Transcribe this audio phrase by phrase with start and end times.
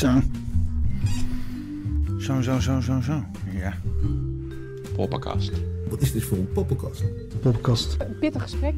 [0.00, 0.20] Zo.
[2.18, 3.24] Zo, zo, zo, zo, zo.
[3.52, 3.74] Ja.
[4.94, 5.52] Poppenkast.
[5.88, 7.04] Wat is dit voor een poppenkast?
[7.40, 7.96] Podcast.
[7.98, 8.74] Een pittig gesprek.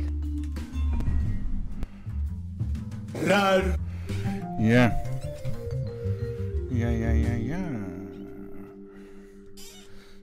[3.12, 3.78] Raar.
[4.58, 5.02] Ja.
[6.70, 7.60] Ja, ja, ja, ja.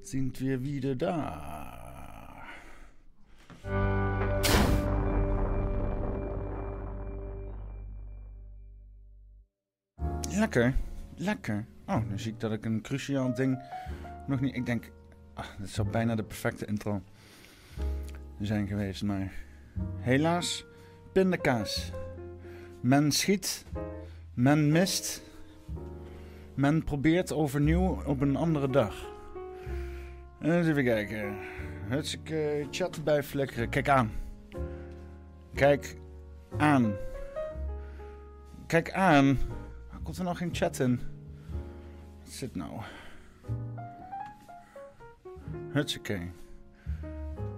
[0.01, 1.47] Sind wir wieder da?
[10.31, 10.73] Lekker,
[11.19, 11.66] lekker.
[11.86, 13.60] Oh, nu zie ik dat ik een cruciaal ding
[14.27, 14.56] nog niet...
[14.56, 14.92] Ik denk,
[15.33, 17.01] ah, dit zou bijna de perfecte intro
[18.39, 19.31] zijn geweest, maar...
[20.00, 20.66] Helaas,
[21.12, 21.92] pindakaas.
[22.81, 23.66] Men schiet,
[24.33, 25.21] men mist,
[26.54, 29.10] men probeert overnieuw op een andere dag.
[30.42, 31.36] Eens even kijken.
[31.88, 33.69] Hutsike chat bij flikkeren.
[33.69, 34.12] Kijk aan.
[35.54, 35.95] Kijk
[36.57, 36.94] aan.
[38.68, 39.38] Kijk aan.
[40.09, 41.00] Komt er nog geen chat in?
[42.23, 42.81] Wat zit nou?
[45.71, 46.19] Hutsike.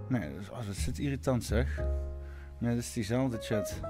[0.08, 1.82] Nee, dat, is, oh, dat zit irritant zeg.
[2.58, 3.80] Nee, dat is diezelfde chat.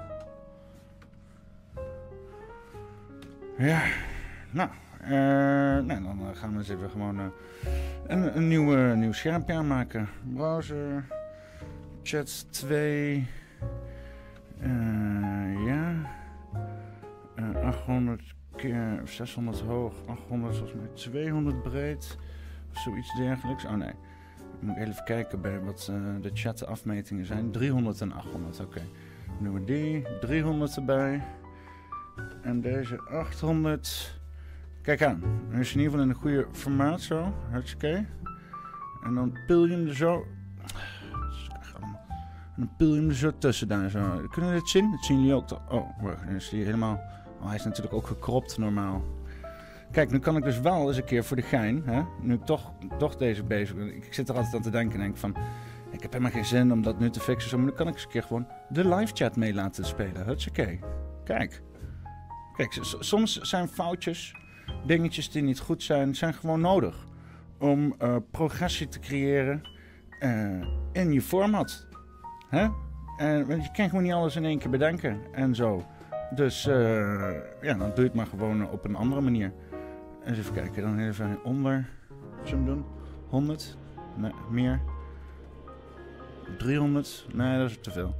[3.57, 3.83] Ja,
[4.51, 4.69] nou,
[5.01, 5.09] eh,
[5.85, 7.25] nou dan eh, gaan we eens even gewoon eh,
[8.07, 10.09] een, een nieuw, nieuw schermpje aanmaken.
[10.33, 11.05] Browser,
[12.03, 13.27] chat 2,
[14.59, 16.11] eh, ja,
[17.35, 18.35] Eh, 800
[18.69, 22.17] keer 600 hoog, 800 volgens mij 200 breed,
[22.71, 23.65] of zoiets dergelijks.
[23.65, 23.91] Oh nee,
[24.59, 27.51] moet even kijken bij wat eh, de chat afmetingen zijn.
[27.51, 28.81] 300 en 800, oké.
[29.25, 31.23] Dan doen we die, 300 erbij.
[32.41, 34.19] En deze 800.
[34.81, 35.19] Kijk aan.
[35.49, 37.33] Dan is in ieder geval in een goede formaat zo.
[37.51, 38.05] Hartstikke.
[39.03, 40.25] En dan pil je hem er zo.
[42.55, 44.27] En dan pil je hem er zo tussen daar zo.
[44.31, 44.91] Kunnen we dit zien?
[44.91, 45.47] Dat zien jullie ook.
[45.47, 45.69] toch?
[45.69, 46.25] Oh, wacht.
[46.25, 47.22] Dan is hij helemaal.
[47.45, 49.03] Hij is natuurlijk ook gekropt normaal.
[49.91, 51.83] Kijk, nu kan ik dus wel eens een keer voor de gein.
[51.85, 52.01] Hè?
[52.21, 53.75] Nu ik toch, toch deze bezig.
[53.77, 54.99] Ik zit er altijd aan te denken.
[54.99, 55.35] En denk van.
[55.91, 57.57] Ik heb helemaal geen zin om dat nu te fixen.
[57.57, 60.25] Maar dan kan ik eens een keer gewoon de live chat mee laten spelen.
[60.25, 60.79] Hartstikke.
[61.23, 61.61] Kijk.
[62.55, 64.35] Kijk, soms zijn foutjes,
[64.85, 67.07] dingetjes die niet goed zijn, zijn gewoon nodig
[67.59, 69.61] om eh, progressie te creëren
[70.19, 70.61] eh,
[70.91, 71.87] in je format.
[72.49, 72.67] Hè?
[73.17, 75.85] En, want je kan gewoon niet alles in één keer bedenken en zo.
[76.35, 77.31] Dus eh,
[77.61, 79.53] ja, dan doe je het maar gewoon op een andere manier.
[80.25, 81.89] Even kijken, dan even onder.
[82.43, 82.85] Zullen doen?
[83.27, 83.77] 100?
[84.15, 84.81] Nee, meer.
[86.57, 87.25] 300?
[87.33, 88.15] Nee, dat is te veel.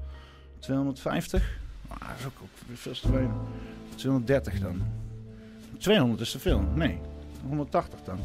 [0.59, 1.59] 250?
[1.87, 3.33] Ah, dat is ook, ook veel te weinig.
[3.95, 4.81] 230 dan.
[5.77, 6.61] 200 is te veel.
[6.75, 6.99] Nee.
[7.47, 8.19] 180 dan.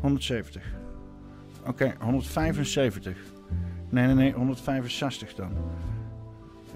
[0.00, 0.62] 170.
[1.66, 3.16] Oké, 175.
[3.88, 4.32] Nee, nee, nee.
[4.32, 5.52] 165 dan.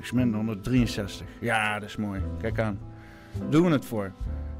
[0.05, 1.27] Ik ben 163.
[1.41, 2.21] Ja, dat is mooi.
[2.41, 2.79] Kijk aan.
[3.51, 4.13] Doen we het voor.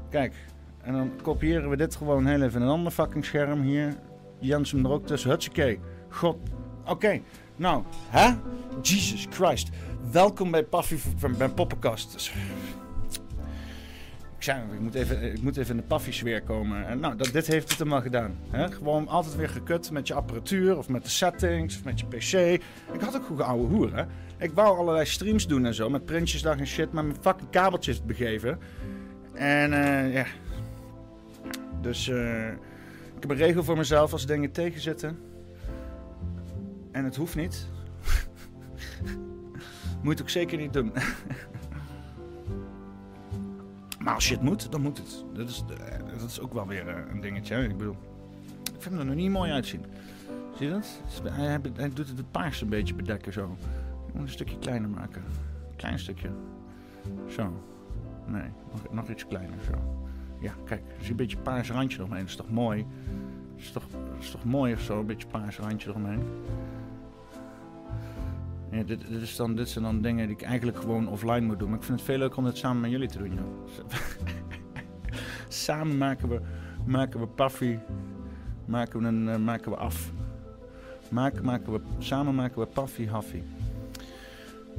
[0.09, 0.33] Kijk.
[0.81, 3.95] En dan kopiëren we dit gewoon heel even in een ander fucking scherm hier.
[4.39, 5.39] Jens hem er ook tussen.
[6.09, 6.37] God.
[6.85, 7.21] Oké.
[7.55, 8.33] Nou, hè?
[8.81, 9.69] Jesus Christ.
[10.11, 10.97] Welkom bij Puffy
[11.37, 12.31] bij Poppenkast.
[14.45, 16.87] Dus- Ik ik moet even, ik moet even in de Puffy sfeer komen.
[16.87, 18.35] En nou, dat, dit heeft het allemaal gedaan.
[18.49, 18.71] Hè?
[18.71, 22.61] Gewoon altijd weer gekut met je apparatuur of met de settings of met je PC.
[22.93, 24.03] Ik had ook goed oude hoer, hè.
[24.37, 28.05] Ik wou allerlei streams doen en zo, met Prinsjesdag en shit, maar mijn fucking kabeltjes
[28.05, 28.59] begeven.
[29.33, 30.25] En eh, ja.
[31.81, 32.47] Dus eh,
[33.15, 35.17] ik heb een regel voor mezelf als dingen tegenzitten.
[36.91, 37.67] En het hoeft niet.
[40.03, 40.91] Moet ook zeker niet doen.
[44.05, 45.25] maar als je het moet, dan moet het.
[45.33, 47.63] Dat is, eh, dat is ook wel weer eh, een dingetje.
[47.63, 47.95] Ik bedoel,
[48.63, 49.85] ik vind hem er nog niet mooi uitzien.
[50.57, 51.01] Zie je dat?
[51.31, 51.59] Hij,
[51.89, 53.57] doet het, het paars een beetje bedekken zo.
[54.13, 55.23] Een stukje kleiner maken.
[55.75, 56.29] Klein stukje.
[57.27, 57.63] Zo.
[58.27, 60.05] Nee, nog, nog iets kleiner zo.
[60.41, 62.19] Ja, kijk, is een beetje paars randje eromheen.
[62.19, 62.85] Dat is toch mooi?
[63.55, 63.85] Dat is toch,
[64.19, 64.99] is toch mooi of zo?
[64.99, 66.23] Een beetje paars randje eromheen.
[68.83, 71.69] Dit, dit, is dan, dit zijn dan dingen die ik eigenlijk gewoon offline moet doen.
[71.69, 73.39] Maar ik vind het veel leuker om dit samen met jullie te doen,
[75.47, 76.41] samen maken we,
[76.85, 77.77] maken we Puffy,
[78.65, 80.11] maken we, een, eh, maken we af.
[81.09, 83.41] Maken, maken we, samen maken we Puffy Huffy.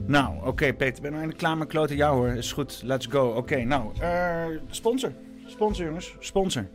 [0.06, 1.96] Nou, oké Peter, ben je eindelijk klaar met kloten?
[1.96, 3.28] Ja hoor, is goed, let's go.
[3.28, 5.12] Oké, nou, eh, sponsor.
[5.46, 6.68] Sponsor jongens, sponsor.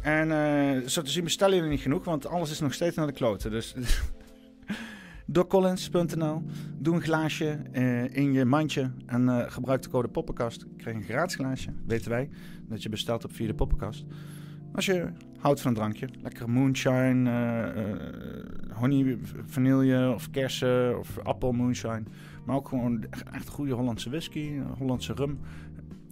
[0.00, 3.06] En eh, zo te zien bestellen jullie niet genoeg, want alles is nog steeds naar
[3.06, 3.50] de kloten.
[3.50, 3.74] Dus
[5.26, 6.42] doccollins.nl.
[6.78, 10.66] Doe een glaasje eh, in je mandje en eh, gebruik de code Poppenkast.
[10.76, 12.30] Krijg een gratis glaasje, weten wij,
[12.68, 14.04] dat je bestelt op via de Poppenkast.
[14.74, 21.52] Als je houdt van een drankje, lekkere moonshine, eh, honey vanille of kersen of appel
[21.52, 22.02] moonshine.
[22.44, 25.38] Maar ook gewoon echt goede Hollandse whisky, Hollandse rum.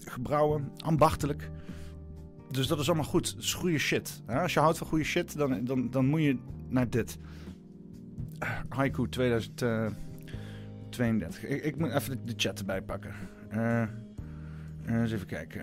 [0.05, 1.51] Gebrouwen, ambachtelijk.
[2.51, 3.29] dus dat is allemaal goed.
[3.29, 4.23] Het is goede shit.
[4.27, 6.39] Als je houdt van goede shit, dan, dan, dan moet je
[6.69, 7.19] naar dit.
[8.69, 11.45] Haiku 2032.
[11.45, 13.15] Ik, ik moet even de, chat erbij pakken.
[13.49, 13.89] Eh, eh,
[14.85, 15.63] eens even kijken.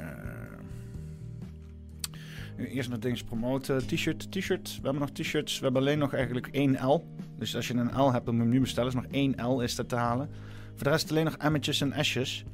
[2.58, 3.88] Eh, eerst nog dingen promoten.
[3.88, 4.70] T-shirt, t-shirt.
[4.70, 5.58] We hebben nog t-shirts.
[5.58, 7.06] We hebben alleen nog eigenlijk één L.
[7.38, 8.90] Dus als je een L hebt, dan moet je nu bestellen.
[8.90, 10.30] is nog één L is er te halen.
[10.76, 12.46] Voor de rest alleen nog M'tjes en S'jes.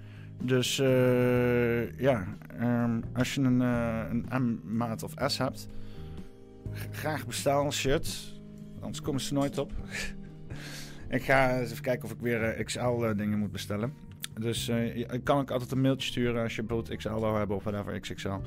[0.43, 2.27] Dus eh, ja,
[2.59, 5.67] ehm, als je een, eh, een M-maat of S hebt,
[6.91, 8.34] graag bestel een shirt.
[8.85, 9.71] Anders komen ze nooit op.
[11.09, 13.93] ik ga eens even kijken of ik weer XL-dingen moet bestellen.
[14.39, 17.55] Dus eh, ik kan ook altijd een mailtje sturen als je bijvoorbeeld XL wil hebben
[17.55, 18.37] of whatever, XXL.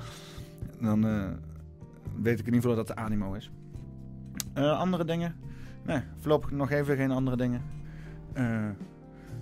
[0.80, 1.30] Dan eh,
[2.22, 3.50] weet ik in ieder geval dat de animo is.
[4.54, 5.36] Eh, andere dingen?
[5.84, 7.62] Nee, voorlopig nog even geen andere dingen.
[8.32, 8.68] Eh,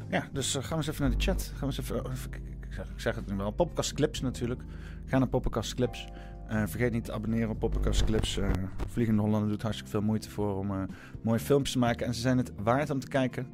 [0.09, 1.43] ja, dus eh, gaan we eens even naar de chat.
[1.43, 3.51] Gaan we eens even, oh, ik, ik zeg, ik zeg het nu wel.
[3.51, 4.63] Poppenkast Clips natuurlijk.
[5.05, 6.09] Ga naar Poppenkast Clips.
[6.49, 8.39] Eh, vergeet niet te abonneren op Poppenkast Clips.
[8.39, 8.51] Eh,
[8.87, 10.83] Vliegende Hollander doet hartstikke veel moeite voor om eh,
[11.23, 12.07] mooie filmpjes te maken.
[12.07, 13.47] En ze zijn het waard om te kijken.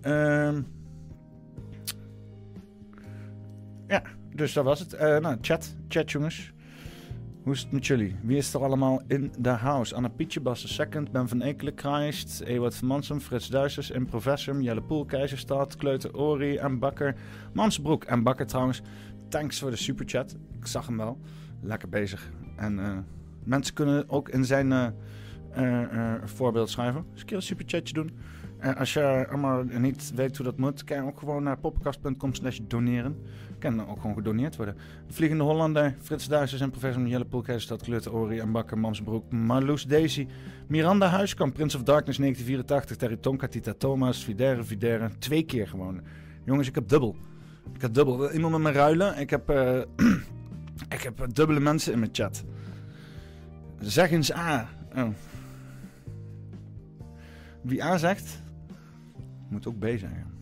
[0.00, 0.62] Ehm,
[3.86, 4.02] ja,
[4.34, 4.98] dus dat was het.
[4.98, 5.76] Nou, chat.
[5.88, 6.52] Chat jongens.
[7.42, 8.16] Hoe is het met jullie?
[8.22, 9.94] Wie is er allemaal in de house?
[9.94, 14.06] Anna Pietje, Bas de Second, Ben van Ekelen, Christ, Ewart van Mansum, Frits Duisters, In
[14.06, 17.14] Professum, Jelle Poel, Keizerstad, Kleuter Ori en Bakker.
[17.52, 18.82] Mansbroek en Bakker trouwens.
[19.28, 20.36] Thanks voor de superchat.
[20.58, 21.18] Ik zag hem wel.
[21.64, 22.30] Lekker bezig.
[22.56, 22.98] En eh,
[23.44, 27.04] mensen kunnen ook in zijn eh, eh, voorbeeld schrijven.
[27.12, 28.10] Dus een keer een superchatje doen.
[28.58, 32.34] Eh, als je allemaal niet weet hoe dat moet, kan je ook gewoon naar poppenkast.com
[32.34, 33.16] slash doneren.
[33.58, 34.76] Kan dan ook gewoon gedoneerd worden.
[35.08, 40.26] Vliegende Hollander, Frits Duizers en professor Jelle Poelkeizerstad, Kleuter Ori en Bakker, Mamsbroek, Marloes Daisy,
[40.66, 45.10] Miranda Huiskamp, Prince of Darkness 1984, Terry Tonka, Tita Thomas, Videre, Videre.
[45.18, 46.00] Twee keer gewoon.
[46.44, 47.16] Jongens, ik heb dubbel.
[47.74, 48.32] Ik heb dubbel.
[48.32, 49.18] Iemand met me ruilen?
[49.18, 49.80] Ik heb, eh,
[50.88, 52.44] ik heb dubbele mensen in mijn chat.
[53.80, 54.68] Zeg eens A.
[54.96, 55.08] Oh.
[57.62, 58.42] Wie A zegt,
[59.48, 60.32] moet ook B zeggen.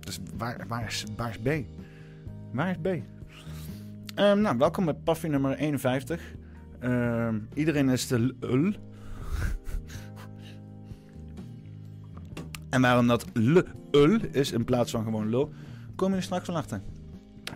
[0.00, 1.04] Dus waar, waar, is,
[1.42, 1.48] B?
[2.52, 2.86] Waar is B?
[4.14, 6.34] Ehm, nou, welkom bij Paffy nummer 51.
[6.80, 8.72] Ehm, iedereen is de lul.
[12.70, 15.52] en waarom dat lul is in plaats van gewoon lul,
[15.94, 16.80] komen we straks wel achter.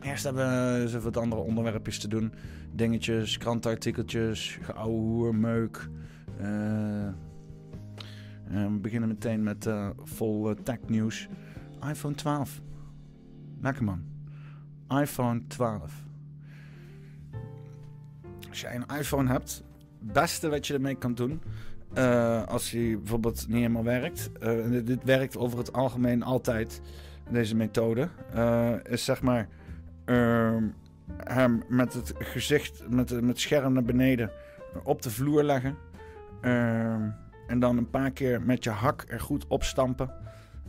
[0.08, 2.32] Eerst hebben even wat andere onderwerpjes te doen.
[2.72, 5.88] Dingetjes, krantenartikeltjes, geouwe meuk.
[6.38, 6.46] Eh,
[8.44, 11.28] we beginnen meteen met eh, vol eh, technieuws.
[11.88, 12.60] iPhone 12.
[13.60, 14.02] Lekker man.
[14.88, 15.92] iPhone 12.
[18.48, 19.64] Als jij een iPhone hebt,
[19.98, 21.40] het beste wat je ermee kan doen,
[22.46, 24.30] als hij bijvoorbeeld niet helemaal werkt,
[24.84, 26.80] dit, werkt over het algemeen altijd,
[27.30, 28.08] deze methode,
[28.84, 29.48] is zeg maar
[30.08, 30.64] ehm,
[31.16, 34.30] hem met het gezicht, met, met het scherm naar beneden
[34.84, 35.76] op de vloer leggen.
[36.40, 37.02] Ehm,
[37.46, 40.10] en dan een paar keer met je hak er goed op stampen.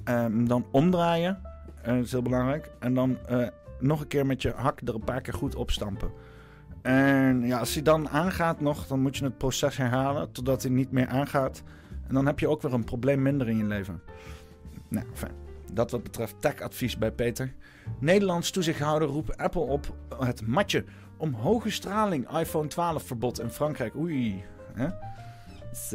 [0.04, 1.42] Ehm, dan omdraaien,
[1.82, 2.72] eh, dat is heel belangrijk.
[2.80, 3.48] En dan eh,
[3.80, 6.12] nog een keer met je hak er een paar keer goed op stampen.
[6.82, 10.72] En ja, als hij dan aangaat nog, dan moet je het proces herhalen totdat hij
[10.72, 11.64] niet meer aangaat.
[12.08, 14.02] En dan heb je ook weer een probleem minder in je leven.
[14.88, 15.49] Nou, fijn.
[15.74, 17.54] Dat wat betreft tech-advies bij Peter.
[18.00, 20.84] Nederlands toezichthouder roept Apple op het matje
[21.18, 23.96] om hoge straling iPhone 12 verbod in Frankrijk.
[23.96, 24.88] Oei, hè?
[25.72, 25.92] It's,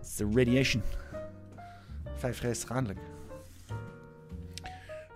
[0.00, 0.82] it's the radiation.
[2.16, 2.64] 5G is.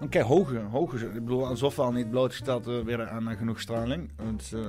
[0.01, 1.07] Oké, hoge, hoge.
[1.07, 4.11] Ik bedoel, alsof we al niet blootgesteld eh, werden aan eh, genoeg straling.
[4.17, 4.67] Want eh,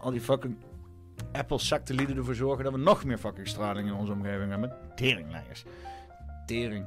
[0.00, 0.56] al die fucking
[1.32, 4.76] Apple-sectelieden ervoor zorgen dat we nog meer fucking straling in onze omgeving hebben.
[4.94, 5.64] Teringleiers.
[6.46, 6.86] Tering.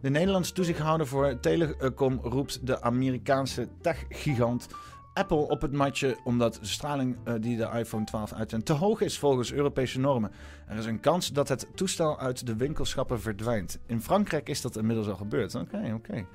[0.00, 4.68] De Nederlandse toezichthouder voor Telecom roept de Amerikaanse tech-gigant
[5.14, 9.00] Apple op het matje omdat de straling eh, die de iPhone 12 uitzendt te hoog
[9.00, 10.30] is volgens Europese normen.
[10.66, 13.78] Er is een kans dat het toestel uit de winkelschappen verdwijnt.
[13.86, 15.54] In Frankrijk is dat inmiddels al gebeurd.
[15.54, 16.26] Oké, oké.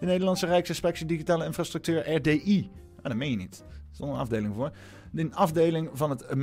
[0.00, 2.70] De Nederlandse Rijksinspectie Digitale Infrastructuur, RDI.
[2.96, 3.64] Ah, dat meen je niet.
[3.68, 4.70] Er is een afdeling voor.
[5.16, 6.36] Een afdeling van het eh,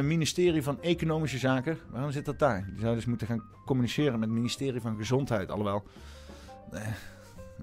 [0.00, 1.78] ministerie van Economische Zaken.
[1.90, 2.66] Waarom zit dat daar?
[2.70, 5.50] Die zou dus moeten gaan communiceren met het ministerie van Gezondheid.
[5.50, 5.82] Alhoewel.
[6.72, 6.86] Eh,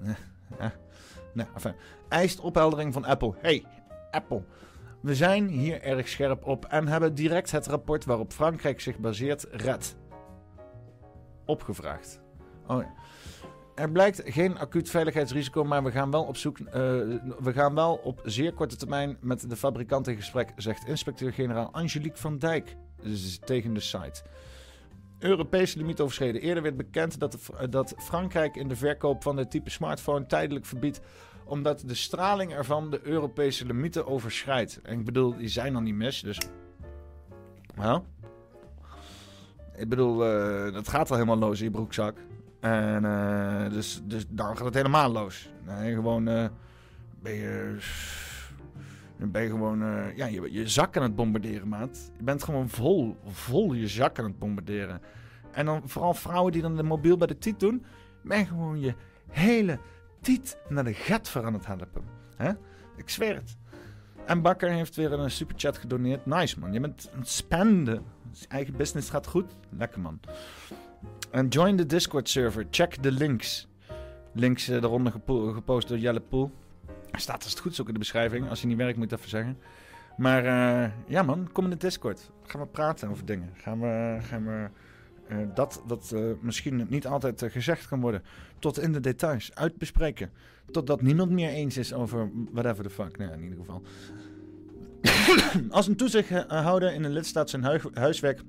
[0.04, 0.14] eh,
[0.58, 0.70] eh.
[1.32, 1.74] Nou, enfin.
[2.08, 3.34] Eist opheldering van Apple.
[3.40, 3.64] Hey,
[4.10, 4.42] Apple.
[5.00, 9.46] We zijn hier erg scherp op en hebben direct het rapport waarop Frankrijk zich baseert,
[9.50, 9.96] RED,
[11.44, 12.20] opgevraagd.
[12.66, 12.94] Oh ja.
[13.78, 16.58] Er blijkt geen acuut veiligheidsrisico, maar we gaan wel op zoek.
[16.58, 16.72] eh,
[17.38, 22.18] we gaan wel op zeer korte termijn met de fabrikant in gesprek, zegt inspecteur-generaal Angelique
[22.18, 24.22] van Dijk z- tegen de site.
[25.18, 26.40] Europese limiet overschreden.
[26.40, 27.38] Eerder werd bekend dat,
[27.70, 31.00] dat Frankrijk in de verkoop van dit type smartphone tijdelijk verbiedt
[31.44, 34.80] omdat de straling ervan de Europese limieten overschrijdt.
[34.82, 36.38] En ik bedoel, die zijn dan niet mis, dus...
[37.76, 38.02] Ja.
[39.76, 42.16] Ik bedoel, eh, dat gaat al helemaal los in je broekzak.
[42.60, 45.50] En eh, dus, dus dan gaat het helemaal los.
[45.66, 46.48] Nee, gewoon eh,
[47.22, 47.76] ben je...
[49.16, 52.10] Ben gewoon eh, ja, je, je zak aan het bombarderen, maat.
[52.16, 55.00] Je bent gewoon vol, vol je zak aan het bombarderen.
[55.52, 57.84] En dan vooral vrouwen die dan de mobiel bij de tiet doen,
[58.22, 58.94] ben gewoon je
[59.28, 59.78] hele
[60.20, 62.04] tiet naar de gat voor aan het helpen.
[62.36, 62.50] Hè?
[62.96, 63.56] Ik zweer het.
[64.24, 66.26] En Bakker heeft weer een superchat gedoneerd.
[66.26, 68.04] Nice man, je bent spenden.
[68.32, 69.56] Je eigen business gaat goed.
[69.70, 70.20] Lekker man.
[71.30, 72.66] En join de Discord server.
[72.70, 73.68] Check de links.
[74.32, 76.50] Links uh, daaronder gepo gepost door Jelle Poel.
[77.12, 78.48] Staat als het goed is ook in de beschrijving.
[78.48, 79.58] Als je niet werkt moet ik even zeggen.
[80.16, 82.30] Maar uh, ja man, kom in de Discord.
[82.42, 83.50] Gaan we praten over dingen.
[83.54, 84.68] Gaan we, gaan we
[85.30, 85.38] uh,
[85.86, 88.22] dat uh, misschien niet altijd gezegd kan worden,
[88.58, 90.30] tot in de details uitbespreken.
[90.70, 93.18] Totdat niemand meer eens is over whatever the fuck.
[93.18, 93.82] Nou, in ieder geval.
[95.76, 98.42] Als een toezichthouder in een lidstaat zijn hu huiswerk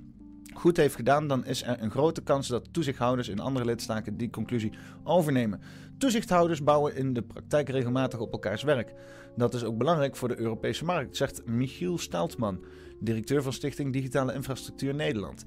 [0.53, 4.29] goed heeft gedaan, dan is er een grote kans dat toezichthouders in andere lidstaten die
[4.29, 4.71] conclusie
[5.03, 5.61] overnemen.
[5.97, 8.93] Toezichthouders bouwen in de praktijk regelmatig op elkaars werk.
[9.35, 12.63] Dat is ook belangrijk voor de Europese markt, zegt Michiel Steltman,
[12.99, 15.43] directeur van Stichting Digitale Infrastructuur Nederland,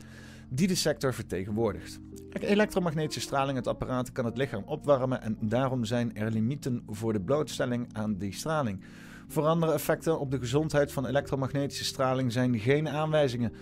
[0.49, 2.00] die de sector vertegenwoordigt.
[2.30, 7.21] Elektromagnetische straling, het apparaat, kan het lichaam opwarmen en daarom zijn er limieten voor de
[7.21, 8.85] blootstelling aan die straling.
[9.28, 13.52] Voor andere effecten op de gezondheid van elektromagnetische straling zijn geen aanwijzingen.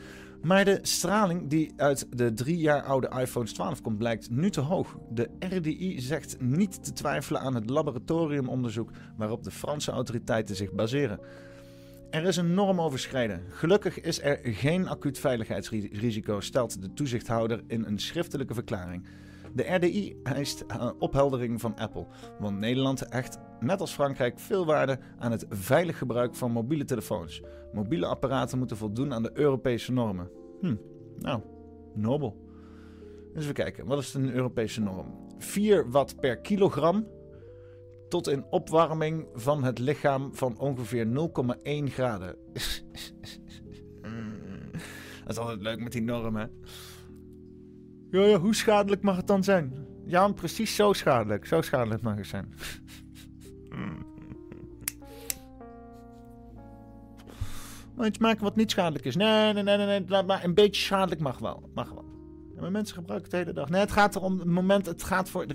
[0.43, 4.61] Maar de straling die uit de drie jaar oude iPhones 12 komt blijkt nu te
[4.61, 4.97] hoog.
[5.11, 11.21] De RDI zegt niet te twijfelen aan het laboratoriumonderzoek waarop de Franse autoriteiten zich baseren.
[12.11, 13.43] Er is een norm overschreden.
[13.49, 19.07] Gelukkig is er geen acuut veiligheidsrisico, stelt de toezichthouder in een schriftelijke verklaring.
[19.53, 20.65] De RDI eist
[20.99, 22.07] opheldering van Apple,
[22.39, 27.43] want Nederland hecht, net als Frankrijk, veel waarde aan het veilig gebruik van mobiele telefoons.
[27.73, 30.31] Mobiele apparaten moeten voldoen aan de Europese normen.
[30.61, 30.75] Hm,
[31.19, 31.41] nou,
[31.95, 32.49] nobel.
[33.35, 35.07] Dus we kijken, wat is een Europese norm?
[35.39, 37.07] 4 watt per kilogram
[38.09, 41.13] tot een opwarming van het lichaam van ongeveer 0,1
[41.85, 42.37] graden.
[45.25, 46.51] Dat is altijd leuk met die normen.
[48.11, 49.87] Ja, ja, hoe schadelijk mag het dan zijn?
[50.05, 51.47] Ja, precies zo schadelijk.
[51.47, 52.55] Zo schadelijk mag het zijn.
[57.95, 59.17] maar iets maken wat niet schadelijk is.
[59.17, 60.23] Nee, nee, nee, nee, nee.
[60.23, 61.71] Maar een beetje schadelijk mag wel.
[61.75, 62.05] Mag wel.
[62.61, 63.71] Maar mensen gebruiken het de hele dag.
[63.71, 64.87] Nee, het gaat erom het moment.
[64.87, 65.47] Het gaat voor.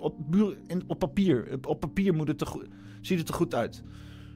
[0.00, 0.14] Op,
[0.86, 1.58] op papier.
[1.68, 2.68] Op, papier moet het er goed,
[3.00, 3.82] ziet het er goed uit.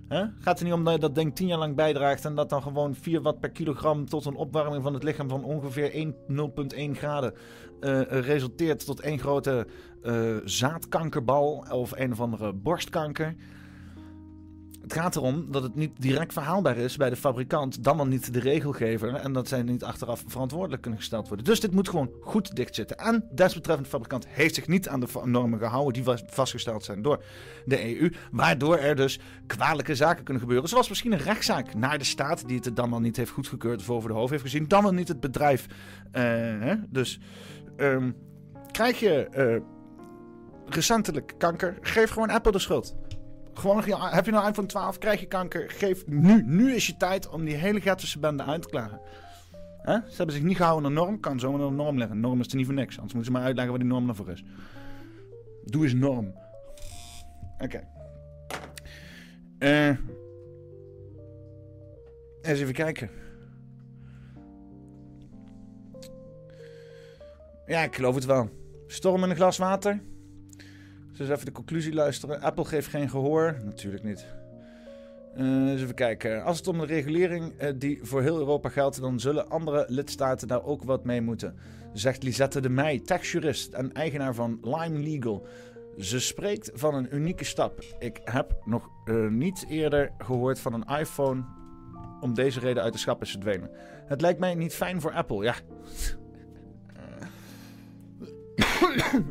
[0.09, 0.25] He?
[0.39, 2.63] Gaat er niet om dat je dat ding 10 jaar lang bijdraagt en dat dan
[2.63, 7.35] gewoon 4 watt per kilogram tot een opwarming van het lichaam van ongeveer 0,1 graden
[7.81, 9.67] uh, resulteert tot één grote
[10.03, 13.35] uh, zaadkankerbal of een of andere borstkanker.
[14.87, 18.33] Het gaat erom dat het niet direct verhaalbaar is bij de fabrikant, dan wel niet
[18.33, 19.15] de regelgever.
[19.15, 21.47] En dat zij niet achteraf verantwoordelijk kunnen gesteld worden.
[21.47, 22.99] Dus dit moet gewoon goed dichtzitten.
[22.99, 27.23] En desbetreffende fabrikant heeft zich niet aan de normen gehouden die vastgesteld zijn door
[27.65, 28.13] de EU.
[28.31, 30.69] Waardoor er dus kwalijke zaken kunnen gebeuren.
[30.69, 33.91] Zoals misschien een rechtszaak naar de staat die het dan wel niet heeft goedgekeurd of
[33.91, 34.69] over de hoofd heeft gezien.
[34.69, 35.67] Dan wel niet het bedrijf.
[35.67, 36.23] Uh,
[36.61, 36.75] hè?
[36.89, 37.21] Dus
[37.77, 38.17] um,
[38.71, 39.63] krijg je uh,
[40.67, 42.97] recentelijk kanker, geef gewoon Apple de schuld.
[43.59, 45.71] Gewoon, heb je nou iPhone 12, krijg je kanker.
[45.71, 46.43] Geef nu.
[46.43, 49.01] Nu is je tijd om die hele Gattische bende uit te klagen.
[49.83, 49.93] Hè?
[49.93, 51.21] Ze hebben zich niet gehouden aan de norm.
[51.21, 52.21] Kan zomaar een norm leggen.
[52.21, 52.99] Norm is er niet voor niks.
[52.99, 54.45] Anders moeten ze maar uitleggen wat die norm ervoor is.
[55.65, 56.35] Doe eens norm.
[57.59, 57.65] Oké.
[57.65, 57.89] Okay.
[59.59, 59.97] Uh,
[62.43, 63.11] eens even kijken.
[67.67, 68.51] Ja, ik geloof het wel.
[68.87, 70.01] Storm in een glas water.
[71.17, 72.41] Dus even de conclusie luisteren.
[72.41, 73.57] Apple geeft geen gehoor.
[73.65, 74.27] Natuurlijk niet.
[75.37, 76.45] Uh, even kijken.
[76.45, 80.49] Als het om de regulering uh, die voor heel Europa geldt, dan zullen andere lidstaten
[80.49, 81.57] daar ook wat mee moeten.
[81.93, 85.47] Zegt Lisette de Meij, techjurist en eigenaar van Lime Legal.
[85.99, 87.85] Ze spreekt van een unieke stap.
[87.99, 91.45] Ik heb nog uh, niet eerder gehoord van een iPhone
[92.21, 93.71] om deze reden uit de schap is verdwenen.
[94.07, 95.55] Het lijkt mij niet fijn voor Apple, ja.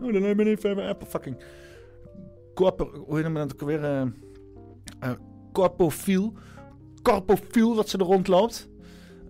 [0.01, 1.37] oh, dan lijkt me niet fijn voor Apple, fucking
[2.55, 3.83] corpor, hoe je dat ook weer?
[3.83, 4.01] Uh,
[5.03, 5.11] uh,
[5.51, 6.33] corpofiel.
[7.01, 8.69] Corpofiel wat ze er rondloopt.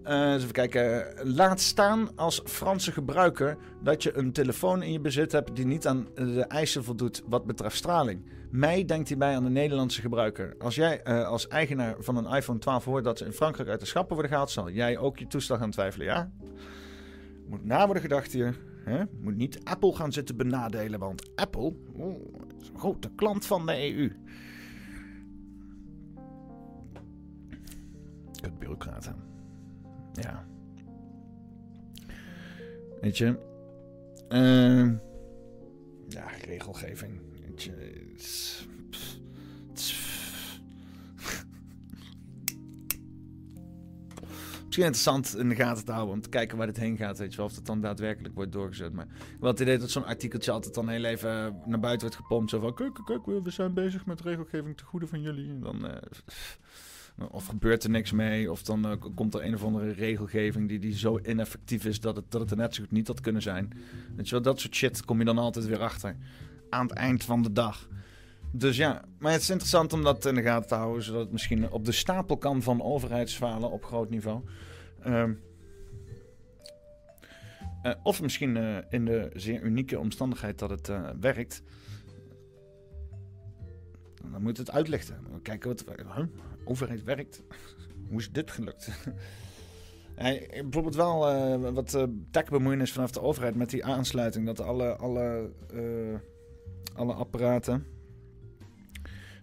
[0.03, 1.13] Uh, even kijken.
[1.23, 5.87] Laat staan als Franse gebruiker dat je een telefoon in je bezit hebt die niet
[5.87, 8.29] aan de eisen voldoet wat betreft straling.
[8.51, 10.55] Mij denkt hierbij aan de Nederlandse gebruiker.
[10.59, 13.85] Als jij als eigenaar van een iPhone 12 hoort dat ze in Frankrijk uit de
[13.85, 16.31] schappen worden gehaald, zal jij ook je toestel gaan twijfelen, ja?
[17.47, 18.55] Moet na worden gedacht hier.
[18.85, 19.03] Hè?
[19.19, 21.73] Moet niet Apple gaan zitten benadelen, want Apple,
[22.75, 24.11] grote klant van de EU.
[28.41, 29.15] Kut bureaucraten.
[30.13, 30.47] Ja.
[33.01, 33.39] Weet je.
[34.29, 34.95] ehm,
[36.07, 37.21] ja, regelgeving.
[37.45, 37.71] Weet je.
[37.71, 38.67] het
[44.75, 47.17] Misschien interessant in de gaten te houden om te kijken waar dit heen gaat.
[47.17, 48.93] Weet je wel, of het dan daadwerkelijk wordt doorgezet.
[48.93, 49.07] Maar
[49.39, 52.49] wel het idee dat zo'n artikeltje altijd dan heel even naar buiten wordt gepompt.
[52.49, 55.59] Zo van, kijk, kijk, we- zijn bezig met regelgeving ten goede van jullie.
[55.59, 55.97] Dan, eh,
[57.31, 60.79] of gebeurt er niks mee, of dan eh, komt er een of andere regelgeving die,
[60.79, 63.41] die zo ineffectief is dat het, dat het er net zo goed niet had kunnen
[63.41, 63.73] zijn.
[64.15, 66.15] Weet je wel, dat soort shit kom je dan altijd weer achter.
[66.69, 67.87] Aan het eind van de dag.
[68.51, 71.31] Dus ja, maar het is interessant om dat in de gaten te houden, zodat het
[71.31, 74.41] misschien op de stapel kan van overheidsfalen op groot niveau.
[75.05, 75.33] Ehm,
[77.81, 81.63] eh, of misschien eh, in de zeer unieke omstandigheid dat het eh, werkt.
[84.31, 85.15] Dan moet het uitlichten.
[85.41, 85.83] Kijken wat.
[86.15, 86.25] Huh?
[86.63, 87.43] Overheid werkt.
[88.09, 88.89] Hoe is dit gelukt?
[90.17, 91.19] Ja, bijvoorbeeld wel
[91.73, 94.45] wat techbemoeienis vanaf de overheid met die aansluiting.
[94.45, 95.51] Dat alle, alle,
[96.93, 97.85] alle apparaten.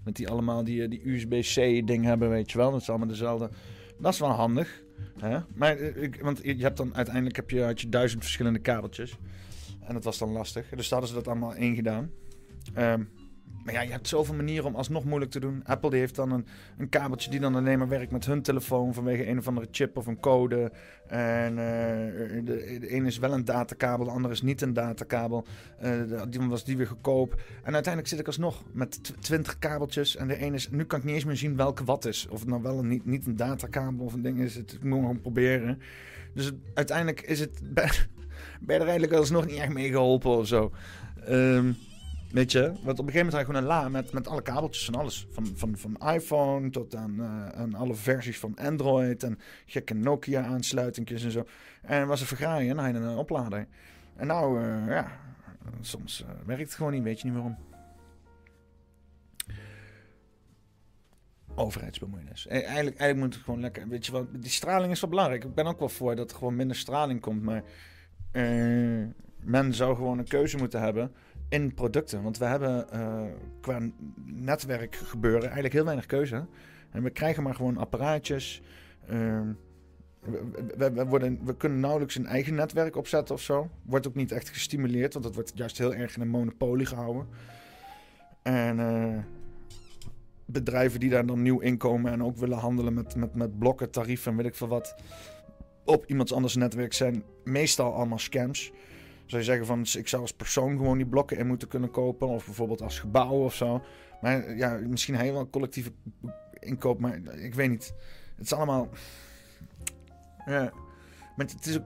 [0.04, 2.70] Met die allemaal die, die USB-C ding hebben, weet je wel.
[2.70, 3.50] Dat is allemaal dezelfde.
[3.98, 4.81] Dat is wel handig.
[5.18, 5.38] Hè?
[5.54, 9.16] Maar eh, ik, want je hebt dan uiteindelijk heb je, had je duizend verschillende kabeltjes.
[9.80, 10.68] En dat was dan lastig.
[10.68, 12.10] Dus hadden ze dat allemaal één gedaan.
[13.64, 15.64] Maar ja, je hebt zoveel manieren om alsnog moeilijk te doen.
[15.64, 16.46] Apple die heeft dan een,
[16.78, 19.96] een kabeltje die dan alleen maar werkt met hun telefoon vanwege een of andere chip
[19.96, 20.72] of een code.
[21.06, 25.46] En eh, de, de ene is wel een datakabel, de andere is niet een datakabel.
[25.78, 27.40] Eh, die was die weer goedkoop.
[27.62, 30.16] En uiteindelijk zit ik alsnog met tw- 20 kabeltjes.
[30.16, 32.26] En de ene is, nu kan ik niet eens meer zien welke wat is.
[32.30, 34.54] Of het nou wel een, niet, niet een datakabel of een ding is.
[34.54, 35.78] Het, ik moet gewoon proberen.
[36.34, 37.90] Dus uiteindelijk is het, ben,
[38.60, 40.72] ben er eigenlijk alsnog niet echt mee geholpen of zo.
[41.26, 41.72] Ehm,
[42.32, 44.42] Weet je, want op een gegeven moment had je gewoon een la met, met alle
[44.42, 45.26] kabeltjes van alles.
[45.30, 51.24] Van, van, van iPhone tot aan, eh, aan alle versies van Android en gekke Nokia-aansluitingjes
[51.24, 51.44] en zo.
[51.82, 53.66] En was een vergraaien en dan had een oplader.
[54.16, 55.20] En nou, eh, ja,
[55.80, 57.56] soms eh, werkt het gewoon niet, weet je niet waarom.
[61.54, 62.46] Overheidsbemoeienis.
[62.46, 63.88] Eh, Eigenlijk, eigenlijk moet het gewoon lekker.
[63.88, 65.44] Weet je wel, die straling is wel belangrijk.
[65.44, 67.42] Ik ben ook wel voor dat er gewoon minder straling komt.
[67.42, 67.62] Maar
[69.40, 71.12] men zou gewoon een keuze moeten hebben
[71.52, 72.22] in producten.
[72.22, 73.22] Want we hebben eh,
[73.60, 73.80] qua
[74.24, 76.46] netwerk gebeuren eigenlijk heel weinig keuze.
[76.90, 78.62] En we krijgen maar gewoon apparaatjes.
[79.08, 79.52] Ehm,
[80.76, 83.70] we, worden, we kunnen nauwelijks een eigen netwerk opzetten of zo.
[83.82, 87.26] Wordt ook niet echt gestimuleerd, want het wordt juist heel erg in een monopolie gehouden.
[88.42, 89.18] En eh,
[90.44, 94.30] bedrijven die daar dan nieuw inkomen en ook willen handelen met, met, met blokken, tarieven
[94.30, 94.94] en weet ik veel wat.
[95.84, 98.72] Op iemands anders netwerk zijn meestal allemaal scams.
[99.26, 102.28] Zou je zeggen van ik zou als persoon gewoon die blokken in moeten kunnen kopen.
[102.28, 103.82] Of bijvoorbeeld als gebouw of zo.
[104.20, 105.92] Maar ja, misschien een collectieve
[106.58, 106.98] inkoop.
[106.98, 107.94] Maar ik weet niet.
[108.36, 108.88] Het is allemaal.
[110.46, 110.72] Ja.
[111.36, 111.84] Maar het is ook.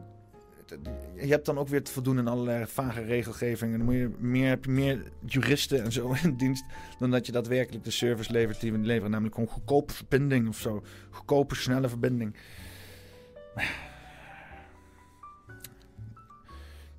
[1.15, 3.79] Je hebt dan ook weer te voldoen aan allerlei vage regelgevingen.
[3.79, 6.65] Dan moet je meer, heb je meer juristen en zo in dienst.
[6.99, 9.11] dan dat je daadwerkelijk de service levert die we leveren.
[9.11, 10.83] Namelijk gewoon goedkope verbinding of zo.
[11.11, 12.37] Goedkope, snelle verbinding.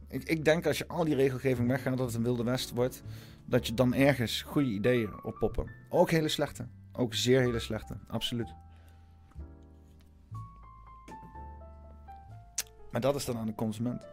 [0.10, 3.04] Ik, ik denk als je al die regelgeving weggaat, dat het een wilde west wordt.
[3.46, 5.72] Dat je dan ergens goede ideeën oppoppen.
[5.90, 6.68] Ook hele slechte.
[6.92, 7.98] Ook zeer hele slechte.
[8.08, 8.54] Absoluut.
[12.92, 14.08] Maar dat is dan aan de consument.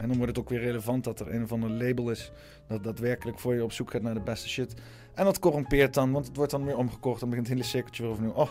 [0.00, 2.32] En dan wordt het ook weer relevant dat er een of ander label is.
[2.68, 4.74] Dat daadwerkelijk voor je op zoek gaat naar de beste shit.
[5.14, 7.20] En dat corrompeert dan, want het wordt dan weer omgekocht.
[7.20, 8.32] Dan begint het hele cirkeltje weer overnieuw.
[8.32, 8.50] Oh,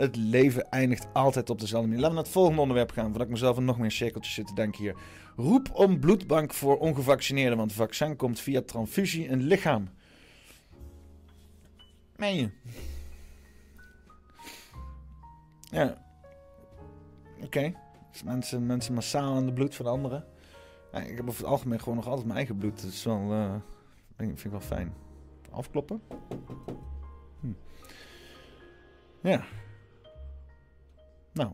[0.00, 2.02] het leven eindigt altijd op dezelfde manier.
[2.02, 4.54] Laten we naar het volgende onderwerp gaan, voordat ik mezelf nog meer cirkeltjes zit te
[4.54, 4.96] denken hier.
[5.36, 9.88] Roep om bloedbank voor ongevaccineerden, want vaccin komt via transfusie in lichaam.
[12.16, 12.50] Meen je?
[15.70, 15.96] Ja.
[17.42, 17.72] Oké.
[18.12, 20.24] Dus mensen, mensen massaal aan de bloed van anderen.
[20.92, 22.82] Ik heb over het algemeen gewoon nog altijd mijn eigen bloed.
[22.82, 23.54] Dat is wel,
[24.16, 24.94] ik vind ik wel fijn.
[25.50, 26.02] Afkloppen?
[27.40, 27.52] Hm.
[29.22, 29.44] Ja.
[31.32, 31.52] Nou.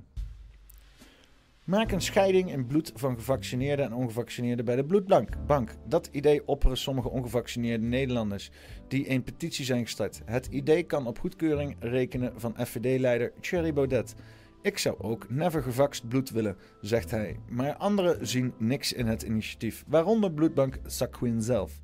[1.65, 5.47] Maak een scheiding in bloed van gevaccineerden en ongevaccineerden bij de bloedbank.
[5.47, 5.75] Bank.
[5.87, 8.51] Dat idee opperen sommige ongevaccineerde Nederlanders
[8.89, 10.23] die een petitie zijn gestart.
[10.25, 14.15] Het idee kan op goedkeuring rekenen van FVD-leider Thierry Baudet.
[14.63, 17.37] Ik zou ook never gevaxt bloed willen, zegt hij.
[17.49, 21.81] Maar anderen zien niks in het initiatief, waaronder bloedbank Sanquin zelf.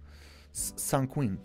[0.75, 1.39] Sanquin.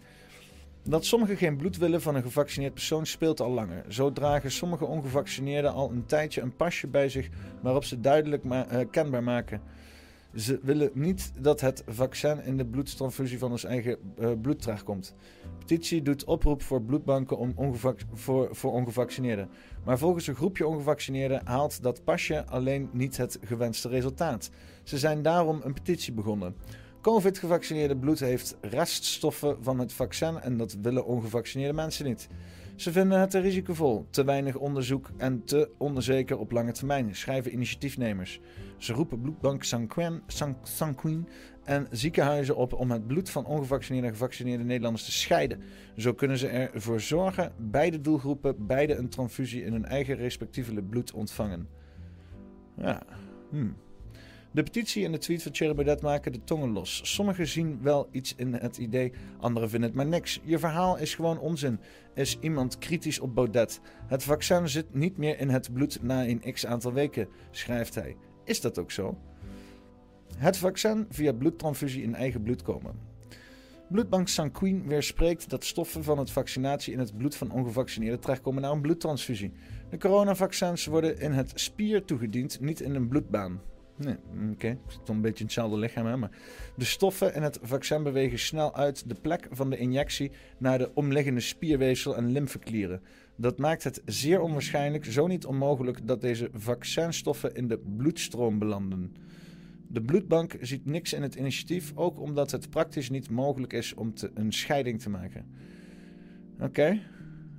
[0.89, 3.85] Dat sommigen geen bloed willen van een gevaccineerd persoon speelt al langer.
[3.87, 7.29] Zo dragen sommige ongevaccineerden al een tijdje een pasje bij zich
[7.61, 9.61] waarop ze duidelijk ma- eh, kenbaar maken.
[10.35, 15.15] Ze willen niet dat het vaccin in de bloedtransfusie van ons eigen uh, bloed terechtkomt.
[15.59, 19.49] Petitie doet oproep voor bloedbanken om ongevac voor, voor ongevaccineerden.
[19.83, 24.49] Maar volgens een groepje ongevaccineerden haalt dat pasje alleen niet het gewenste resultaat.
[24.83, 26.55] Ze zijn daarom een petitie begonnen.
[27.07, 32.27] COVID-gevaccineerde bloed heeft reststoffen van het vaccin en dat willen ongevaccineerde mensen niet.
[32.75, 37.53] Ze vinden het te risicovol, te weinig onderzoek en te onzeker op lange termijn, schrijven
[37.53, 38.39] initiatiefnemers.
[38.77, 39.63] Ze roepen bloedbank
[40.63, 41.27] Sanquin
[41.63, 45.61] en ziekenhuizen op om het bloed van ongevaccineerde en gevaccineerde Nederlanders te scheiden.
[45.97, 51.11] Zo kunnen ze ervoor zorgen beide doelgroepen beide een transfusie in hun eigen respectievelijk bloed
[51.11, 51.67] ontvangen.
[52.77, 53.03] Ja,
[53.49, 53.75] hmm.
[54.51, 57.13] De petitie en de tweet van Thierry Baudet maken de tongen los.
[57.13, 60.39] Sommigen zien wel iets in het idee, anderen vinden het maar niks.
[60.43, 61.79] Je verhaal is gewoon onzin.
[62.13, 63.81] Is iemand kritisch op Baudet?
[64.07, 68.15] Het vaccin zit niet meer in het bloed na een x aantal weken, schrijft hij.
[68.43, 69.17] Is dat ook zo?
[70.37, 73.15] Het vaccin via bloedtransfusie in eigen bloed komen.
[73.89, 78.71] Bloedbank Sanquin weerspreekt dat stoffen van het vaccinatie in het bloed van ongevaccineerden terechtkomen naar
[78.71, 79.53] een bloedtransfusie.
[79.89, 83.61] De coronavaccins worden in het spier toegediend, niet in een bloedbaan.
[83.97, 84.51] Nee, oké.
[84.51, 84.71] Okay.
[84.71, 86.17] Ik zit een beetje in hetzelfde lichaam, hè?
[86.17, 86.31] maar
[86.75, 90.91] de stoffen in het vaccin bewegen snel uit de plek van de injectie naar de
[90.93, 93.01] omliggende spierweefsel en lymfeklieren.
[93.35, 99.15] Dat maakt het zeer onwaarschijnlijk, zo niet onmogelijk, dat deze vaccinstoffen in de bloedstroom belanden.
[99.87, 104.13] De bloedbank ziet niks in het initiatief, ook omdat het praktisch niet mogelijk is om
[104.13, 105.45] te, een scheiding te maken.
[106.59, 107.01] Oké,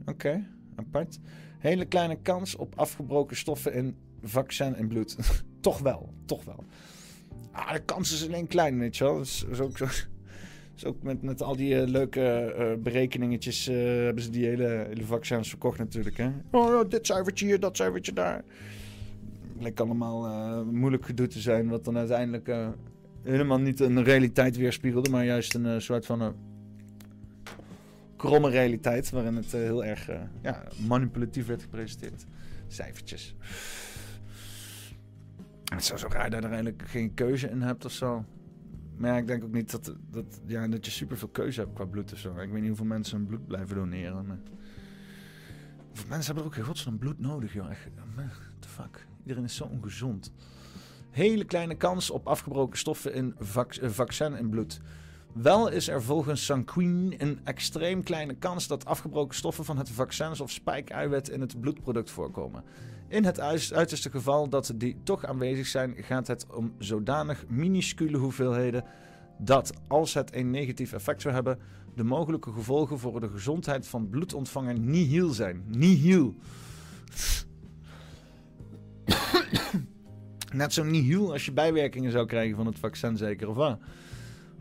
[0.07, 1.18] oké, apart.
[1.59, 5.16] Hele kleine kans op afgebroken stoffen in vaccin en bloed.
[5.61, 6.64] toch wel, toch wel.
[7.53, 9.16] Ah, de kans is alleen klein, weet je wel.
[9.16, 9.87] Dat is, ook zo.
[10.85, 15.05] Ook met, met al die uh, leuke uh, berekeningetjes uh, hebben ze die hele, hele
[15.05, 16.16] vaccins verkocht natuurlijk.
[16.16, 16.31] Hè?
[16.51, 18.44] Oh, dit cijfertje hier, dat cijfertje daar.
[19.59, 22.51] Lijkt allemaal moeilijk gedoe te zijn, wat dan uiteindelijk
[23.23, 26.35] helemaal niet een realiteit weerspiegelde, maar juist een soort van een
[28.16, 30.11] kromme realiteit, waarin het heel erg
[30.42, 32.25] ja, manipulatief werd gepresenteerd.
[32.68, 33.35] Cijfertjes.
[35.68, 38.24] Het is zo raar dat je er eigenlijk geen keuze in hebt of zo.
[38.96, 42.12] Maar ik denk ook niet dat, dat, ja, dat je superveel keuze hebt qua bloed
[42.12, 42.31] of zo.
[42.37, 44.26] Ik weet niet hoeveel mensen hun bloed blijven doneren.
[44.26, 44.38] Maar...
[46.09, 47.70] mensen hebben er ook in godsnaam bloed nodig, joh.
[47.70, 47.88] Echt,
[48.61, 49.07] fuck.
[49.22, 50.33] Iedereen is zo ongezond.
[51.11, 54.81] Hele kleine kans op afgebroken stoffen in eh, vaccin in bloed.
[55.33, 60.40] Wel is er volgens Sanquin een extreem kleine kans dat afgebroken stoffen van het vaccins
[60.40, 62.64] of spijkeiwit in het bloedproduct voorkomen.
[63.09, 68.85] In het uiterste geval dat die toch aanwezig zijn, gaat het om zodanig minuscule hoeveelheden
[69.38, 71.59] dat, als het een negatief effect zou hebben,
[71.94, 75.64] de mogelijke gevolgen voor de gezondheid van bloedontvanger nihil zijn.
[75.66, 76.35] Nihil.
[80.53, 83.79] Net zo nihil als je bijwerkingen zou krijgen van het vaccin, zeker of wat?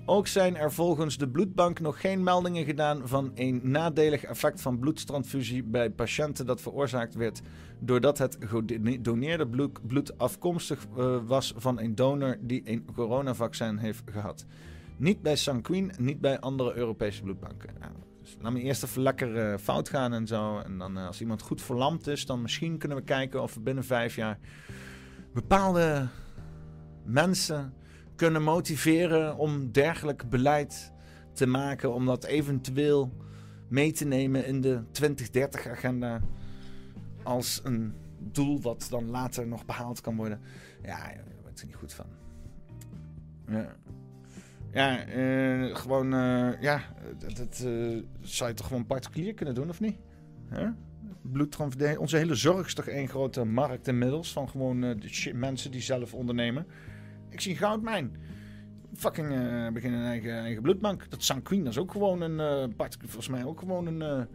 [0.10, 4.80] Ook zijn er volgens de bloedbank nog geen meldingen gedaan van een nadelig effect van
[4.80, 7.42] bloedtransfusie bij patiënten dat veroorzaakt werd
[7.80, 9.48] doordat het gedoneerde
[9.88, 14.46] bloed, afkomstig uh, was van een donor die een coronavaccin heeft gehad.
[14.98, 17.70] Niet bij Sanquin, niet bij andere Europese bloedbanken.
[17.80, 20.60] Nou, dus laat me eerst even lekker uh, fout gaan en zo.
[20.60, 23.60] En dan uh, als iemand goed verlamd is, dan misschien kunnen we kijken of we
[23.60, 24.40] binnen vijf jaar
[25.34, 26.08] bepaalde
[27.06, 27.74] mensen
[28.16, 30.92] kunnen motiveren om dergelijk beleid
[31.34, 33.14] te maken, om dat eventueel
[33.68, 36.22] mee te nemen in de 2030-agenda
[37.28, 40.42] als een doel wat dan later nog behaald kan worden.
[40.84, 42.06] Ja, daar word er niet goed van.
[43.48, 43.76] Ja,
[44.72, 46.82] ja uh, gewoon, uh, ja,
[47.36, 49.98] dat, uh, zou je toch gewoon particulier kunnen doen, of niet?
[50.50, 50.70] Huh?
[52.00, 56.14] Onze hele zorg is toch één grote markt inmiddels van gewoon de mensen die zelf
[56.14, 56.66] ondernemen.
[57.30, 58.16] Ik zie goudmijn.
[58.94, 59.28] Fucking
[59.74, 61.10] beginnen een eigen, eigen bloedbank.
[61.10, 64.28] Dat Sanquin, dat is ook gewoon een, volgens mij ook gewoon een...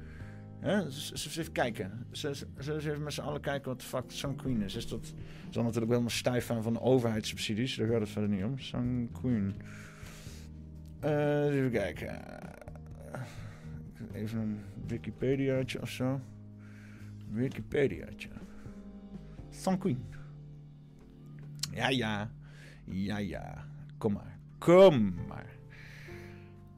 [0.62, 0.90] Uh, hè?
[0.90, 2.06] Zullen even kijken.
[2.10, 4.12] Zullen ze even met z'n allen kijken wat de fuck
[4.62, 4.76] is.
[4.76, 5.02] Is dat...
[5.02, 5.12] is
[5.50, 7.76] dan natuurlijk helemaal stijf aan van overheidssubsidies.
[7.76, 8.58] Daar gaat het verder niet om.
[8.58, 9.54] Sanquin.
[11.00, 12.20] even kijken.
[14.12, 16.20] Even een Wikipediaatje of zo.
[17.30, 18.28] Wikipediaatje.
[19.50, 20.04] Sanquin.
[21.72, 22.30] Ja, ja.
[22.84, 23.64] Ja, ja.
[23.98, 24.38] Kom maar.
[24.58, 25.46] Kom maar.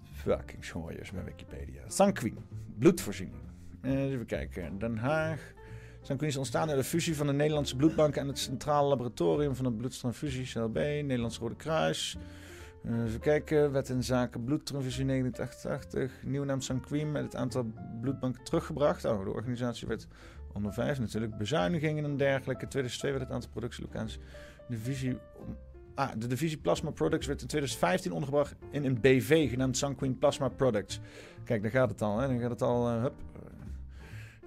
[0.03, 1.83] Fucking schooiers met Wikipedia.
[1.89, 2.39] Sanquin.
[2.79, 3.44] Bloedvoorziening.
[3.85, 4.79] Even kijken.
[4.79, 5.53] Den Haag.
[6.01, 9.65] Sanquin is ontstaan uit de fusie van de Nederlandse Bloedbank en het Centraal Laboratorium van
[9.65, 12.17] de Bloedtransfusie, CLB, Nederlands Rode Kruis.
[12.85, 16.23] Even kijken, wet in zaken bloedtransfusie 1988.
[16.23, 19.05] Nieuwe naam Sanquin met het aantal bloedbanken teruggebracht.
[19.05, 20.07] Oh, de organisatie werd
[20.53, 21.37] onder vijf natuurlijk.
[21.37, 22.69] Bezuinigingen en dergelijke.
[22.69, 24.19] 2002 werd het aantal productielocaties.
[24.69, 25.57] De visie om
[25.95, 30.49] ah, de divisie Plasma Products werd in 2015 ondergebracht in een BV genaamd Sanquin Plasma
[30.49, 31.01] Products.
[31.45, 32.19] Kijk, daar gaat het al.
[32.19, 32.27] Hè?
[32.27, 32.89] Dan gaat het al.
[32.89, 33.15] eh, hup.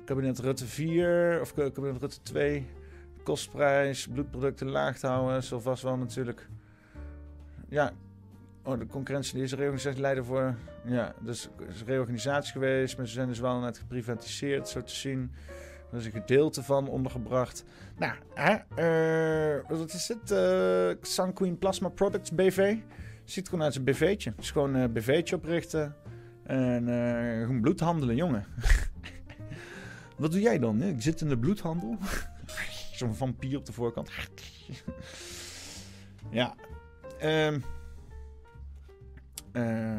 [0.08, 2.66] Kabinet Rutte 4 of ka- kabinet Rutte 2.
[3.24, 5.44] Kostprijs, bloedproducten laag te houden.
[5.44, 6.48] Zal vast wel natuurlijk.
[7.70, 7.92] Ja.
[8.64, 10.56] Oh, de concurrentie die is reorganisatie leiden voor.
[10.86, 12.98] Ja, dus is reorganisatie geweest.
[12.98, 15.32] Maar ze zijn dus wel net geprivatiseerd, zo te zien.
[15.92, 17.64] Er is een gedeelte van ondergebracht.
[17.98, 20.32] Nou, hè, eh, wat is het?
[20.32, 22.76] eh Sanquin Plasma Products BV.
[23.24, 24.30] Ziet gewoon uit als een BV'tje.
[24.30, 25.96] Het is gewoon een BV'tje oprichten.
[26.44, 28.46] En eh, gewoon bloed handelen, jongen.
[30.18, 30.82] Wat doe jij dan?
[30.82, 31.98] Ik zit in de bloedhandel.
[32.94, 34.10] Zo'n vampier op de voorkant.
[36.30, 36.56] ja.
[37.20, 37.60] Ehm
[39.58, 39.98] eh,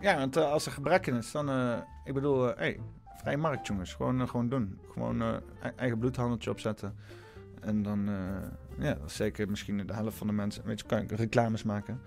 [0.00, 1.48] ja, want eh, als er gebrek in is, dan...
[1.48, 2.80] eh, ik bedoel, hey,
[3.16, 3.94] vrije markt, jongens.
[3.94, 4.78] Gewoon, gewoon doen.
[4.92, 5.40] Gewoon
[5.76, 6.96] eigen bloedhandeltje opzetten.
[7.60, 8.10] En dan,
[8.78, 10.64] ja, zeker misschien de helft van de mensen.
[10.64, 12.00] Weet je, kan ik reclames maken.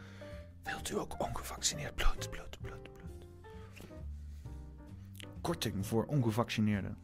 [0.63, 3.90] Wilt u ook ongevaccineerd bloed, bloed, bloed, bloed?
[5.42, 6.98] Korting voor ongevaccineerden.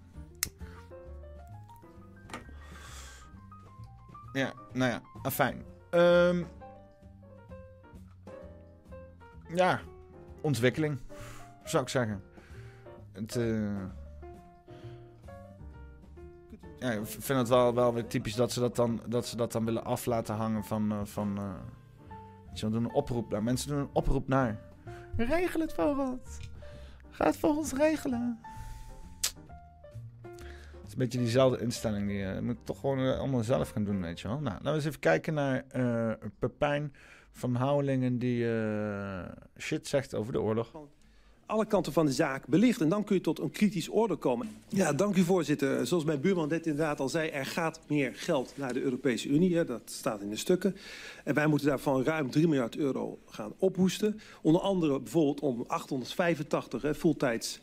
[4.34, 5.63] Ja, nou ja, afijn.
[5.89, 6.43] Ehm
[9.56, 9.80] ja,
[10.41, 11.00] ontwikkeling,
[11.63, 12.24] zou ik zeggen.
[13.12, 13.82] Het, eh,
[16.80, 19.65] ik vind het wel, wel weer typisch dat ze dat dan, dat ze dat dan
[19.65, 20.91] willen af laten hangen van...
[20.91, 21.54] eh, van eh,
[22.54, 23.43] ze doen een oproep naar.
[23.43, 24.60] Mensen doen een oproep naar.
[25.17, 26.39] Regel het voor ons.
[27.10, 28.39] Ga het voor ons regelen.
[30.94, 32.08] Het is een beetje diezelfde instelling.
[32.08, 34.40] Die eh, moet ik toch gewoon eh, allemaal zelf gaan doen, weet je wel.
[34.40, 36.94] Nou, laten we eens even kijken naar eh Pepijn
[37.32, 39.20] van Houwelingen die eh,
[39.58, 40.72] shit zegt over de oorlog.
[41.46, 42.82] alle kanten van de zaak belicht.
[42.82, 44.50] En dan kun je tot een kritisch orde komen.
[44.68, 45.88] Ja, dank u voorzitter.
[45.88, 47.30] Zoals mijn buurman net inderdaad al zei...
[47.30, 49.56] er gaat meer geld naar de Europese Unie.
[49.56, 50.76] Hè, dat staat in de stukken.
[51.24, 54.20] En wij moeten daarvan ruim 3 miljard euro gaan ophoesten.
[54.42, 57.60] Onder andere bijvoorbeeld om 885 hè, fulltijds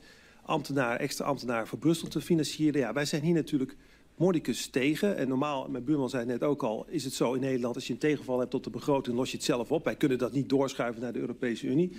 [0.50, 2.80] ambtenaren, extra ambtenaren voor Brussel te financieren.
[2.80, 3.76] Ja, wij zijn hier natuurlijk
[4.20, 5.16] mordicus tegen.
[5.16, 7.74] En normaal, mijn buurman zei het net ook al, is het zo in Nederland...
[7.74, 9.84] als je een tegenval hebt tot de begroting, los je het zelf op.
[9.84, 11.90] Wij kunnen dat niet doorschuiven naar de Europese Unie.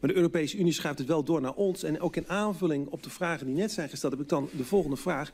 [0.00, 1.82] Maar de Europese Unie schuift het wel door naar ons.
[1.82, 4.12] En ook in aanvulling op de vragen die net zijn gesteld...
[4.12, 5.32] heb ik dan de volgende vraag.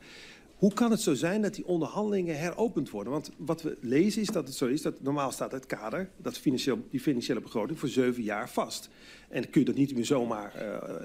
[0.55, 3.13] Hoe kan het zo zijn dat die onderhandelingen heropend worden?
[3.13, 6.09] Want wat we lezen is dat het zo is dat normaal staat het kader...
[6.17, 8.89] Dat financieel, die financiële begroting voor zeven jaar vast.
[9.29, 10.53] En dan kun je dat niet meer zomaar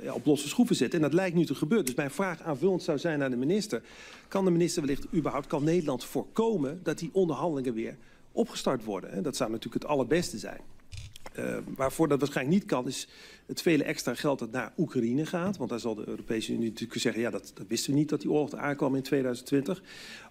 [0.03, 0.99] ja, op losse schroeven zetten.
[0.99, 1.87] En dat lijkt nu te gebeuren.
[1.87, 3.83] Dus mijn vraag aanvullend zou zijn naar de minister...
[4.29, 6.81] kan de minister wellicht überhaupt, kan Nederland voorkomen...
[6.83, 7.97] dat die onderhandelingen weer
[8.33, 9.11] opgestart worden?
[9.11, 10.61] En dat zou natuurlijk het allerbeste zijn.
[11.39, 13.09] Uh, waarvoor dat waarschijnlijk niet kan, is
[13.47, 15.57] het vele extra geld dat naar Oekraïne gaat.
[15.57, 17.23] Want daar zal de Europese Unie natuurlijk zeggen...
[17.23, 19.83] ja, dat, dat wisten we niet dat die oorlog aankwam in 2020.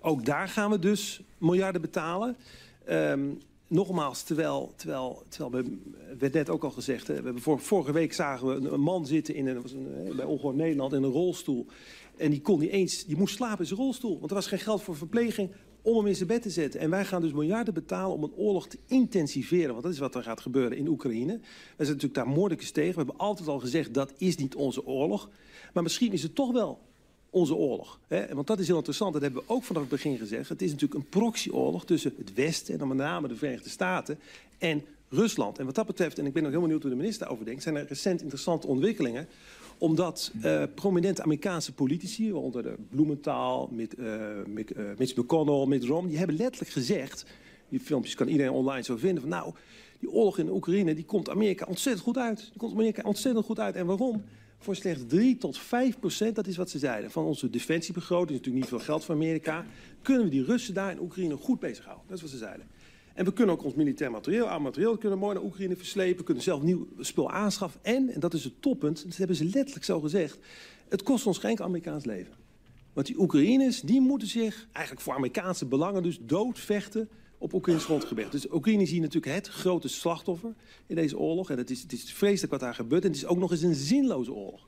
[0.01, 2.37] Ook daar gaan we dus miljarden betalen.
[2.89, 5.65] Um, nogmaals, terwijl, terwijl, terwijl
[6.19, 7.07] we, net ook al gezegd...
[7.07, 9.63] We hebben vor, vorige week zagen we een, man zitten in een,
[10.15, 11.65] bij Ongehoord Nederland in een rolstoel.
[12.17, 14.17] En die kon niet eens, die moest slapen in zijn rolstoel.
[14.19, 16.79] Want er was geen geld voor verpleging om hem in zijn bed te zetten.
[16.79, 19.71] En wij gaan dus miljarden betalen om een oorlog te intensiveren.
[19.71, 21.37] Want dat is wat er gaat gebeuren in Oekraïne.
[21.37, 22.91] Wij zijn natuurlijk daar moordicus tegen.
[22.91, 25.29] We hebben altijd al gezegd, dat is niet onze oorlog.
[25.73, 26.79] Maar misschien is het toch wel
[27.29, 27.99] onze oorlog.
[28.07, 28.35] Hè?
[28.35, 29.13] Want dat is heel interessant.
[29.13, 30.49] Dat hebben we ook vanaf het begin gezegd.
[30.49, 32.73] Het is natuurlijk een proxyoorlog tussen het Westen...
[32.73, 34.19] en dan met name de Verenigde Staten
[34.57, 35.59] en Rusland.
[35.59, 37.63] En wat dat betreft, en ik ben nog heel benieuwd hoe de minister daarover denkt...
[37.63, 39.27] zijn er recent interessante ontwikkelingen
[39.79, 44.05] omdat uh, prominente Amerikaanse politici, waaronder de Bloementaal, Mitch, uh,
[44.97, 47.25] Mitch, McConnell, Mitt Romney, die hebben letterlijk gezegd,
[47.69, 49.53] die filmpjes kan iedereen online zo vinden, van nou,
[49.99, 52.37] die oorlog in Oekraïne, die komt Amerika ontzettend goed uit.
[52.37, 53.75] Die komt Amerika ontzettend goed uit.
[53.75, 54.23] En waarom?
[54.57, 58.55] Voor slechts 3 tot 5 procent, dat is wat ze zeiden, van onze defensiebegroting, natuurlijk
[58.55, 59.65] niet veel geld voor Amerika,
[60.01, 62.05] kunnen we die Russen daar in Oekraïne goed bezighouden.
[62.07, 62.67] Dat is wat ze zeiden.
[63.19, 66.25] En we kunnen ook ons militair materieel, aan materieel kunnen mooi naar Oekraïne verslepen.
[66.25, 67.79] Kunnen zelf nieuw spul aanschaffen.
[67.83, 70.39] En, en dat is het toppunt, dat hebben ze letterlijk zo gezegd...
[70.89, 72.33] het kost ons geen Amerikaans leven.
[72.93, 76.03] Want die Oekraïners, die moeten zich eigenlijk voor Amerikaanse belangen...
[76.03, 78.31] dus doodvechten op Oekraïns grondgebied.
[78.31, 80.53] Dus Oekraïne is hier natuurlijk het grote slachtoffer
[80.87, 81.49] in deze oorlog.
[81.49, 83.03] En het is, het is vreselijk wat daar gebeurt.
[83.03, 84.67] En het is ook nog eens een zinloze oorlog.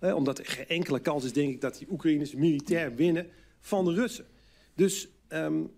[0.00, 3.26] Omdat er geen enkele kans is, denk ik, dat die Oekraïners militair winnen
[3.60, 4.26] van de Russen.
[4.74, 5.08] Dus...
[5.28, 5.70] Um,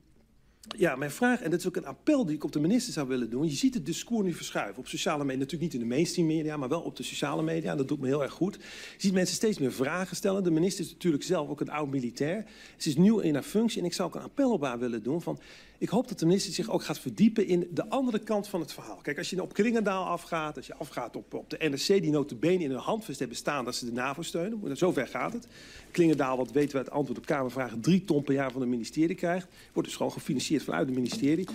[0.68, 3.08] ja, mijn vraag, en dat is ook een appel die ik op de minister zou
[3.08, 3.48] willen doen.
[3.48, 5.38] Je ziet het discours nu verschuiven op sociale media.
[5.38, 7.76] Natuurlijk niet in de mainstream media, maar wel op de sociale media.
[7.76, 8.54] Dat doet me heel erg goed.
[8.54, 8.60] Je
[8.96, 10.44] ziet mensen steeds meer vragen stellen.
[10.44, 12.44] De minister is natuurlijk zelf ook een oud militair.
[12.76, 13.80] Ze is nieuw in haar functie.
[13.80, 15.38] En ik zou ook een appel op haar willen doen van...
[15.78, 18.72] Ik hoop dat de minister zich ook gaat verdiepen in de andere kant van het
[18.72, 18.98] verhaal.
[19.02, 21.86] Kijk, als je op Klingendaal afgaat, als je afgaat op, op de NRC...
[21.86, 24.76] die notabene in hun handvest hebben staan dat ze de NAVO steunen.
[24.76, 25.46] Zover gaat het.
[25.90, 27.80] Klingendaal, wat weten we uit antwoord op Kamervragen...
[27.80, 29.46] drie ton per jaar van het ministerie krijgt.
[29.72, 31.46] Wordt dus gewoon gefinancierd vanuit het ministerie.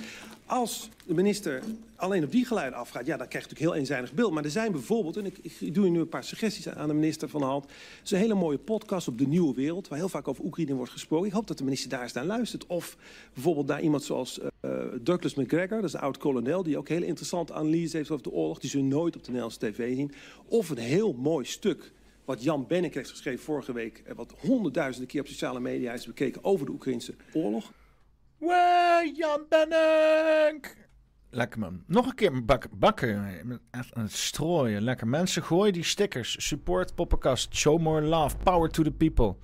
[0.49, 1.63] Als de minister
[1.95, 4.33] alleen op die geluiden afgaat, ja, dan krijg je natuurlijk heel eenzijdig beeld.
[4.33, 7.41] Maar er zijn bijvoorbeeld, en ik, doe nu een paar suggesties aan de minister van
[7.41, 7.65] de hand.
[8.03, 10.91] Is een hele mooie podcast op de Nieuwe Wereld, waar heel vaak over Oekraïne wordt
[10.91, 11.27] gesproken.
[11.27, 12.67] Ik hoop dat de minister daar eens naar luistert.
[12.67, 12.97] Of
[13.33, 14.71] bijvoorbeeld naar iemand zoals uh,
[15.01, 18.59] Douglas McGregor, dat is een oud-kolonel, die ook hele interessante analyse heeft over de oorlog.
[18.59, 20.11] Die ze nooit op de Nederlandse tv zien.
[20.47, 21.91] Of een heel mooi stuk
[22.25, 26.43] wat Jan Bennek heeft geschreven vorige week, wat honderdduizenden keer op sociale media is bekeken
[26.43, 27.71] over de Oekraïnse oorlog.
[28.39, 30.77] Wee, Jan Bennek!
[31.29, 31.83] Lekker man.
[31.87, 32.69] Nog een keer bakken.
[32.73, 33.61] bakken.
[33.71, 34.81] Echt aan het strooien.
[34.81, 35.07] Lekker.
[35.07, 36.47] Mensen, gooi die stickers.
[36.47, 37.55] Support Poppenkast.
[37.55, 38.37] Show more love.
[38.37, 39.35] Power to the people.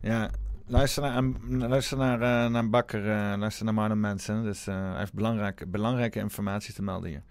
[0.00, 0.30] Ja,
[0.66, 1.22] luister naar,
[1.68, 3.00] luister naar, uh, naar Bakker.
[3.00, 4.42] Uh, luister naar Marlon Mensen.
[4.42, 7.22] Dus uh, hij heeft belangrijke, belangrijke informatie te melden hier.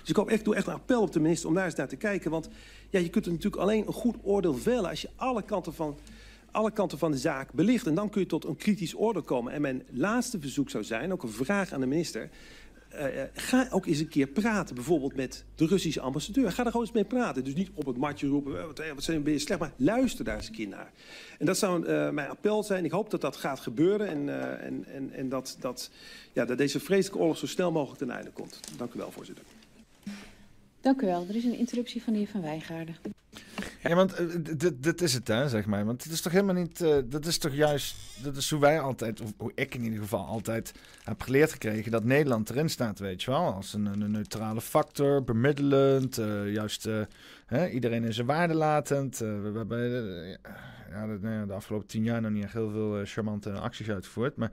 [0.00, 1.88] Dus ik hoop echt, doe echt een appel op de minister om daar eens naar
[1.88, 2.30] te kijken.
[2.30, 2.48] Want
[2.90, 5.98] ja, je kunt er natuurlijk alleen een goed oordeel vellen als je alle kanten van
[6.56, 7.86] alle kanten van de zaak belicht.
[7.86, 9.52] En dan kun je tot een kritisch oordeel komen.
[9.52, 12.28] En mijn laatste verzoek zou zijn, ook een vraag aan de minister...
[12.94, 13.02] Uh,
[13.32, 16.52] ga ook eens een keer praten, bijvoorbeeld met de Russische ambassadeur.
[16.52, 17.44] Ga er gewoon eens mee praten.
[17.44, 20.48] Dus niet op het matje roepen, wat, wat zijn, ben slecht, maar luister daar eens
[20.48, 20.92] een keer naar.
[21.38, 21.80] En dat zou
[22.12, 22.84] mijn appel zijn.
[22.84, 24.28] Ik hoop dat dat gaat gebeuren en,
[24.60, 25.90] en, en, en dat, dat,
[26.32, 28.60] ja, dat deze vreselijke oorlog zo snel mogelijk ten einde komt.
[28.76, 29.44] Dank u wel, voorzitter.
[30.86, 31.26] Dank u wel.
[31.28, 32.96] Er is een interruptie van de heer Van Wijngaarden.
[33.82, 35.84] Ja, want uh, dit is het, hè, zeg maar.
[35.84, 36.80] Want het is toch helemaal niet.
[36.80, 37.96] Uh, dat is toch juist.
[38.22, 40.72] Dat is hoe wij altijd, of hoe ik in ieder geval altijd
[41.04, 41.90] heb geleerd gekregen.
[41.90, 43.54] dat Nederland erin staat, weet je wel.
[43.54, 46.18] Als een, een neutrale factor, bemiddelend.
[46.18, 46.88] Uh, juist
[47.46, 49.18] hè, iedereen in zijn waarde latend.
[49.18, 49.90] we hebben
[50.90, 54.36] ja, nou de, afgelopen tien jaar nog niet echt heel veel charmante acties uitgevoerd.
[54.36, 54.50] Maar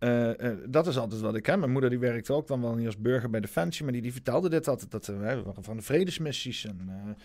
[0.00, 1.58] uh, uh, dat is altijd wat ik ken.
[1.58, 4.12] Mijn moeder die werkte ook dan wel niet als burger bij Defensie, maar die, die
[4.12, 4.90] vertelde dit altijd.
[4.90, 6.64] Dat, uh, we van de vredesmissies.
[6.64, 7.16] En,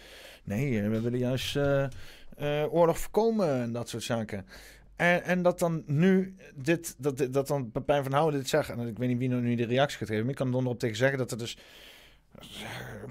[0.44, 1.60] nee, we willen juist
[2.70, 4.46] oorlog voorkomen en dat soort zaken.
[4.96, 8.70] En, en dat dan nu dit, dat, dat dan Pepijn van Houden dit zegt.
[8.70, 10.22] En ik weet niet wie nu de reactie gaat geven.
[10.22, 11.58] Maar ik kan er onderop tegen zeggen dat er dus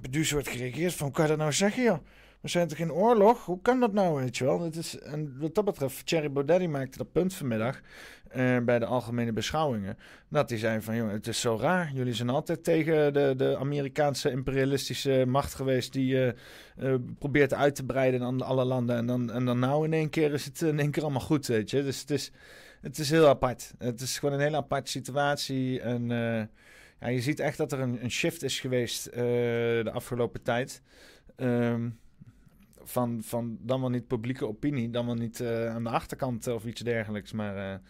[0.00, 1.98] beduus wordt gereageerd van, hoe kan je dat nou zeggen, joh?
[2.40, 3.44] We zijn toch in oorlog?
[3.44, 4.60] Hoe kan dat nou, weet je wel?
[4.60, 7.80] Het is, en wat dat betreft, Thierry Baudet maakte dat punt vanmiddag
[8.36, 9.98] uh, bij de algemene beschouwingen.
[10.28, 11.90] Dat hij zei van, jongen, het is zo raar.
[11.94, 15.92] Jullie zijn altijd tegen de, de Amerikaanse imperialistische macht geweest...
[15.92, 16.34] die
[16.76, 18.96] uh, probeert uit te breiden aan alle landen.
[18.96, 21.46] En dan, en dan nou in één keer is het in één keer allemaal goed,
[21.46, 21.82] weet je.
[21.82, 22.32] Dus het is,
[22.80, 23.74] het is heel apart.
[23.78, 25.80] Het is gewoon een hele aparte situatie.
[25.80, 26.08] En
[27.00, 30.82] ja, je ziet echt dat er een, een shift is geweest de afgelopen tijd...
[31.36, 31.98] Um,
[32.86, 36.80] van, van dan wel niet publieke opinie, dan wel niet aan de achterkant of iets
[36.80, 37.32] dergelijks.
[37.32, 37.80] Maar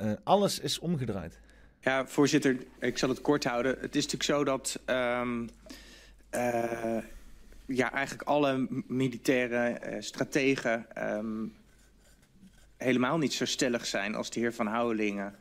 [0.00, 1.40] uh, alles is omgedraaid.
[1.80, 3.76] Ja, voorzitter, ik zal het kort houden.
[3.80, 5.48] Het is natuurlijk zo dat um,
[7.66, 11.54] ja, eigenlijk alle militaire strategen um,
[12.76, 15.34] helemaal niet zo stellig zijn als de heer Van Houwelingen.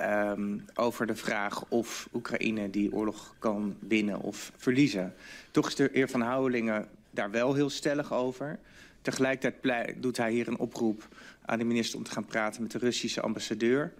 [0.00, 5.14] Um, over de vraag of Oekraïne die oorlog kan winnen of verliezen.
[5.50, 8.58] Toch is de heer Van Houwelingen daar wel heel stellig over.
[9.02, 11.08] Tegelijkertijd doet hij hier een oproep
[11.44, 13.92] aan de minister om te gaan praten met de Russische ambassadeur.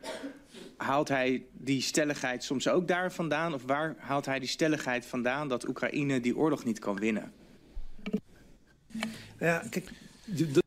[0.76, 3.54] Haalt hij die stelligheid soms ook daar vandaan?
[3.54, 7.32] Of waar haalt hij die stelligheid vandaan dat Oekraïne die oorlog niet kan winnen?
[9.38, 9.90] Ja, kijk.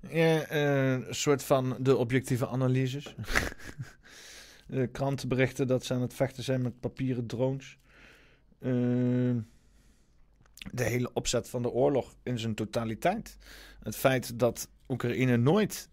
[0.09, 3.15] Ja, uh, een soort van de objectieve analyses.
[4.67, 7.77] de krantenberichten dat ze aan het vechten zijn met papieren drones.
[8.59, 8.71] Uh,
[10.71, 13.37] de hele opzet van de oorlog in zijn totaliteit.
[13.83, 15.89] Het feit dat Oekraïne nooit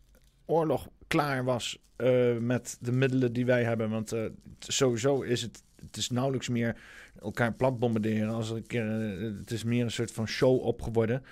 [0.46, 3.90] oorlog klaar was uh, met de middelen die wij hebben.
[3.90, 4.24] Want uh,
[4.58, 6.76] sowieso is het, het is nauwelijks meer
[7.22, 8.28] elkaar plat bombarderen.
[8.28, 11.22] Als een keer, uh, het is meer een soort van show opgeworden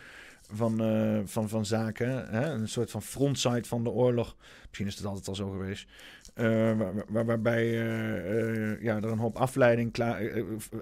[0.55, 0.77] van,
[1.27, 2.31] van, van zaken.
[2.31, 2.53] Hè?
[2.53, 4.37] Een soort van frontside van de oorlog.
[4.67, 5.87] Misschien is het altijd al zo geweest.
[6.35, 10.23] Waar, waarbij uh, uh, ja, er een hoop afleiding klaar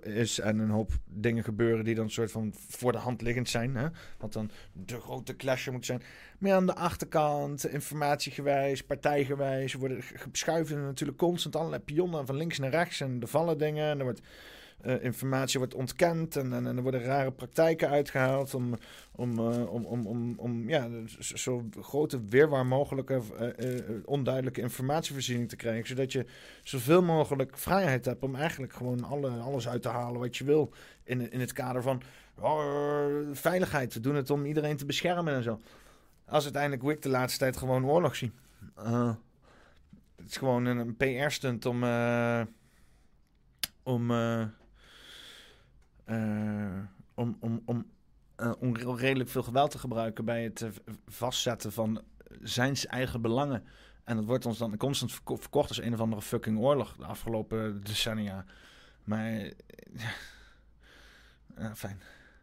[0.02, 3.76] is en een hoop dingen gebeuren die dan soort van voor de hand liggend zijn.
[3.76, 3.86] Hè?
[4.18, 6.02] Wat dan de grote clasher moet zijn.
[6.38, 12.70] Maar aan de achterkant, informatiegewijs, partijgewijs, worden schuiven natuurlijk constant allerlei pionnen van links naar
[12.70, 14.22] rechts en er vallen dingen en er wordt
[14.86, 18.74] uh, informatie wordt ontkend en, en, en, er worden rare praktijken uitgehaald om,
[19.10, 23.20] om, uh, om, om, om, om ja, zo grote weerwaar mogelijke
[23.58, 25.86] uh, onduidelijke informatievoorziening te krijgen.
[25.86, 26.26] Zodat je
[26.62, 30.72] zoveel mogelijk vrijheid hebt om eigenlijk gewoon alle, alles uit te halen wat je wil
[31.04, 32.02] in, in het kader van
[32.38, 33.94] oh, veiligheid.
[33.94, 35.60] We doen het om iedereen te beschermen en zo.
[36.24, 38.32] Als uiteindelijk ik de laatste tijd gewoon oorlog zie.
[40.16, 41.84] het is gewoon een, PR-stunt om...
[43.82, 44.44] om uh,
[47.14, 47.86] om, om, om,
[48.40, 50.68] uh, om redelijk veel geweld te gebruiken bij het uh,
[51.06, 52.02] vastzetten van
[52.42, 53.64] zijn eigen belangen.
[54.04, 57.80] En dat wordt ons dan constant verkocht als een of andere fucking oorlog de afgelopen
[57.84, 58.44] decennia.
[59.04, 59.30] Maar...
[59.30, 59.52] eh,
[61.58, 62.00] ja, fijn.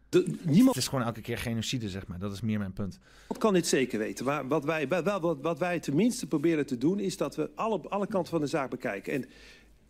[0.08, 2.18] De- niemand Het is gewoon elke keer genocide, zeg maar.
[2.18, 2.98] Dat is meer mijn punt.
[3.38, 4.24] kan dit zeker weten.
[4.24, 6.98] Maar wat wij, wel, wat, wat wij tenminste proberen te doen...
[6.98, 9.12] is dat we alle, alle kanten van de zaak bekijken.
[9.12, 9.24] En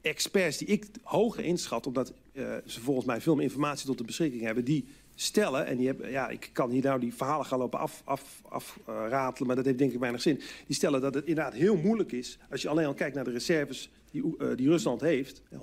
[0.01, 1.87] experts die ik hoog inschat...
[1.87, 4.65] omdat eh, ze volgens mij veel meer informatie tot de beschikking hebben...
[4.65, 4.85] die
[5.15, 8.17] stellen, en die hebben, ja, ik kan hier nou die verhalen gaan lopen afratelen...
[8.19, 10.41] Af, af, ratelen, maar dat heeft denk ik weinig zin.
[10.67, 12.39] Die stellen dat het inderdaad heel moeilijk is...
[12.51, 15.43] als je alleen al kijkt naar de reserves die, eh, die Rusland heeft...
[15.53, 15.59] 100.000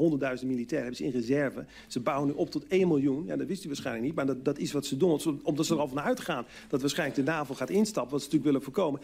[0.46, 1.66] militairen hebben ze in reserve.
[1.88, 3.26] Ze bouwen nu op tot 1 miljoen.
[3.26, 5.40] Ja, dat wist u waarschijnlijk niet, maar dat, dat is wat ze doen.
[5.44, 8.12] Omdat ze er al van uitgaan dat waarschijnlijk de NAVO gaat instappen...
[8.12, 9.02] wat ze natuurlijk willen voorkomen.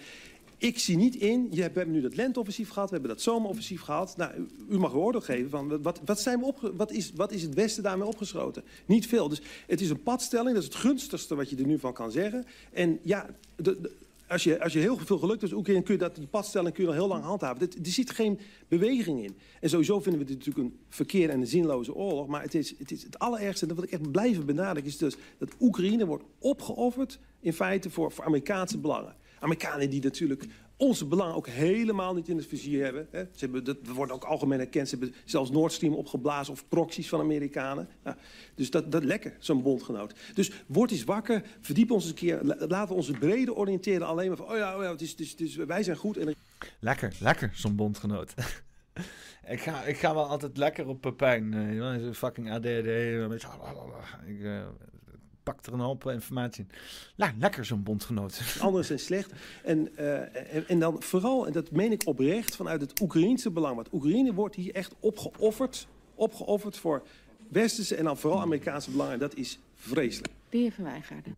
[0.61, 3.23] Ik zie niet in, je hebt, we hebben nu dat lenteoffensief gehad, we hebben dat
[3.23, 4.17] zomeroffensief gehad.
[4.17, 7.31] Nou, u, u mag oordeel geven van wat, wat, zijn we opge, wat, is, wat
[7.31, 8.63] is het Westen daarmee opgeschoten?
[8.85, 9.29] Niet veel.
[9.29, 12.11] Dus het is een padstelling, dat is het gunstigste wat je er nu van kan
[12.11, 12.45] zeggen.
[12.71, 13.91] En ja, de,
[14.27, 16.89] als, je, als je heel veel geluk hebt, kun je dat, die padstelling kun je
[16.89, 17.61] al heel lang handhaven.
[17.61, 19.35] Er zit geen beweging in.
[19.59, 22.27] En sowieso vinden we dit natuurlijk een verkeer en een zinloze oorlog.
[22.27, 25.15] Maar het is het, is het allerergste, en wat ik echt blijven benadrukken, is dus
[25.37, 29.15] dat Oekraïne wordt opgeofferd in feite voor, voor Amerikaanse belangen.
[29.41, 30.45] Amerikanen die natuurlijk
[30.77, 33.07] onze belangen ook helemaal niet in het vizier hebben.
[33.11, 33.19] Hè.
[33.19, 34.89] Ze hebben dat wordt ook algemeen erkend.
[34.89, 37.89] Ze hebben zelfs Nord Stream opgeblazen of proxies van Amerikanen.
[38.55, 40.13] Dus dat, dat lekker, zo'n bondgenoot.
[40.33, 42.39] Dus word eens wakker, verdiep ons eens een keer.
[42.43, 44.49] La- Laten we onze brede oriënteren alleen maar van...
[44.51, 46.17] oh ja, oh ja het is, het is, wij zijn goed.
[46.17, 46.35] En
[46.79, 48.33] Lekker, lekker, zo'n bondgenoot.
[49.47, 51.53] ik, ga, ik ga wel altijd lekker op Pepijn.
[51.53, 52.65] eh, fucking ADD.
[54.25, 54.61] Ik eh,
[55.43, 56.77] pak er een hoop informatie in.
[57.15, 58.41] La, lekker, zo'n bondgenoot.
[58.59, 59.31] anderen zijn slecht.
[59.63, 63.75] En, eh, en, en dan vooral, en dat meen ik oprecht, vanuit het Oekraïense belang.
[63.75, 65.87] Want Oekraïne wordt hier echt opgeofferd.
[66.15, 67.03] Opgeofferd voor
[67.49, 69.13] westerse en dan vooral Amerikaanse belangen.
[69.13, 70.33] En dat is vreselijk.
[70.49, 71.35] De heer Van Wijngaarden.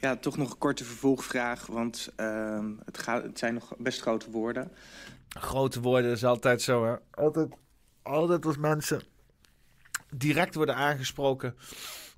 [0.00, 4.30] Ja, toch nog een korte vervolgvraag, want ehm, het, gaat, het zijn nog best grote
[4.30, 4.70] woorden.
[5.28, 6.94] Grote woorden is altijd zo, hè.
[7.10, 7.48] Altijd,
[8.02, 9.02] altijd als mensen
[10.10, 11.54] direct worden aangesproken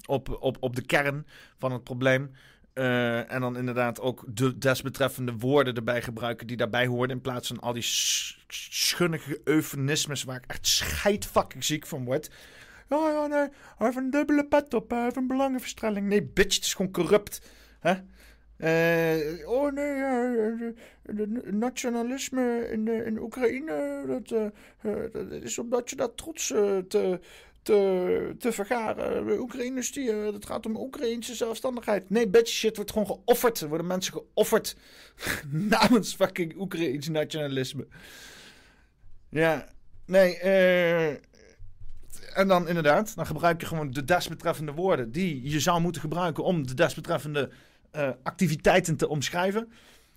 [0.06, 1.26] op, op, op de kern
[1.58, 2.30] van het probleem.
[2.72, 7.10] eh, en dan inderdaad ook de desbetreffende woorden erbij gebruiken die daarbij horen.
[7.10, 12.30] In plaats van al die sch- schunnige eufemismes waar ik echt scheidfucking ziek van word.
[12.88, 16.08] Ja, ja, nee, hij heeft een dubbele pet op, hij heeft een.
[16.08, 17.40] Nee, bitch, het is gewoon corrupt.
[17.80, 17.94] Hè?
[18.56, 24.44] Eh, oh nee, de- de nationalisme in, in Oekraïne, dat, eh,
[25.04, 27.20] eh, dat is omdat je dat trots eh, te,
[27.62, 29.26] te, te vergaren.
[29.26, 32.10] De Oekraïners, die, eh, het gaat om Oekraïnse zelfstandigheid.
[32.10, 33.60] Nee, bitch, shit wordt gewoon geofferd.
[33.60, 34.76] Er worden mensen geofferd
[35.50, 37.86] namens fucking Oekraïns nationalisme.
[39.28, 39.68] Ja,
[40.06, 41.30] nee, eh...
[42.34, 46.44] En dan inderdaad, dan gebruik je gewoon de desbetreffende woorden die je zou moeten gebruiken
[46.44, 47.50] om de desbetreffende
[47.90, 49.72] eh, activiteiten te omschrijven.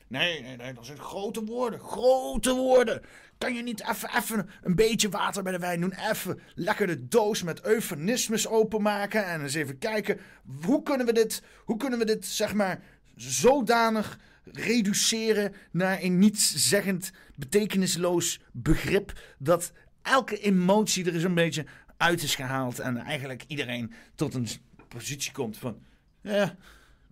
[0.07, 1.79] Nee, nee, nee, dat zijn grote woorden.
[1.79, 3.01] Grote woorden.
[3.37, 3.83] Kan je niet
[4.13, 5.93] even, een beetje water bij de wijn doen?
[6.11, 9.25] Even lekker de doos met eufemismes openmaken.
[9.25, 10.19] En eens even kijken,
[10.63, 12.81] hoe kunnen we dit, hoe kunnen we dit zeg maar,
[13.15, 19.19] zodanig reduceren naar een nietszeggend, betekenisloos begrip.
[19.37, 19.71] Dat
[20.01, 21.65] elke emotie er is een beetje
[21.97, 22.79] uit is gehaald.
[22.79, 24.47] En eigenlijk iedereen tot een
[24.87, 25.83] positie komt van,
[26.21, 26.55] ja,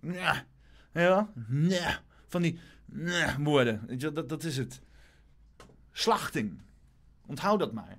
[0.00, 0.46] ja,
[0.92, 2.58] ja, van die
[2.92, 3.98] ja, woorden.
[4.14, 4.80] Dat, dat is het.
[5.96, 6.58] Slachting.
[7.26, 7.98] Onthoud dat maar.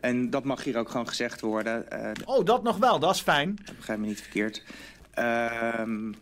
[0.00, 1.90] En dat mag hier ook gewoon gezegd worden.
[1.90, 3.58] eh, Oh, dat nog wel, dat is fijn.
[3.76, 4.62] begrijp me niet verkeerd.
[5.10, 6.12] Ehm,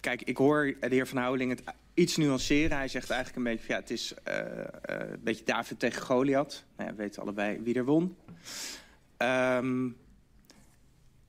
[0.00, 1.62] kijk, ik hoor de heer Van Houweling het
[1.94, 2.76] iets nuanceren.
[2.76, 6.64] Hij zegt eigenlijk een beetje, ja, het is eh, eh, een beetje David tegen Goliath.
[6.76, 8.16] Nou ja, we weten allebei wie er won.
[9.16, 9.88] Ehm,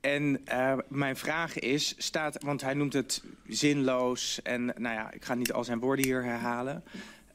[0.01, 0.43] en
[0.87, 5.53] mijn vraag is, staat, want hij noemt het zinloos en nou ja, ik ga niet
[5.53, 6.83] al zijn woorden hier herhalen.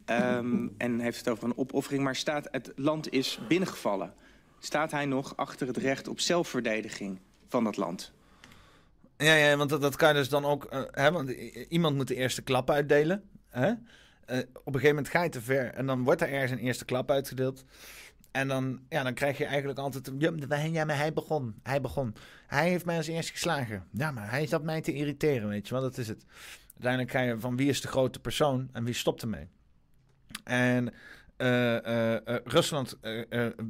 [0.04, 4.14] Ehm, en heeft het over een opoffering, maar staat, het land is binnengevallen.
[4.58, 8.12] Staat hij nog achter het recht op zelfverdediging van dat land?
[9.16, 10.64] Ja, ja want dat, kan je dus dan ook...
[10.64, 11.30] eh, hè, want
[11.68, 13.22] iemand moet de eerste klap uitdelen.
[13.48, 13.66] Hè?
[13.66, 15.74] Eh, op een gegeven moment ga je te ver.
[15.74, 17.64] En dan wordt er ergens een eerste klap uitgedeeld.
[18.30, 20.10] En dan, ja, dan krijg je eigenlijk altijd...
[20.72, 21.54] ja, maar hij begon.
[21.62, 22.14] Hij begon.
[22.46, 23.86] Hij heeft mij als eerste geslagen.
[23.92, 25.82] Ja, maar hij zat mij te irriteren, weet je wel.
[25.82, 26.24] Dat is het.
[26.72, 29.48] Uiteindelijk ga je van wie is de grote persoon en wie stopt ermee.
[30.44, 30.92] En
[31.36, 32.98] eh, eh, eh, Rusland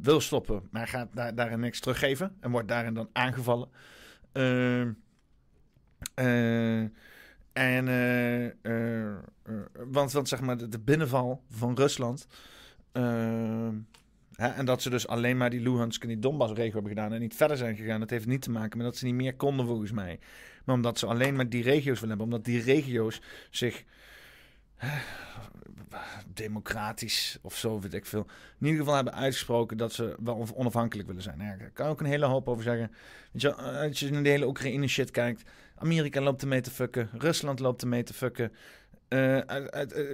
[0.02, 2.36] wil stoppen, maar gaat daar, daarin niks teruggeven.
[2.40, 3.68] En wordt daarin dan aangevallen.
[4.32, 4.90] Ehm
[6.14, 6.80] eh,
[7.52, 7.86] en,
[9.72, 12.26] want, want zeg maar, de, de binnenval van Rusland.
[12.92, 13.74] ehm,
[14.34, 17.20] hè, en dat ze dus alleen maar die Luhansk en die Donbass-regio hebben gedaan en
[17.20, 18.00] niet verder zijn gegaan.
[18.00, 20.18] Dat heeft niet te maken met dat ze niet meer konden, volgens mij.
[20.64, 22.26] Maar omdat ze alleen maar die regio's willen hebben.
[22.26, 23.84] Omdat die regio's zich
[26.34, 28.26] democratisch of zo, weet ik veel.
[28.60, 31.38] In ieder geval hebben uitgesproken dat ze wel onafhankelijk willen zijn.
[31.38, 32.90] Daar kan ook een hele hoop over zeggen.
[33.32, 35.42] Weet je, als je naar de hele Oekraïne shit kijkt.
[35.76, 37.08] Amerika loopt ermee te fucken.
[37.18, 38.52] Rusland loopt ermee te fucken.
[39.08, 39.38] Uh,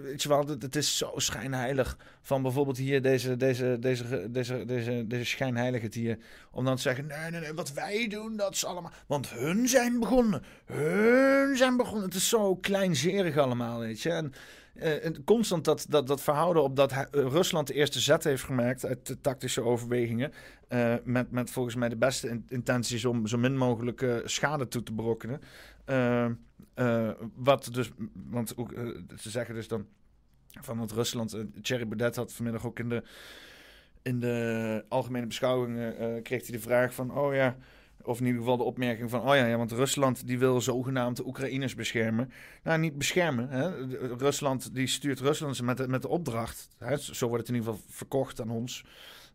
[0.03, 5.05] weet je wel, het, is zo schijnheilig van bijvoorbeeld hier deze, deze, deze, deze, deze,
[5.07, 6.19] deze schijnheilige hier.
[6.51, 8.93] Om dan te zeggen, nee, nee, nee, wat wij doen, dat is allemaal...
[9.07, 10.43] Want hun zijn begonnen.
[10.65, 12.05] Hun zijn begonnen.
[12.05, 14.11] Het is zo kleinzerig allemaal, weet je.
[14.11, 14.33] En
[14.83, 19.07] uh, constant dat, dat, dat verhouden op dat Rusland de eerste zet heeft gemaakt uit
[19.07, 20.33] de tactische overwegingen.
[20.69, 24.93] Uh, met, met volgens mij de beste intenties om zo min mogelijk schade toe te
[24.93, 25.41] berokkenen.
[27.35, 28.55] Wat dus, want
[29.17, 29.87] ze zeggen dus dan
[30.61, 31.37] van het Rusland.
[31.63, 33.03] Thierry Baudet had vanmiddag ook in de,
[34.03, 36.23] in de algemene beschouwingen.
[36.23, 37.57] kreeg hij de vraag van: oh ja.
[38.09, 41.17] Of in ieder geval de opmerking van, oh ja, ja want Rusland die wil zogenaamd
[41.17, 42.33] de Oekraïners beschermen.
[42.63, 43.49] Nou, niet beschermen.
[43.49, 43.87] Hè.
[44.17, 46.69] Rusland die stuurt Rusland met de, met de opdracht.
[46.79, 46.97] Hè.
[46.97, 48.85] Zo wordt het in ieder geval verkocht aan ons.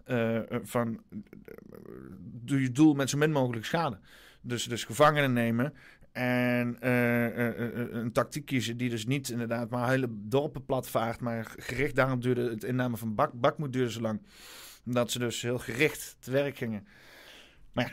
[0.07, 1.01] Uh, van,
[2.19, 3.99] doe je doel met zo min mogelijk schade.
[4.41, 5.74] Dus, dus gevangenen nemen
[6.11, 6.78] en
[7.97, 12.49] een tactiek kiezen die dus niet inderdaad maar hele dorpen platvaart, maar gericht daarom duurde
[12.49, 14.21] het inname van Bak, Bakmoed duurde zo lang.
[14.86, 16.88] Omdat ze dus heel gericht te werk gingen.
[17.71, 17.91] Maar ja,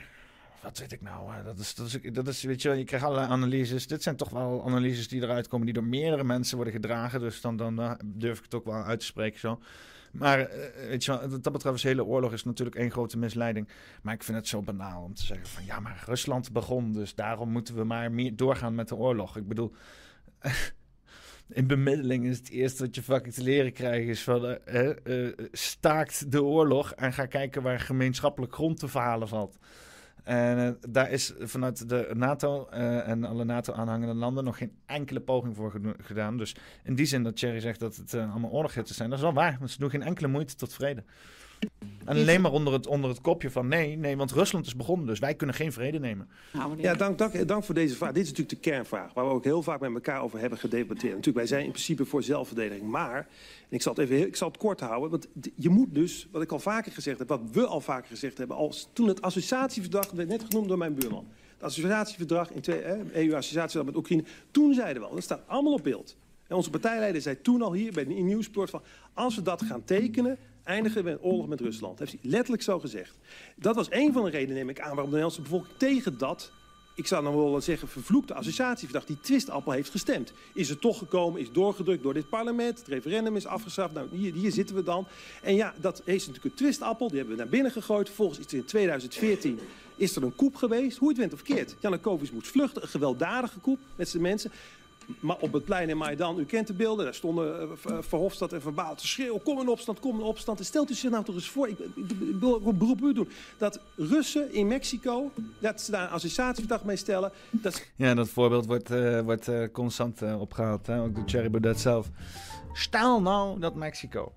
[0.62, 1.44] wat weet ik nou?
[1.44, 3.86] Dat is, dat is, dat is, weet je, je krijgt allerlei analyses.
[3.86, 7.20] Dit zijn toch wel analyses die eruit komen, die door meerdere mensen worden gedragen.
[7.20, 9.60] Dus dan, dan durf ik het ook wel uit te spreken zo.
[10.12, 13.68] Maar eh, weet je, wat dat betreft de hele oorlog is natuurlijk één grote misleiding.
[14.02, 17.14] Maar ik vind het zo banaal om te zeggen van ja, maar Rusland begon, dus
[17.14, 19.36] daarom moeten we maar meer doorgaan met de oorlog.
[19.36, 19.72] Ik bedoel,
[21.48, 26.32] in bemiddeling is het eerste wat je fucking te leren krijgt is van uh, staakt
[26.32, 29.58] de oorlog en ga kijken waar gemeenschappelijk grond te verhalen valt.
[30.24, 35.20] En uh, daar is vanuit de NATO uh, en alle NATO-aanhangende landen nog geen enkele
[35.20, 36.36] poging voor gedaan.
[36.36, 39.24] Dus in die zin dat Thierry zegt dat het uh, allemaal oorlogshitters zijn, dat is
[39.24, 39.56] wel waar.
[39.58, 41.02] Want ze doen geen enkele moeite tot vrede.
[42.04, 45.06] En alleen maar onder het, onder het kopje van nee, nee, want Rusland is begonnen,
[45.06, 46.28] dus wij kunnen geen vrede nemen.
[46.52, 48.12] Nou, ja, dank, dank, dank voor deze vraag.
[48.12, 51.14] Dit is natuurlijk de kernvraag, waar we ook heel vaak met elkaar over hebben gedebatteerd.
[51.14, 54.48] Natuurlijk, wij zijn in principe voor zelfverdediging, maar, en ik zal het even ik zal
[54.48, 57.66] het kort houden, want je moet dus, wat ik al vaker gezegd heb, wat we
[57.66, 61.26] al vaker gezegd hebben, als toen het associatieverdrag werd net genoemd door mijn buurman.
[61.54, 65.82] Het associatieverdrag, in twee, EU-associatieverdrag met Oekraïne, toen zeiden we al, dat staat allemaal op
[65.82, 66.16] beeld.
[66.46, 68.82] En onze partijleider zei toen al hier bij de Nieuwsport van,
[69.14, 70.38] als we dat gaan tekenen,
[70.70, 71.98] eindigen een oorlog met Rusland.
[71.98, 73.18] Heeft hij letterlijk zo gezegd.
[73.56, 76.52] Dat was een van de redenen, neem ik aan, waarom de Nederlandse bevolking tegen dat
[77.00, 80.32] ik zou dan wel zeggen, vervloekte associatieverdrag, die twistappel heeft gestemd.
[80.54, 84.32] Is het toch gekomen, is doorgedrukt door dit parlement, het referendum is afgeschaft, nou hier,
[84.32, 85.06] hier zitten we dan.
[85.42, 88.06] En ja, dat is natuurlijk een twistappel, die hebben we naar binnen gegooid.
[88.06, 89.58] Vervolgens is er in 2014
[89.96, 91.76] is er een koep geweest, hoe het went of verkeerd.
[91.80, 94.50] Janukovic moest vluchten, een gewelddadige koep met zijn mensen
[95.40, 98.94] op het plein in Maidan, u kent de beelden, daar stonden uh, Verhofstadt en Verbaal
[98.94, 100.58] te schreeuwen, kom in opstand, kom in opstand.
[100.58, 101.76] En stelt u zich nou toch eens voor, ik,
[102.40, 106.96] wil een beroep u doen, dat Russen in Mexico, dat ze daar een associatieverdrag mee
[106.96, 107.32] stellen.
[107.50, 107.86] Dat...
[107.96, 111.02] Ja, dat voorbeeld wordt, uh, wordt constant opgehaald, hè?
[111.02, 112.08] ook door Thierry Baudet zelf.
[112.72, 114.32] Stel nou dat Mexico.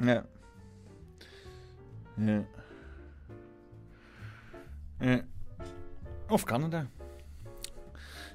[0.00, 0.24] Ja.
[2.16, 2.44] Ja.
[4.98, 5.20] ja.
[6.28, 6.86] Of Canada.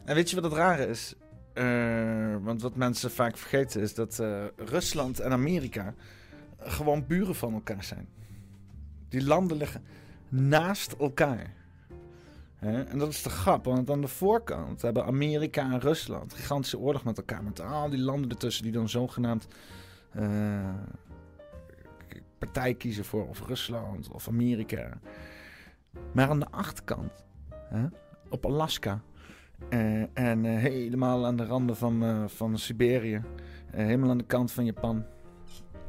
[0.05, 1.15] En weet je wat het rare is?
[1.55, 5.93] Uh, want wat mensen vaak vergeten is dat uh, Rusland en Amerika
[6.57, 8.07] gewoon buren van elkaar zijn.
[9.09, 9.83] Die landen liggen
[10.29, 11.53] naast elkaar.
[12.59, 17.03] En dat is de grap, want aan de voorkant hebben Amerika en Rusland gigantische oorlog
[17.03, 17.43] met elkaar.
[17.43, 19.47] Met al die landen ertussen die dan zogenaamd
[20.15, 20.69] uh,
[22.37, 24.99] partij kiezen voor of Rusland of Amerika.
[26.13, 27.11] Maar aan de achterkant,
[27.49, 27.85] hè,
[28.29, 29.01] op Alaska,
[29.69, 33.21] uh, en uh, helemaal aan de randen van, uh, van Siberië.
[33.71, 35.05] helemaal aan de kant van Japan.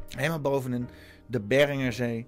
[0.09, 0.87] Helemaal bovenin
[1.25, 2.27] de Beringerzee.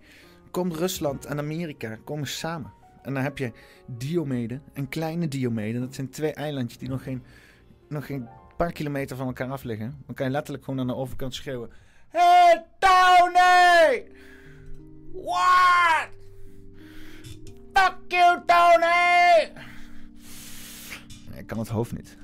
[0.52, 2.72] Komt Rusland en Amerika komen samen.
[3.02, 3.52] En dan heb je
[3.86, 5.80] Diomede en kleine Diomede.
[5.80, 7.24] Dat zijn twee eilandjes die nog geen,
[7.88, 8.28] nog geen
[8.58, 10.04] paar kilometer van elkaar af liggen.
[10.06, 11.70] Dan kan je letterlijk gewoon aan de overkant schreeuwen.
[12.08, 14.08] Hey Tony!
[15.14, 16.10] What?
[17.74, 19.69] Fuck you Tony!
[21.50, 22.18] Kan het hoofd niet.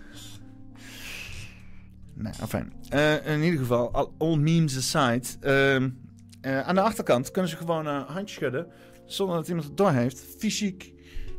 [2.14, 2.74] Nou, fijn.
[2.94, 5.28] Uh, in ieder geval, all memes aside.
[5.42, 5.82] Uh,
[6.52, 8.68] uh, aan de achterkant kunnen ze gewoon uh, handjes schudden.
[9.06, 10.20] Zonder dat iemand het door heeft.
[10.38, 10.94] Fysiek.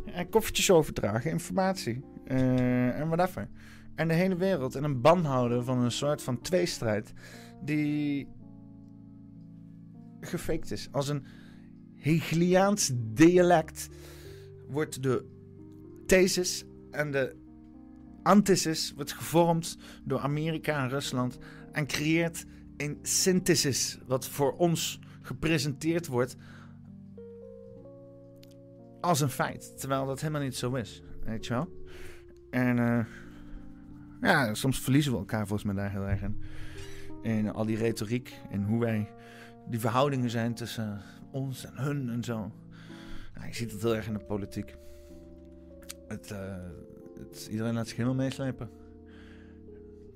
[0.06, 2.04] En koffertjes overdragen, informatie.
[2.24, 3.48] en whatever.
[3.94, 7.12] En de hele wereld in een ban houden van een soort van tweestrijd.
[7.62, 8.28] Die
[10.20, 10.88] gefaked is.
[10.92, 11.24] Als een
[11.94, 13.88] Hegeliaans dialect
[14.68, 15.24] wordt de
[16.06, 17.44] thesis en de
[18.26, 21.38] antithesis wordt gevormd door Amerika en Rusland
[21.72, 22.46] en creëert
[22.76, 26.36] een synthesis wat voor ons gepresenteerd wordt
[29.00, 31.84] als een feit, terwijl dat helemaal niet zo is, weet je wel?
[32.50, 33.04] En uh,
[34.20, 36.42] ja, soms verliezen we elkaar volgens mij daar heel erg in.
[37.22, 39.08] In al die retoriek en hoe wij
[39.68, 41.00] die verhoudingen zijn tussen
[41.30, 42.52] ons en hun en zo.
[43.34, 44.74] Nou, je ziet het heel erg in de politiek.
[46.08, 46.56] Het, uh,
[47.18, 48.70] het, iedereen laat helemaal meeslepen.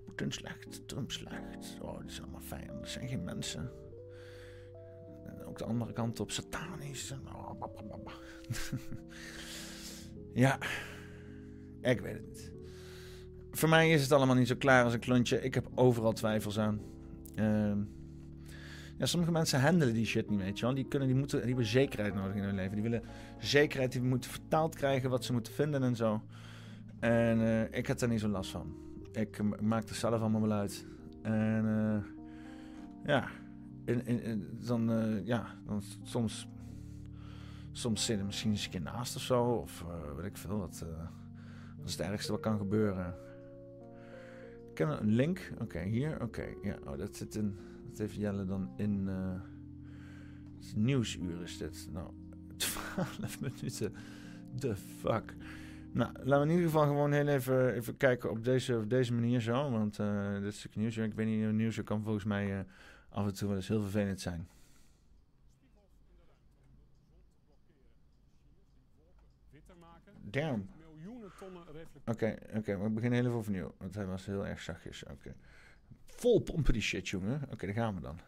[0.04, 1.78] Poetin slecht, Trump slecht.
[1.80, 2.70] Oh, die zijn allemaal fijn.
[2.80, 3.70] Dat zijn geen mensen.
[5.26, 7.14] En ook de andere kant op, satanisch.
[7.26, 7.50] Oh,
[10.44, 10.58] ja,
[11.80, 12.52] ik weet het niet.
[13.50, 15.42] Voor mij is het allemaal niet zo klaar als een klontje.
[15.42, 16.80] Ik heb overal twijfels aan.
[17.36, 17.72] Uh,
[19.00, 20.74] ja, sommige mensen handelen die shit niet, weet je wel.
[20.74, 22.72] Die, kunnen, die, moeten, die hebben zekerheid nodig in hun leven.
[22.72, 23.02] Die willen
[23.38, 26.22] zekerheid, die moeten vertaald krijgen wat ze moeten vinden en zo.
[27.00, 28.74] En uh, ik heb daar niet zo last van.
[29.12, 30.86] Ik, maak er zelf allemaal wel uit.
[31.22, 31.64] En
[33.04, 33.28] ja,
[33.84, 34.90] in, in, in, dan,
[35.24, 36.48] ja, dan soms,
[37.72, 39.44] soms zit er misschien eens een keer naast of zo.
[39.44, 39.84] Of
[40.16, 40.84] weet ik veel, dat
[41.84, 43.14] is het ergste wat kan gebeuren.
[44.68, 45.52] Ik ken een link.
[45.60, 46.22] Oké, hier.
[46.22, 46.76] Oké, ja.
[46.86, 47.56] Oh, dat zit in...
[47.88, 49.08] Dat heeft Jelle dan in...
[50.74, 51.88] Nieuwsuur is dit.
[51.92, 52.10] Nou,
[52.56, 53.94] 12 minuten.
[54.58, 55.34] The fuck.
[55.92, 59.40] Nou, laten we in ieder geval gewoon heel even, even kijken op deze, deze manier
[59.40, 59.70] zo.
[59.70, 62.60] Want uh, dit stuk nieuwsuur, ik weet niet, nieuwsuur kan volgens mij uh,
[63.08, 64.48] af en toe wel eens heel vervelend zijn.
[70.22, 70.68] Damn.
[72.04, 73.74] Oké, okay, oké, okay, we beginnen heel even overnieuw.
[73.78, 75.04] Want hij was heel erg zachtjes.
[75.04, 75.34] Oké.
[76.06, 77.42] Vol pompen die shit, jongen.
[77.50, 78.18] Oké, daar gaan we dan.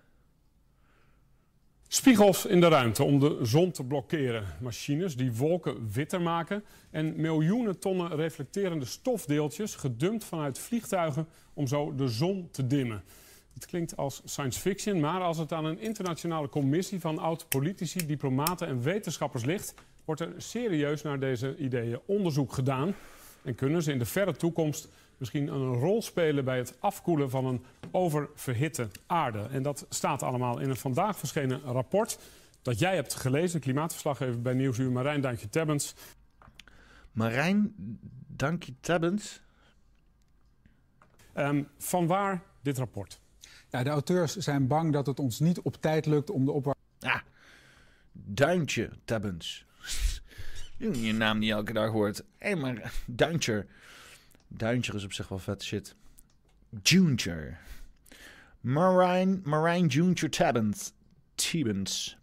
[1.95, 4.45] Spiegels in de ruimte om de zon te blokkeren.
[4.61, 6.65] Machines die wolken witter maken.
[6.91, 13.03] En miljoenen tonnen reflecterende stofdeeltjes gedumpt vanuit vliegtuigen om zo de zon te dimmen.
[13.55, 18.67] Het klinkt als science fiction, maar als het aan een internationale commissie van oud-politici, diplomaten
[18.67, 19.75] en wetenschappers ligt,
[20.05, 22.95] wordt er serieus naar deze ideeën onderzoek gedaan.
[23.43, 24.89] En kunnen ze in de verre toekomst
[25.23, 29.49] misschien een rol spelen bij het afkoelen van een oververhitte aarde.
[29.51, 32.19] En dat staat allemaal in een vandaag verschenen rapport
[32.63, 35.95] dat jij hebt gelezen, klimaatverslaggever bij Nieuwsuur, Marijn Dankje Tebbens.
[37.13, 37.75] Marijn
[38.27, 39.41] Dankje Tebbens?
[41.37, 43.21] Um, van waar dit rapport?
[43.71, 46.87] Ja, de auteurs zijn bang dat het ons niet op tijd lukt om de opwarming...
[47.01, 47.21] Ah,
[48.13, 49.67] Duintje Tebbens.
[50.79, 52.19] Je naam niet elke dag hoort.
[52.19, 53.67] Hé, hey, maar Duintje.
[54.57, 55.97] Duintje is op zich wel vet shit.
[56.83, 57.59] Junior.
[58.61, 60.93] Marine, Marine Junior Tabbens.
[61.35, 62.17] Tabbens.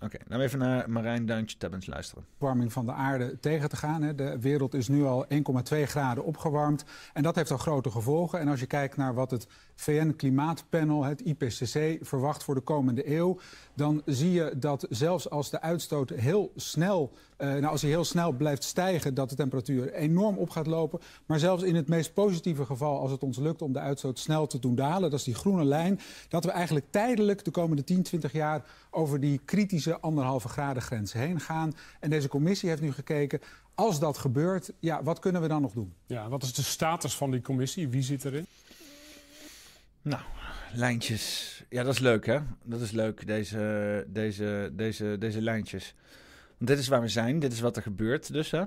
[0.00, 2.26] Oké, okay, even naar Marijn Duintje Tabbens luisteren.
[2.38, 4.02] Warming van de aarde tegen te gaan.
[4.02, 4.14] Hè.
[4.14, 6.84] De wereld is nu al 1,2 graden opgewarmd.
[7.12, 8.40] En dat heeft al grote gevolgen.
[8.40, 9.46] En als je kijkt naar wat het
[9.78, 13.38] VN-klimaatpanel, het IPCC, verwacht voor de komende eeuw.
[13.74, 17.12] dan zie je dat zelfs als de uitstoot heel snel.
[17.38, 21.00] Uh, nou, als hij heel snel blijft stijgen, dat de temperatuur enorm op gaat lopen.
[21.26, 24.46] Maar zelfs in het meest positieve geval, als het ons lukt om de uitstoot snel
[24.46, 25.10] te doen dalen.
[25.10, 26.00] dat is die groene lijn.
[26.28, 31.12] dat we eigenlijk tijdelijk de komende 10, 20 jaar over die kritische anderhalve graden grens
[31.12, 31.74] heen gaan.
[32.00, 33.40] En deze commissie heeft nu gekeken.
[33.74, 35.92] Als dat gebeurt, ja, wat kunnen we dan nog doen?
[36.06, 37.88] Ja, wat is de status van die commissie?
[37.88, 38.46] Wie zit erin?
[40.08, 40.22] Nou,
[40.72, 41.64] lijntjes.
[41.68, 42.38] Ja, dat is leuk, hè?
[42.64, 45.94] Dat is leuk, deze, deze, deze, deze lijntjes.
[46.58, 48.64] Want dit is waar we zijn, dit is wat er gebeurt dus, hè?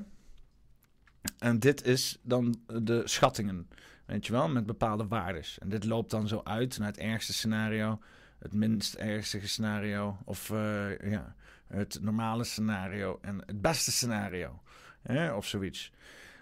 [1.39, 3.67] En dit is dan de schattingen,
[4.05, 5.59] weet je wel, met bepaalde waardes.
[5.59, 7.99] En dit loopt dan zo uit naar het ergste scenario,
[8.39, 11.35] het minst ergste scenario, of uh, ja,
[11.67, 14.61] het normale scenario en het beste scenario,
[15.01, 15.33] hè?
[15.33, 15.91] of zoiets.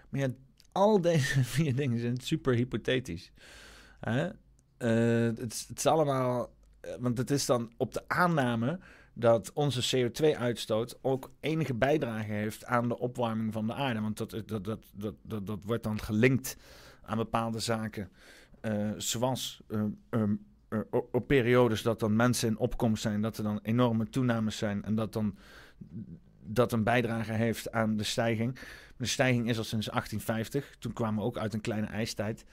[0.08, 0.28] Maar ja,
[0.72, 3.32] al deze vier dingen zijn super hypothetisch.
[4.00, 4.28] Hè?
[4.82, 4.88] Uh,
[5.36, 6.50] het, het, is allemaal.
[6.84, 8.78] Uh, want het is dan op de aanname
[9.12, 14.00] dat onze CO2-uitstoot ook enige bijdrage heeft aan de opwarming van de aarde.
[14.00, 16.56] Want dat, dat, dat, dat, dat, dat wordt dan gelinkt
[17.02, 18.10] aan bepaalde zaken.
[18.62, 19.62] Uh, zoals
[20.10, 20.46] um,
[20.90, 24.94] op periodes dat dan mensen in opkomst zijn, dat er dan enorme toenames zijn en
[24.94, 25.36] dat dan
[26.52, 28.58] dat een bijdrage heeft aan de stijging.
[28.96, 30.76] De stijging is al sinds 1850.
[30.78, 32.44] Toen kwamen we ook uit een kleine ijstijd.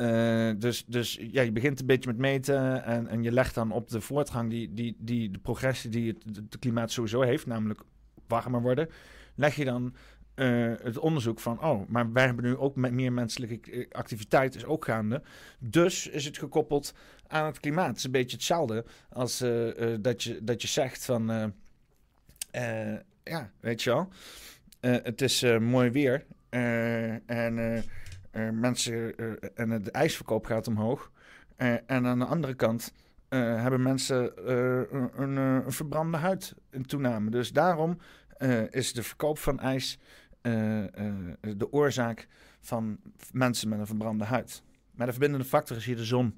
[0.00, 3.72] Uh, dus dus ja, je begint een beetje met meten en, en je legt dan
[3.72, 7.80] op de voortgang, die, die, die, de progressie die het, klimaat sowieso heeft, namelijk
[8.26, 8.88] warmer worden,
[9.34, 9.94] leg je dan
[10.34, 14.64] uh, het onderzoek van, oh, maar wij hebben nu ook met meer menselijke activiteit, is
[14.64, 15.22] ook gaande.
[15.58, 16.94] Dus is het gekoppeld
[17.26, 17.88] aan het klimaat.
[17.88, 19.38] Het is een beetje hetzelfde als
[20.00, 21.52] dat, je, dat je zegt van,
[23.24, 24.08] ja, weet je wel,
[24.80, 27.84] het is mooi weer Eh, en eh, eh,
[28.52, 31.10] mensen, eh, en de ijsverkoop gaat omhoog.
[31.56, 32.92] Eh, en aan de andere kant
[33.28, 37.30] eh, hebben mensen eh, een, een, eh, verbrande huid in toename.
[37.30, 37.98] Dus daarom
[38.36, 39.98] eh, is de verkoop van ijs
[40.40, 41.14] eh, eh,
[41.56, 42.28] de oorzaak
[42.60, 42.98] van
[43.32, 44.62] mensen met een verbrande huid.
[44.90, 46.36] Maar de verbindende factor is hier de zon.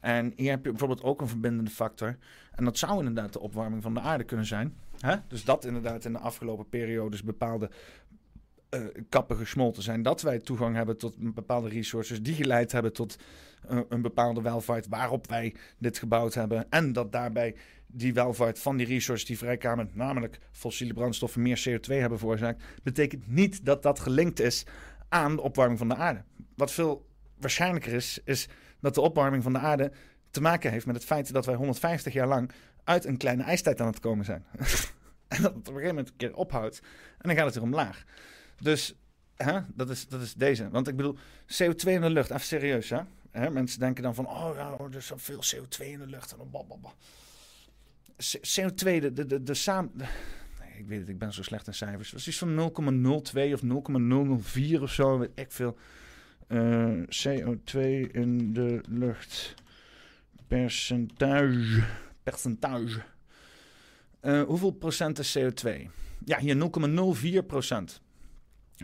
[0.00, 2.16] En hier heb je bijvoorbeeld ook een verbindende factor.
[2.54, 4.76] En dat zou inderdaad de opwarming van de aarde kunnen zijn.
[5.00, 5.16] Hè?
[5.28, 7.70] Dus dat inderdaad in de afgelopen periodes bepaalde
[8.68, 10.02] eh, kappen gesmolten zijn.
[10.02, 13.16] Dat wij toegang hebben tot bepaalde resources die geleid hebben tot
[13.68, 16.66] eh, een bepaalde welvaart waarop wij dit gebouwd hebben.
[16.70, 17.54] En dat daarbij
[17.86, 22.64] die welvaart van die resources die vrijkamen, namelijk fossiele brandstoffen, meer CO2 hebben veroorzaakt.
[22.82, 24.64] Betekent niet dat dat gelinkt is
[25.08, 26.22] aan de opwarming van de aarde.
[26.54, 27.06] Wat veel
[27.38, 28.48] waarschijnlijker is, is
[28.80, 29.92] dat de opwarming van de aarde
[30.30, 32.50] te maken heeft met het feit dat wij 150 jaar lang
[32.84, 34.44] uit een kleine ijstijd aan het komen zijn.
[35.28, 36.80] en dat het op een gegeven moment een keer ophoudt
[37.18, 38.04] en dan gaat het weer omlaag.
[38.60, 38.94] Dus
[39.36, 40.70] hè, dat, is, dat is deze.
[40.70, 41.16] Want ik bedoel,
[41.52, 43.00] CO2 in de lucht, even serieus hè.
[43.30, 46.36] hè mensen denken dan van, oh ja, er is zoveel CO2 in de lucht.
[46.36, 46.90] En blablabla.
[48.16, 49.90] C- CO2, de, de, de, samen...
[49.96, 52.10] Nee, ik weet het, ik ben zo slecht in cijfers.
[52.10, 52.72] Het is van
[53.36, 55.76] 0,02 of 0,004 of zo, weet ik veel.
[56.46, 56.92] Eh,
[57.26, 57.80] CO2
[58.12, 59.54] in de lucht.
[60.46, 61.84] Percentage.
[62.22, 63.02] Percentage.
[64.20, 65.70] Eh, hoeveel procent is CO2?
[66.24, 66.70] Ja, hier
[67.42, 68.00] 0,04 procent.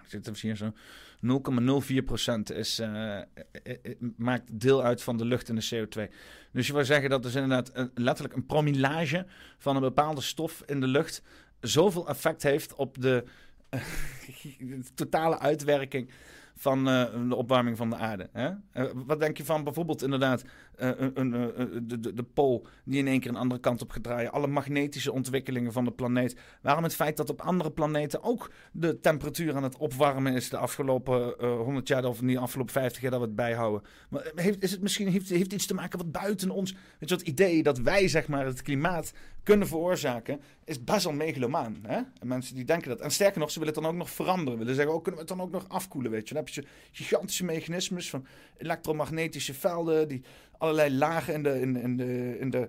[0.06, 0.72] Zit zo.
[1.20, 3.24] 0,04 procent is, eh, eh,
[3.62, 6.10] eh, maakt deel uit van de lucht en de CO2.
[6.52, 9.26] Dus je wil zeggen dat dus inderdaad een- letterlijk een promillage
[9.58, 11.22] van een bepaalde stof in de lucht
[11.60, 13.24] zoveel effect heeft op de,
[14.94, 16.10] totale uitwerking
[16.56, 16.84] van
[17.28, 18.28] de opwarming van de aarde.
[18.32, 18.50] Hè?
[18.94, 20.44] Wat denk je van bijvoorbeeld inderdaad
[20.76, 23.90] eh, een, eh, de, de, de pool die in één keer een andere kant op
[23.90, 24.32] gaat draaien.
[24.32, 26.36] Alle magnetische ontwikkelingen van de planeet.
[26.62, 30.56] Waarom het feit dat op andere planeten ook de temperatuur aan het opwarmen is de
[30.56, 33.82] afgelopen eh 100 jaar of niet de afgelopen 50 jaar dat we het bijhouden.
[34.08, 36.72] Maar heeft, is het misschien, heeft, heeft iets te maken wat buiten ons...
[36.98, 39.12] Weet je, het idee dat wij zeg maar het klimaat
[39.42, 41.78] kunnen veroorzaken is best wel megalomaan.
[41.82, 41.96] Hè?
[41.96, 43.00] En mensen die denken dat.
[43.00, 44.58] En sterker nog, ze willen het dan ook nog veranderen.
[44.58, 46.34] Willen zeggen, oh, kunnen we het dan ook nog afkoelen, weet je.
[46.34, 50.08] Dan heb je gigantische mechanismes van elektromagnetische velden...
[50.08, 50.24] die
[50.58, 52.68] allerlei lagen in de, in, de, in de,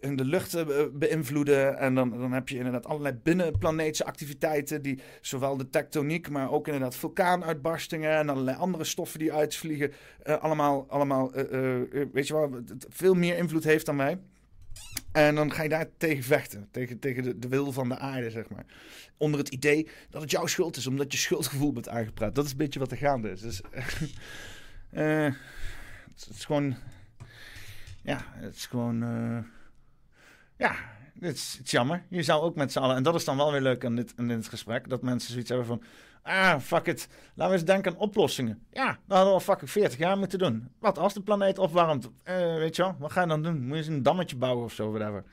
[0.00, 1.78] in de lucht eh, beïnvloeden.
[1.78, 4.82] En dan, dan heb je inderdaad allerlei binnenplaneetse activiteiten...
[4.82, 8.10] die zowel de tektoniek, maar ook inderdaad vulkaanuitbarstingen...
[8.10, 9.92] en allerlei andere stoffen die uitvliegen...
[10.22, 11.46] eh, allemaal, allemaal eh,
[12.12, 12.50] weet je wel,
[12.88, 14.18] veel meer invloed heeft dan wij...
[15.12, 16.68] En dan ga je daar tegen vechten.
[16.70, 18.64] Tegen, tegen de, de wil van de aarde, zeg maar.
[19.16, 22.34] Onder het idee dat het jouw schuld is, omdat je schuldgevoel bent aangepraat.
[22.34, 23.40] Dat is een beetje wat er gaande is.
[23.40, 23.60] Dus,
[24.90, 26.76] het is gewoon...
[28.08, 29.02] Ja, het is gewoon...
[29.02, 29.38] eh,
[30.56, 30.74] ja,
[31.20, 32.02] het is, het jammer.
[32.08, 32.96] Je zou ook met z'n allen...
[32.96, 34.88] En dat is dan wel weer leuk aan dit, aan dit gesprek.
[34.88, 35.82] Dat mensen zoiets hebben van...
[36.22, 37.08] Ah, fuck it.
[37.34, 38.66] Laten we eens denken aan oplossingen.
[38.72, 40.68] Ja, dat hadden we al fucking 40 jaar moeten doen.
[40.78, 42.10] Wat als de planeet opwarmt?
[42.22, 43.60] Eh, weet je wel, wat ga je dan doen?
[43.60, 45.24] Moet je eens een dammetje bouwen of zo, whatever.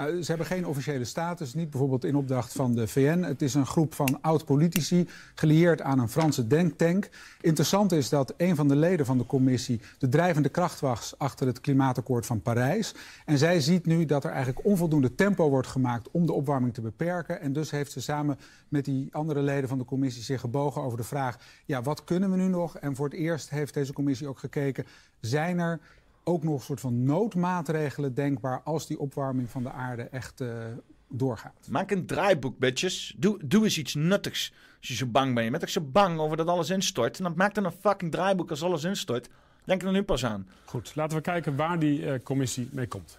[0.00, 3.22] Uh, ze hebben geen officiële status, niet bijvoorbeeld in opdracht van de VN.
[3.22, 7.08] Het is een groep van oud-politici, gelieerd aan een Franse denktank.
[7.40, 11.46] Interessant is dat een van de leden van de commissie de drijvende kracht was achter
[11.46, 12.94] het klimaatakkoord van Parijs.
[13.24, 16.80] En zij ziet nu dat er eigenlijk onvoldoende tempo wordt gemaakt om de opwarming te
[16.80, 17.40] beperken.
[17.40, 18.38] En dus heeft ze samen
[18.68, 22.30] met die andere leden van de commissie zich gebogen over de vraag: ja, wat kunnen
[22.30, 22.78] we nu nog?
[22.78, 24.86] En voor het eerst heeft deze commissie ook gekeken:
[25.20, 25.80] zijn er
[26.24, 30.64] ook nog een soort van noodmaatregelen denkbaar als die opwarming van de aarde echt uh,
[31.08, 31.68] doorgaat.
[31.70, 33.14] Maak een draaiboek, bitches.
[33.16, 35.44] Doe, doe eens iets nuttigs als je zo bang bent.
[35.44, 37.18] Je bent echt zo bang over dat alles instort.
[37.18, 39.28] En dan maak dan een fucking draaiboek als alles instort.
[39.64, 40.48] Denk er nu pas aan.
[40.64, 43.18] Goed, laten we kijken waar die uh, commissie mee komt.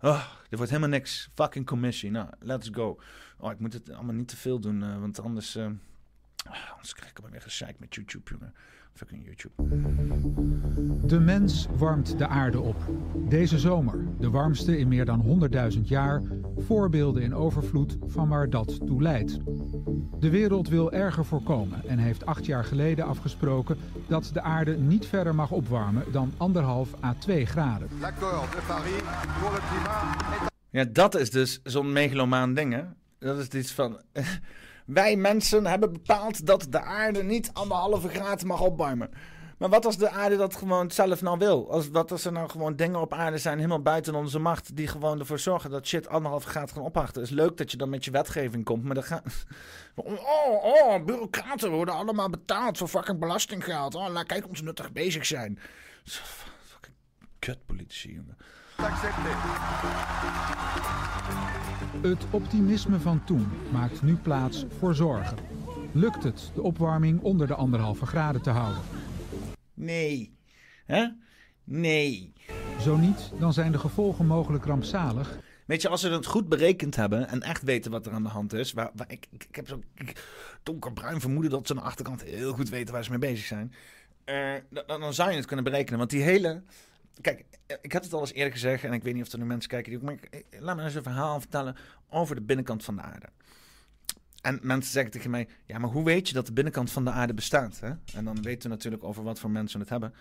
[0.00, 1.30] Oh, er wordt helemaal niks.
[1.34, 2.10] Fucking commissie.
[2.10, 3.00] Nou, let's go.
[3.38, 5.56] Oh, ik moet het allemaal niet te veel doen, uh, want anders...
[5.56, 5.66] Uh,
[6.70, 8.54] anders krijg ik maar weer gezeik met YouTube, jongen.
[8.94, 9.54] Fucking YouTube.
[11.06, 12.76] De mens warmt de aarde op.
[13.28, 16.22] Deze zomer, de warmste in meer dan 100.000 jaar,
[16.56, 19.38] voorbeelden in overvloed van waar dat toe leidt.
[20.18, 23.76] De wereld wil erger voorkomen en heeft acht jaar geleden afgesproken
[24.08, 27.88] dat de aarde niet verder mag opwarmen dan anderhalf à 2 graden.
[30.70, 32.82] Ja, dat is dus zo'n megalomaan ding, hè?
[33.18, 34.00] Dat is iets van...
[34.86, 39.10] Wij mensen hebben bepaald dat de aarde niet anderhalve graad mag opwarmen.
[39.62, 41.70] Maar wat als de aarde dat gewoon zelf nou wil?
[41.70, 44.86] Als, wat als er nou gewoon dingen op aarde zijn, helemaal buiten onze macht, die
[44.86, 47.22] gewoon ervoor zorgen dat shit anderhalve graad gaan opwachten?
[47.22, 49.24] Is leuk dat je dan met je wetgeving komt, maar dan gaat...
[49.94, 53.94] Oh, oh, bureaucraten worden allemaal betaald voor fucking belastinggeld.
[53.94, 55.58] Oh, laat kijk ons nuttig bezig zijn.
[56.04, 56.96] Fucking
[57.38, 58.36] kutpolitici, jongen.
[62.00, 65.36] Het optimisme van toen maakt nu plaats voor zorgen.
[65.92, 68.82] lukt het de opwarming onder de anderhalve graden te houden.
[69.74, 70.36] Nee.
[70.86, 71.06] Hè?
[71.64, 72.32] Nee.
[72.80, 76.96] Zo niet, dan zijn de gevolgen mogelijk rampzalig Weet je, als we het goed berekend
[76.96, 78.72] hebben en echt weten wat er aan de hand is.
[78.72, 79.84] Waar, waar ik, ik, ik heb zo'n
[80.62, 83.74] donkerbruin vermoeden dat ze aan de achterkant heel goed weten waar ze mee bezig zijn.
[84.24, 85.98] Eh, dan, dan zou je het kunnen berekenen.
[85.98, 86.62] Want die hele.
[87.20, 87.44] Kijk,
[87.82, 89.70] ik heb het al eens eerder gezegd en ik weet niet of er nu mensen
[89.70, 90.04] kijken die ook.
[90.04, 91.76] Maar ik- laat me eens een verhaal vertellen
[92.10, 93.26] over de binnenkant van de aarde.
[94.42, 97.10] En mensen zeggen tegen mij: Ja, maar hoe weet je dat de binnenkant van de
[97.10, 97.80] aarde bestaat?
[97.80, 97.92] Hè?
[98.14, 100.14] En dan weten we natuurlijk over wat voor mensen het hebben.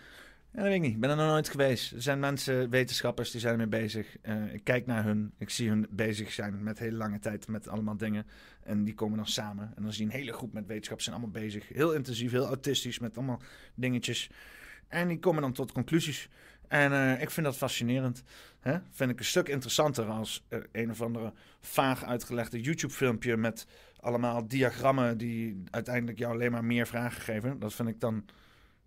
[0.51, 0.93] Ja, dat weet ik niet.
[0.93, 1.91] Ik ben er nog nooit geweest.
[1.91, 4.17] Er zijn mensen, wetenschappers, die zijn ermee bezig.
[4.21, 5.33] Eh, ik kijk naar hun.
[5.37, 8.25] Ik zie hun bezig zijn met hele lange tijd met allemaal dingen.
[8.63, 9.71] En die komen dan samen.
[9.75, 11.67] En dan zie je een hele groep met wetenschappers zijn allemaal bezig.
[11.67, 13.41] Heel intensief, heel autistisch met allemaal
[13.75, 14.29] dingetjes.
[14.87, 16.29] En die komen dan tot conclusies.
[16.72, 18.24] En eh, ik vind dat fascinerend.
[18.59, 18.78] Hè?
[18.91, 23.67] Vind ik een stuk interessanter als eh, een of andere vaag uitgelegde YouTube-filmpje met
[23.99, 27.59] allemaal diagrammen die uiteindelijk jou alleen maar meer vragen geven.
[27.59, 28.26] Dat vind ik dan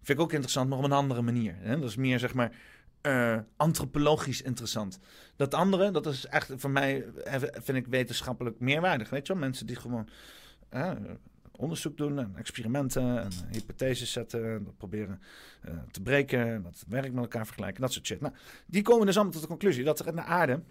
[0.02, 1.54] vind ik ook interessant, maar op een andere manier.
[1.58, 1.78] Hè?
[1.78, 2.52] Dat is meer zeg maar
[3.00, 4.98] eh, antropologisch interessant.
[5.36, 7.04] Dat andere, dat is echt voor mij,
[7.52, 9.10] vind ik wetenschappelijk meerwaardig.
[9.10, 10.08] Weet je wel, mensen die gewoon
[11.56, 15.20] onderzoek doen en experimenten en hypotheses zetten, en dat proberen
[15.62, 18.20] eh, te breken, dat werk met elkaar vergelijken, dat soort shit.
[18.20, 18.34] Nou,
[18.66, 20.62] die komen dus allemaal tot de conclusie dat er in de aarde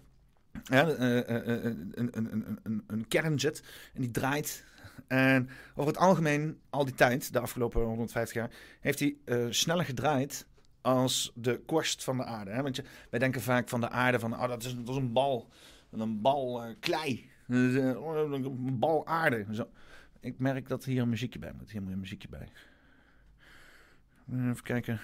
[0.62, 3.62] ja, eh, eh, eh, een, een, een, een, kern zit
[3.94, 4.64] en die draait.
[5.06, 9.84] En over het algemeen, al die tijd, de afgelopen 150 jaar, heeft hij eh, sneller
[9.84, 10.46] gedraaid
[10.80, 12.50] als de korst van de aarde.
[12.50, 12.62] Hè?
[12.62, 15.12] Want je, wij denken vaak van de aarde van, oh, dat is, dat is een
[15.12, 15.48] bal,
[15.90, 19.46] een bal eh, klei, eh, een bal aarde.
[19.52, 19.68] Zo.
[20.24, 21.70] Ik merk dat hier een muziekje bij moet.
[21.70, 22.48] Hier moet een muziekje bij.
[24.30, 25.00] Even kijken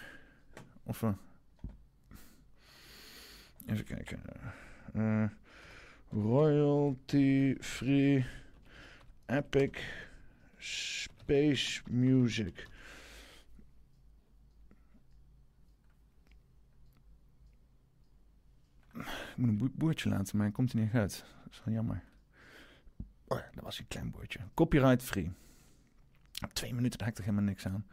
[0.83, 1.13] of we...
[3.67, 4.23] Even kijken.
[4.93, 5.29] Eh,
[6.09, 8.27] royalty free
[9.27, 9.79] epic
[10.57, 12.69] space music.
[18.95, 21.25] Ik moet een boe- boertje laten, maar hij komt er niet uit.
[21.45, 22.10] Dat is wel jammer.
[23.33, 24.41] Oh dat was een klein boertje.
[24.55, 25.33] Copyright free.
[26.53, 27.87] Twee minuten, daar heb ik helemaal niks aan.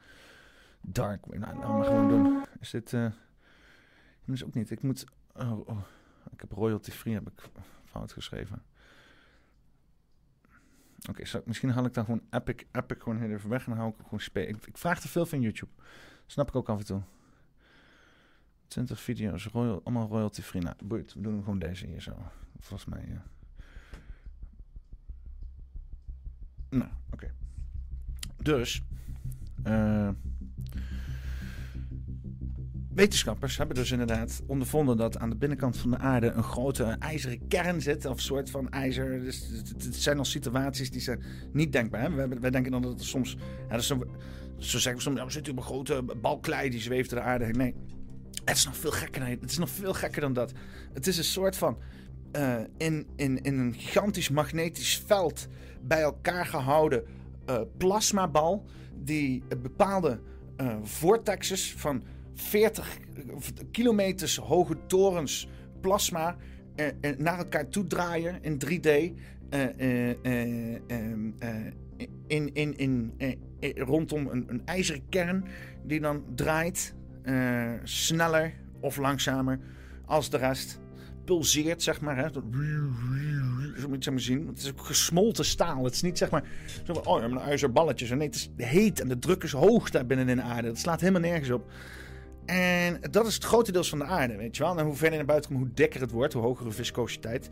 [0.81, 2.45] Dark, nou, nou maar gewoon doen.
[2.59, 2.93] Is dit...
[2.93, 3.11] eh
[4.25, 4.71] dat is ook niet.
[4.71, 5.05] Ik moet...
[5.33, 5.81] Oh, oh.
[6.31, 7.49] Ik heb royalty free, heb ik
[7.85, 8.63] fout geschreven.
[11.09, 13.91] Oké, misschien haal ik dan gewoon Epic, Epic gewoon heel even weg en dan hou
[13.91, 14.49] ik gewoon spelen.
[14.49, 15.71] Ik, vraag te veel van YouTube.
[16.25, 17.01] Snap ik ook af en toe.
[18.67, 20.61] 20 video's, allemaal royalty free.
[20.61, 22.15] Nou, boeit, we doen gewoon deze hier zo.
[22.59, 23.25] Volgens mij, ja.
[26.70, 27.32] Nou, oké.
[28.41, 28.82] Dus,
[29.63, 30.09] eh,
[32.89, 37.47] wetenschappers hebben dus inderdaad ondervonden dat aan de binnenkant van de aarde een grote ijzeren
[37.47, 39.20] kern zit, of soort van ijzer.
[39.24, 39.47] Dus
[39.78, 42.01] het- zijn al situaties die zijn niet denkbaar.
[42.01, 42.28] Hè?
[42.39, 43.38] Wij, denken dan dat het soms,
[43.70, 43.97] ja, zo,
[44.57, 47.20] zo zeggen we soms, ja, we zitten op een grote bal klei die zweeft door
[47.20, 47.57] de aarde heen.
[47.57, 47.76] Nee,
[48.45, 50.51] het is nog veel gekker het is nog veel gekker dan dat.
[50.93, 51.78] Het is een soort van
[52.32, 55.47] eh, in, in, in een gigantisch magnetisch veld
[55.82, 57.03] bij elkaar gehouden
[57.45, 58.65] eh, plasmabal
[59.03, 60.19] die bepaalde
[60.55, 62.03] eh vortexes van
[62.34, 62.97] 40
[63.71, 65.49] kilometers hoge torens
[65.82, 66.36] plasma
[67.17, 68.89] naar elkaar toe draaien in 3D.
[69.49, 71.49] eh, eh, eh, ehm, eh,
[72.28, 73.13] in, in, in,
[73.75, 75.45] rondom een, een ijzeren kern
[75.84, 76.95] die dan draait
[77.84, 79.59] sneller of langzamer
[80.05, 80.80] als de rest.
[81.28, 82.17] Pulseert, zeg maar.
[82.17, 82.30] Hè?
[83.80, 84.47] Zo moet je het zien.
[84.47, 85.84] Het is ook gesmolten staal.
[85.84, 86.43] Het is niet zeg maar.
[86.84, 88.15] Zo oh, een balletje.
[88.15, 90.67] Nee, het is heet en de druk is hoog daar binnen in de aarde.
[90.67, 91.71] Dat slaat helemaal nergens op.
[92.45, 94.78] En dat is het grotendeels van de aarde, weet je wel.
[94.78, 97.49] En hoe verder naar buiten komt, hoe dikker het wordt, hoe hogere viscositeit.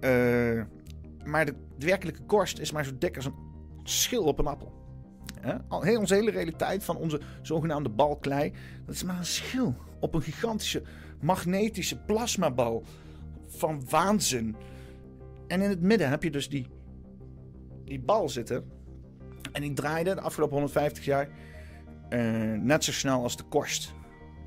[0.00, 0.62] Eh,
[1.24, 3.34] maar de, werkelijke korst is maar zo dik als een
[3.82, 4.74] schil op een appel.
[5.80, 8.52] Heel onze hele realiteit van onze zogenaamde bal klei,
[8.86, 10.82] dat is maar een schil op een gigantische
[11.20, 12.84] magnetische plasmabal
[13.46, 14.56] van waanzin.
[15.46, 16.66] En in het midden heb je dus die,
[17.84, 18.64] die bal zitten.
[19.52, 21.28] En die draaide de afgelopen 150 jaar
[22.08, 23.94] eh, net zo snel als de korst.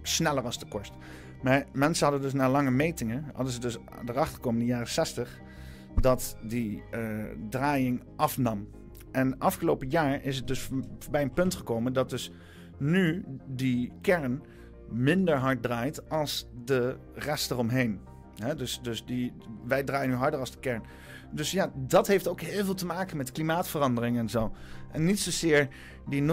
[0.01, 0.93] Sneller als de korst.
[1.41, 4.89] Maar mensen hadden dus na lange metingen, hadden ze dus erachter gekomen in de jaren
[4.89, 5.39] 60,
[6.01, 7.01] dat die eh,
[7.49, 8.67] draaiing afnam.
[9.11, 10.70] En afgelopen jaar is het dus
[11.11, 12.32] bij een punt gekomen dat dus
[12.78, 14.43] nu die kern
[14.92, 18.00] minder hard draait als de rest eromheen.
[18.58, 19.34] Dus dus die,
[19.66, 20.84] wij draaien nu harder als de kern.
[21.32, 24.52] Dus ja, dat heeft ook heel veel te maken met klimaatverandering en zo.
[24.92, 25.68] En niet zozeer
[26.08, 26.26] die 0,004%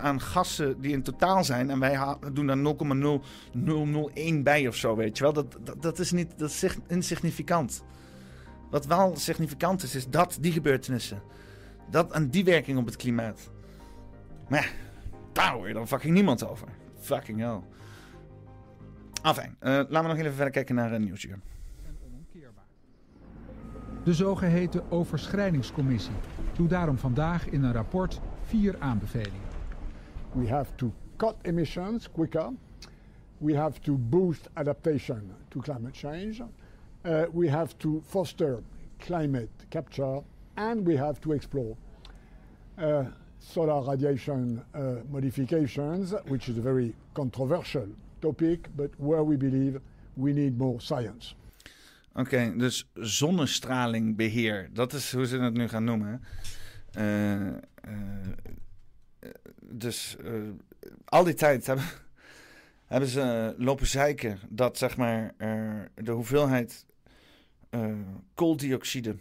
[0.00, 1.70] aan gassen die in totaal zijn.
[1.70, 2.76] En wij doen daar
[4.36, 5.32] 0,0001 bij of zo, weet je wel.
[5.32, 7.82] Dat, dat, is niet dat is insignificant.
[8.70, 11.22] Wat wel significant is, is dat die gebeurtenissen.
[11.90, 13.50] Dat aan die werking op het klimaat.
[14.48, 14.68] Maar ja,
[15.32, 16.68] daar hoor je dan fucking niemand over.
[16.98, 17.60] Fucking hell.
[19.22, 21.38] Afijn, eh, laten we nog even verder kijken naar een nieuws hier.
[24.04, 26.14] De zogeheten overschrijdingscommissie
[26.52, 29.50] doet daarom vandaag in een rapport vier aanbevelingen.
[30.32, 32.50] We have to cut emissions quicker.
[33.38, 36.36] We have to boost adaptation to climate change.
[37.02, 38.58] Uh, we have to foster
[38.98, 40.22] climate capture.
[40.54, 41.76] And we have to explore
[42.78, 43.06] uh,
[43.50, 44.80] solar radiation uh,
[45.10, 47.86] modifications, which is a very controversial
[48.20, 49.80] topic, but where we believe
[50.16, 51.34] we need more science.
[52.14, 54.70] Oké, dus zonnestralingbeheer.
[54.72, 56.22] Dat is hoe ze het nu gaan noemen.
[56.92, 57.54] Eh, eh,
[59.60, 60.32] dus eh,
[61.04, 61.84] al die tijd hebben,
[62.92, 65.34] hebben ze lopen zeiken dat zeg maar
[65.94, 66.86] de hoeveelheid
[68.34, 69.16] kooldioxide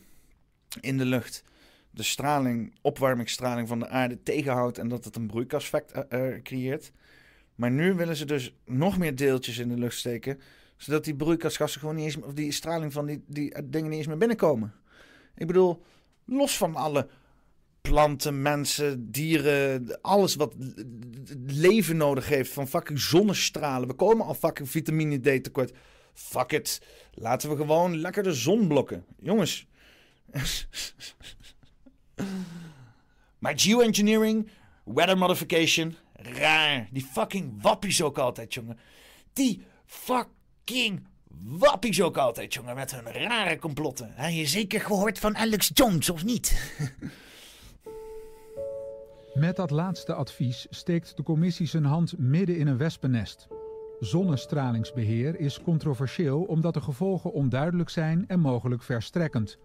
[0.80, 1.44] in de lucht
[1.92, 6.06] de straling, opwarmingsstraling van de aarde tegenhoudt en dat het een broeikaseffect
[6.44, 6.92] creëert.
[7.56, 10.40] Maar nu willen ze dus nog meer deeltjes in de lucht steken,
[10.78, 14.08] zodat die broeikasgassen gewoon niet eens, of die straling van die, die dingen niet eens
[14.08, 14.74] meer binnenkomen.
[15.36, 15.84] Ik bedoel,
[16.26, 17.08] los van alle
[17.82, 20.54] planten, mensen, dieren, alles wat
[21.46, 23.88] leven nodig heeft van fucking zonnestralen.
[23.88, 25.74] We komen al fucking vitamine D tekort.
[26.14, 26.82] Fuck it.
[27.14, 29.06] Laten we gewoon lekker de zon blokken.
[29.20, 29.68] Jongens.
[33.40, 34.50] maar geoengineering,
[34.84, 36.88] weather modification, raar.
[36.92, 38.80] Die fucking wappies ook altijd, jongen.
[39.34, 41.08] Die fucking
[41.44, 42.76] wappies ook altijd, jongen.
[42.76, 44.12] Met hun rare complotten.
[44.14, 46.56] Heb je zeker gehoord van Alex Jones, of niet?
[49.34, 53.48] Met dat laatste advies steekt de commissie zijn hand midden in een wespennest.
[54.00, 59.58] Zonnestralingsbeheer is controversieel omdat de gevolgen onduidelijk zijn en mogelijk verstrekkend.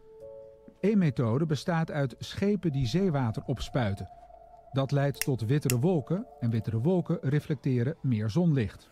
[0.87, 4.09] Een methode bestaat uit schepen die zeewater opspuiten.
[4.73, 8.89] Dat leidt tot wittere wolken en wittere wolken reflecteren meer zonlicht.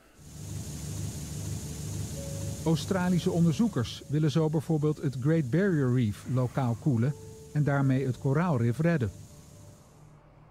[2.65, 7.15] Australische onderzoekers willen zo bijvoorbeeld het Great Barrier Reef lokaal koelen
[7.53, 9.11] en daarmee het koraalrif redden.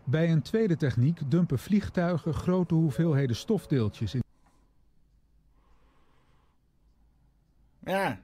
[0.04, 4.24] Bij een tweede techniek dumpen vliegtuigen grote hoeveelheden stofdeeltjes in.
[7.80, 8.20] Ja.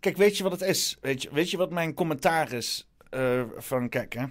[0.00, 0.96] Kijk, weet je wat het is?
[1.00, 2.88] Weet je, weet je wat mijn commentaar is?
[3.10, 4.24] Uh, van, kijk, hè.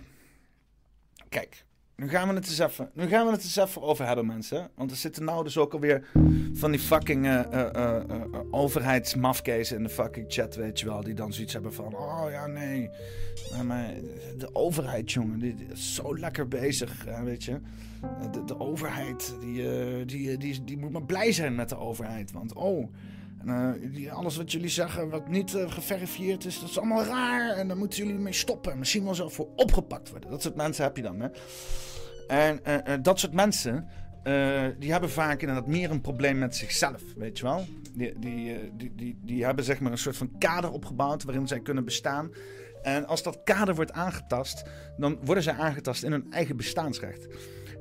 [1.30, 1.65] Kijk,
[1.95, 4.70] nu gaan we het eens even, nu gaan we het eens even over hebben, mensen.
[4.76, 6.07] Want er zitten nou dus ook alweer
[6.53, 7.41] van die fucking uh,
[7.76, 8.01] uh,
[8.51, 11.03] overheidsmafkezen in de fucking chat, weet je wel.
[11.03, 12.89] Die dan zoiets hebben van, oh ja, nee.
[13.63, 13.93] Maar
[14.38, 17.59] de overheid, jongen, die, is zo lekker bezig, weet je.
[18.32, 22.32] De, de overheid, die, die, die, die moet maar blij zijn met de overheid.
[22.32, 22.89] Want, oh...
[23.46, 27.50] En, die, alles wat jullie zeggen, wat niet geverifieerd is, dat is allemaal raar.
[27.50, 28.80] En daar moeten jullie mee stoppen.
[28.80, 30.30] Misschien wel zelf voor opgepakt worden.
[30.30, 31.28] Dat soort mensen heb je dan, hè.
[32.28, 33.88] En uh, dat soort mensen,
[34.80, 37.66] die hebben vaak inderdaad meer een probleem met zichzelf, weet je wel.
[37.94, 41.60] Die, die, die, die, die hebben zeg maar een soort van kader opgebouwd waarin zij
[41.60, 42.32] kunnen bestaan.
[42.82, 44.64] En als dat kader wordt aangetast,
[44.98, 47.28] dan worden zij aangetast in hun eigen bestaansrecht.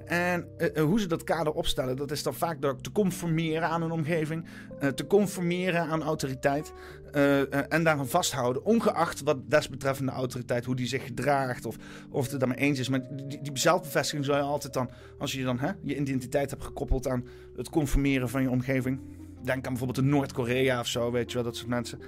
[0.08, 3.82] En uh, hoe ze dat kader opstellen, dat is dan vaak door te conformeren aan
[3.82, 4.44] een omgeving,
[4.82, 6.72] uh, te conformeren aan autoriteit
[7.14, 11.76] uh, en daaraan vasthouden, ongeacht wat desbetreffende autoriteit, hoe die zich gedraagt of
[12.10, 12.88] of het er daarmee eens is.
[12.88, 17.08] Maar die, zelfbevestiging zou je altijd dan, als je dan hè, je identiteit hebt gekoppeld
[17.08, 19.00] aan het conformeren van je omgeving,
[19.42, 22.00] denk aan bijvoorbeeld de Noord-Korea of zo, weet je wel, dat soort mensen.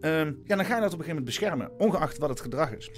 [0.00, 2.72] Ehm, ja, dan ga je dat op een gegeven moment beschermen, ongeacht wat het gedrag
[2.72, 2.90] is.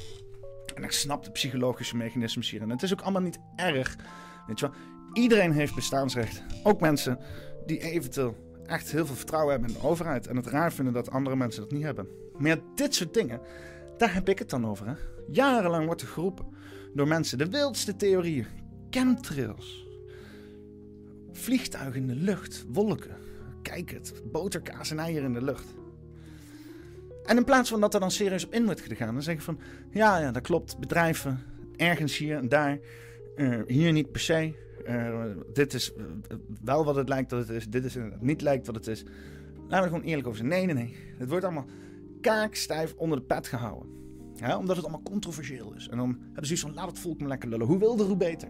[0.75, 2.63] En ik snap de psychologische mechanismes hier.
[2.63, 3.97] En het is ook allemaal niet erg
[4.47, 4.75] Weet je wel?
[5.13, 6.43] Iedereen heeft bestaansrecht.
[6.63, 7.19] Ook mensen
[7.67, 8.37] die eventueel
[8.67, 10.27] echt heel veel vertrouwen hebben in de overheid.
[10.27, 12.09] En het raar vinden dat andere mensen dat niet hebben.
[12.39, 13.41] Maar dit soort dingen,
[13.97, 14.87] daar heb ik het dan over.
[14.87, 14.95] Hè?
[15.31, 16.47] Jarenlang wordt er geroepen
[16.95, 17.39] door mensen.
[17.39, 18.47] De wildste theorieën.
[18.91, 19.87] Chemtrails.
[21.33, 22.65] Vliegtuigen in de lucht.
[22.69, 23.17] Wolken.
[23.63, 24.23] Kijk het.
[24.33, 25.67] Boterkaas en eieren in de lucht.
[27.25, 29.43] En in plaats van dat er dan serieus op in wordt gegaan, dan zeg je
[29.43, 29.61] van...
[29.91, 30.79] Ja, ja, dat klopt.
[30.79, 31.43] Bedrijven,
[31.77, 32.79] ergens hier en daar
[33.37, 34.55] uh, hier niet per se.
[34.87, 36.05] Uh, dit is uh,
[36.65, 37.69] wel wat het lijkt dat het is.
[37.69, 39.05] Dit is niet lijkt wat het is.
[39.69, 40.51] Laten we gewoon eerlijk over zijn.
[40.51, 40.97] Nee, nee, nee.
[41.19, 41.67] Het wordt allemaal
[42.21, 43.89] kaakstijf onder de pet gehouden.
[44.35, 45.89] Ja, omdat het allemaal controversieel is.
[45.89, 47.67] En dan hebben ze zoiets van, laat het volk me lekker lullen.
[47.67, 48.49] Hoe wilder, hoe beter.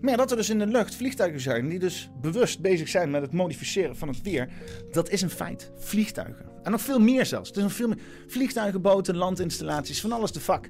[0.00, 3.22] Maar dat er dus in de lucht vliegtuigen zijn die dus bewust bezig zijn met
[3.22, 4.48] het modificeren van het weer,
[4.90, 5.70] dat is een feit.
[5.76, 6.46] Vliegtuigen.
[6.62, 7.48] En nog veel meer zelfs.
[7.48, 7.98] Het is nog veel meer.
[8.26, 10.68] Vliegtuigen, boten, landinstallaties, van alles de vak.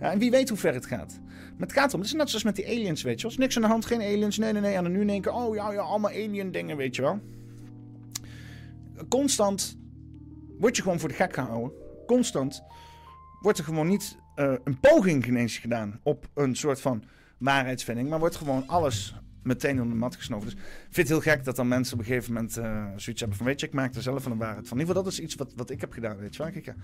[0.00, 1.20] Ja, en wie weet hoe ver het gaat.
[1.62, 3.36] Maar het gaat om, het is net zoals met die aliens, weet je wel.
[3.36, 4.74] Niks aan de hand, geen aliens, nee, nee, nee.
[4.74, 7.20] En dan nu keer, oh ja, ja, allemaal alien dingen, weet je wel.
[9.08, 9.78] Constant
[10.58, 11.72] word je gewoon voor de gek gehouden.
[12.06, 12.62] Constant
[13.40, 17.04] wordt er gewoon niet eh, een poging ineens gedaan op een soort van
[17.38, 20.44] waarheidsvinding, maar wordt gewoon alles meteen onder de mat gesnoven.
[20.46, 23.20] Dus ik vind het heel gek dat dan mensen op een gegeven moment eh, zoiets
[23.20, 24.76] hebben van, weet je, ik maak er zelf van een waarheid van.
[24.76, 26.52] In ieder geval, dat is iets wat, wat ik heb gedaan, weet je wel.
[26.52, 26.74] Ik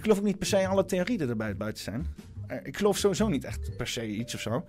[0.00, 2.06] geloof ook niet per se alle theorieën erbij buiten zijn.
[2.48, 4.64] Eh, ik geloof sowieso niet echt per se iets of zo.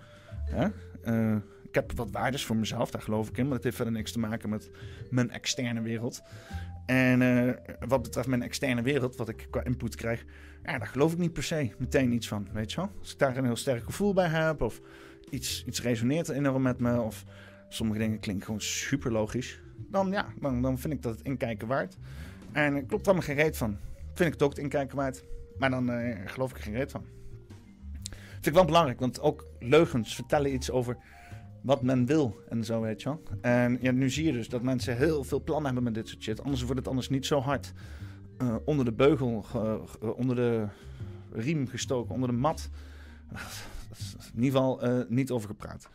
[1.02, 3.44] Eh, ik heb wat waardes voor mezelf, daar geloof ik in.
[3.44, 4.70] Maar dat heeft verder niks te maken met
[5.10, 6.22] mijn externe wereld.
[6.86, 10.24] En eh, wat betreft mijn externe wereld, wat ik qua input krijg,
[10.64, 12.48] ja, daar geloof ik niet per se meteen iets van.
[12.52, 12.90] Weet je wel?
[12.98, 14.80] Als ik daar een heel sterk gevoel bij heb, of
[15.30, 17.24] iets, iets resoneert enorm met me, of
[17.68, 21.68] sommige dingen klinken gewoon super logisch, dan ja, dan, dan vind ik dat het inkijken
[21.68, 21.96] waard.
[22.52, 23.76] En klopt allemaal geen reet van.
[24.14, 25.24] Vind ik het ook het inkijken waard,
[25.58, 25.90] maar dan
[26.26, 27.19] geloof ik er geen reet van.
[28.40, 30.96] Vind ik wel belangrijk, want ook leugens vertellen iets over
[31.62, 33.22] wat men wil en zo, weet je wel.
[33.40, 36.22] En ja, nu zie je dus dat mensen heel veel plannen hebben met dit soort
[36.22, 36.42] shit.
[36.42, 37.72] Anders wordt het anders niet zo hard
[38.38, 40.66] eh, onder de beugel, ge- ge- onder de
[41.32, 42.68] riem gestoken, onder de mat.
[44.34, 45.88] In ieder geval eh, niet over gepraat.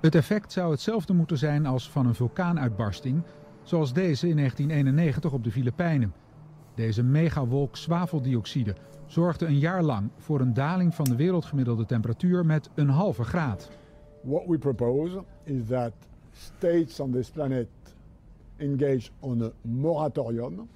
[0.00, 3.22] Het effect zou hetzelfde moeten zijn als van een vulkaanuitbarsting,
[3.62, 6.12] zoals deze in 1991 op de Filipijnen.
[6.76, 8.74] Deze megawolk zwaveldioxide
[9.06, 13.70] zorgde een jaar lang voor een daling van de wereldgemiddelde temperatuur met een halve graad.
[14.20, 15.92] What we propose is that
[16.32, 17.68] states on this planet
[18.56, 20.68] engage on a moratorium.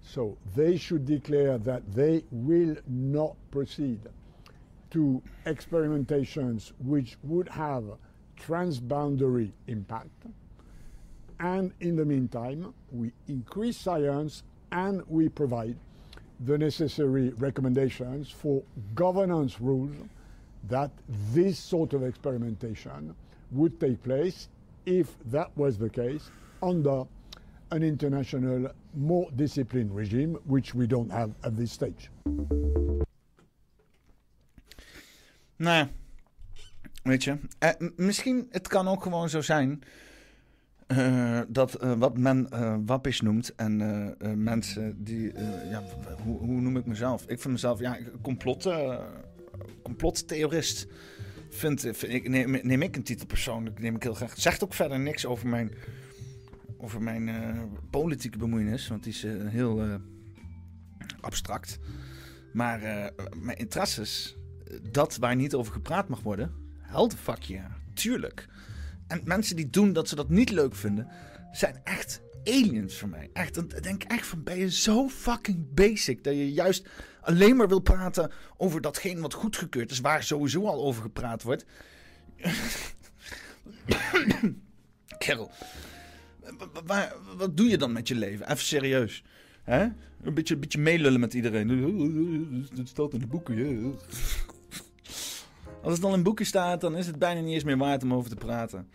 [0.00, 3.98] So they should declare that they will not proceed
[4.88, 7.84] to experimentations which would have
[8.46, 10.26] transboundary impact.
[11.36, 14.42] And in the meantime, we increase science
[14.72, 15.76] and we provide
[16.46, 18.62] the necessary recommendations for
[18.94, 19.94] governance rules
[20.68, 20.90] that
[21.34, 23.14] this sort of experimentation
[23.50, 24.48] would take place
[24.86, 26.30] if that was the case
[26.62, 27.04] under
[27.70, 32.10] an international, more disciplined regime, which we don't have at this stage.
[35.56, 35.86] Nou
[37.02, 37.36] weet je.
[37.58, 39.82] eh, misschien, het kan ook gewoon zo zijn
[40.90, 42.48] eh, dat eh, wat men
[42.86, 43.76] wappies noemt en
[44.42, 45.32] mensen die,
[45.70, 45.82] ja,
[46.22, 47.22] hoe, hoe noem ik mezelf?
[47.22, 48.68] Ik vind mezelf, ja, complot,
[49.82, 50.86] complottheorist.
[51.50, 54.40] Vind, vind ik, neem, neem ik een titel persoonlijk, neem ik heel graag.
[54.40, 55.70] Zegt ook verder niks over mijn,
[56.78, 57.30] over mijn
[57.90, 60.00] politieke bemoeienis, want die is heel
[61.20, 61.78] abstract.
[62.52, 62.80] Maar
[63.36, 64.36] mijn interesses,
[64.90, 66.54] dat waar niet over gepraat mag worden,
[67.40, 68.48] ja, tuurlijk.
[69.10, 71.08] En mensen die doen dat ze dat niet leuk vinden,
[71.52, 73.30] zijn echt aliens voor mij.
[73.32, 76.88] Echt, dan denk ik echt van, ben je zo fucking basic dat je juist
[77.20, 81.64] alleen maar wil praten over datgene wat goedgekeurd is, waar sowieso al over gepraat wordt.
[85.18, 85.50] Kerel,
[87.36, 88.50] wat doe je dan met je leven?
[88.50, 89.24] Even serieus.
[89.62, 89.88] Hè?
[90.22, 92.68] Een beetje, een beetje meelullen met iedereen.
[92.74, 93.80] Dat staat in de boeken.
[93.80, 93.90] ja.
[95.82, 98.14] Als het dan in boeken staat, dan is het bijna niet eens meer waard om
[98.14, 98.90] over te praten.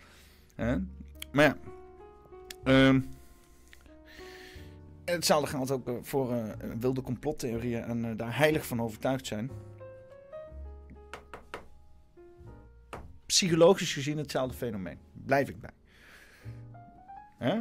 [1.32, 1.56] Maar ja.
[2.64, 3.00] ehm,
[5.04, 9.50] hetzelfde geldt ook eh, voor eh, wilde complottheorieën en eh, daar heilig van overtuigd zijn.
[13.26, 14.98] Psychologisch gezien hetzelfde fenomeen.
[15.12, 15.70] Blijf ik bij.
[17.38, 17.60] Hè?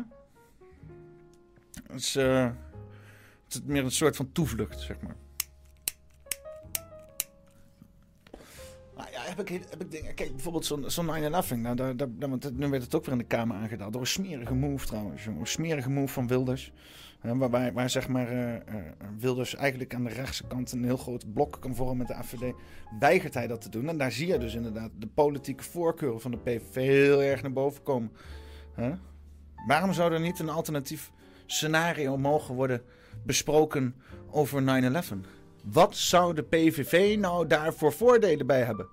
[1.88, 2.04] Het
[3.48, 5.16] is meer een soort van toevlucht, zeg maar.
[8.96, 10.14] Nou ja, heb ik, heb ik dingen.
[10.14, 11.56] Kijk, bijvoorbeeld zo'n zo'n 9-11.
[11.56, 13.92] Nou, daar, daar, want nu werd het ook weer in de Kamer aangedaan.
[13.92, 15.26] Door een smerige move trouwens.
[15.26, 16.72] Een smerige move van Wilders.
[17.20, 18.62] Hè, waarbij, waar zeg maar eh, eh,
[19.20, 22.54] Wilders eigenlijk aan de rechtse kant een heel groot blok kan vormen met de AVD.
[23.00, 23.90] Weigert hij dat te doen.
[23.90, 27.54] En daar zie je dus inderdaad de politieke voorkeuren van de PVV heel erg naar
[27.54, 28.12] boven komen.
[29.68, 31.12] Waarom zou er niet een alternatief
[31.46, 32.82] scenario mogen worden
[33.26, 33.96] besproken
[34.30, 34.66] over 9-11?
[35.72, 38.88] Wat zou de PVV nou daarvoor voordelen bij hebben?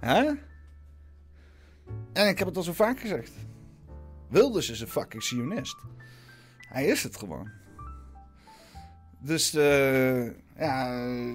[0.00, 0.30] Hè?
[2.12, 3.32] En ik heb het al zo vaak gezegd.
[4.28, 5.76] Wilders is een fucking sionist.
[6.58, 7.50] Hij is het gewoon.
[9.20, 10.24] Dus, eh
[10.58, 10.92] ja.
[11.06, 11.34] eh,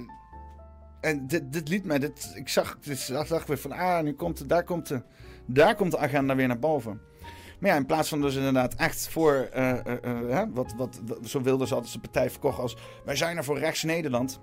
[1.02, 4.38] en dit, dit liet mij, dit, ik zag, dit, dacht weer van, ah, nu komt,
[4.38, 5.02] de- daar, komt de,
[5.46, 7.02] daar komt de agenda weer naar boven.
[7.64, 11.20] Maar ja, in plaats van dus inderdaad echt voor, eh, eh, eh, wat, wat, wat-
[11.30, 14.40] zo wilde ze altijd zijn partij verkocht als, wij zijn er voor rechts Nederland.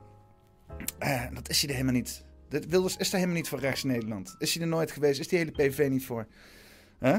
[1.32, 2.24] Dat is hij er helemaal niet.
[2.48, 4.34] Dit Wilders is er helemaal niet voor rechts Nederland.
[4.38, 5.20] Is hij er nooit geweest?
[5.20, 6.26] Is die hele PVV niet voor?
[6.98, 7.16] Hè?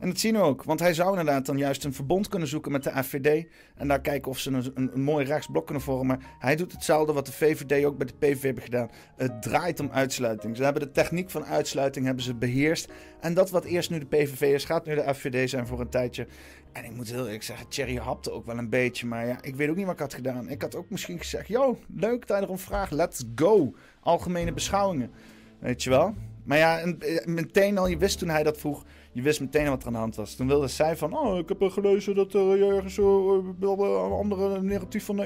[0.00, 0.64] En dat zien we ook.
[0.64, 3.46] Want hij zou inderdaad dan juist een verbond kunnen zoeken met de FVD.
[3.74, 6.20] En daar kijken of ze een, een, mooi rechtsblok kunnen vormen.
[6.38, 8.90] Hij doet hetzelfde wat de VVD ook bij de PVV hebben gedaan.
[9.16, 10.56] Het draait om uitsluiting.
[10.56, 12.88] Ze hebben de techniek van uitsluiting hebben ze beheerst.
[13.20, 15.88] En dat wat eerst nu de PVV is, gaat nu de FVD zijn voor een
[15.88, 16.26] tijdje.
[16.72, 19.06] En ik moet heel eerlijk zeggen, Thierry hapte ook wel een beetje.
[19.06, 20.48] Maar ja, ik weet ook niet wat ik had gedaan.
[20.48, 22.90] Ik had ook misschien gezegd, yo, leuk je erom vraagt.
[22.90, 23.74] Let's go.
[24.00, 25.10] Algemene beschouwingen.
[25.58, 26.14] Weet je wel?
[26.44, 29.80] Maar ja, eh, meteen al, je wist toen hij dat vroeg, je wist meteen wat
[29.80, 30.34] er aan de hand was.
[30.34, 34.12] Toen wilde zij van, oh, ik heb eh, gelezen dat er eh, ergens zo een
[34.12, 35.16] andere narratief van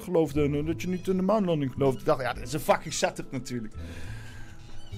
[0.00, 0.42] 9-11 geloofde.
[0.42, 1.98] En dat je niet in de maanlanding geloofde.
[2.00, 3.74] Ik dacht, ja, dat is een fucking setup natuurlijk.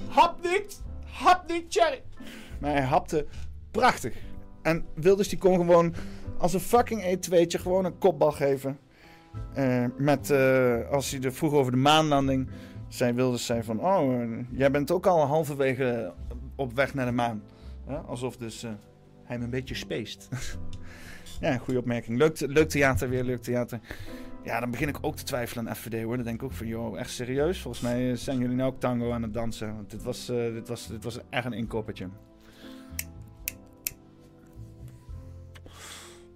[0.09, 0.83] Hap niet!
[1.05, 2.03] Hap niet, Cherry!
[2.61, 3.27] Maar hij hapte
[3.71, 4.15] prachtig.
[4.63, 5.95] En Wilders die kon gewoon
[6.39, 8.79] als een fucking E2'tje gewoon een kopbal geven.
[9.55, 12.49] Eh, met, eh, als hij er vroeg over de maanlanding,
[12.89, 13.81] zei Wilders zei van...
[13.81, 16.13] Oh, eh, jij bent ook al halverwege
[16.57, 17.43] op weg naar de maan.
[17.87, 18.71] Alsof dus eh,
[19.25, 20.29] hij me een beetje speest.
[21.41, 22.19] ja, goede opmerking.
[22.19, 23.81] Leuk, leuk theater weer, leuk theater.
[24.43, 26.17] Ja, dan begin ik ook te twijfelen aan FVD hoor.
[26.17, 27.61] Dan denk ik ook van, joh, echt serieus?
[27.61, 29.75] Volgens mij eh, zijn jullie nou ook tango aan het dansen.
[29.75, 32.09] Want dit was, eh, dit was, dit was echt een inkoppertje.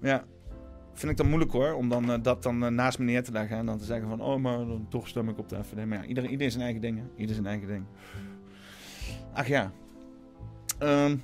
[0.01, 0.25] Ja,
[0.93, 3.67] vind ik dan moeilijk hoor, om dan, dat dan naast me neer te leggen en
[3.67, 5.87] dan te zeggen van, oh, maar dan toch stem ik op de FVD.
[5.87, 7.11] Maar ja, iedereen, iedereen zijn eigen dingen.
[7.17, 7.85] Ieder zijn eigen ding.
[9.33, 9.73] Ach ja.
[10.79, 11.17] Ehm,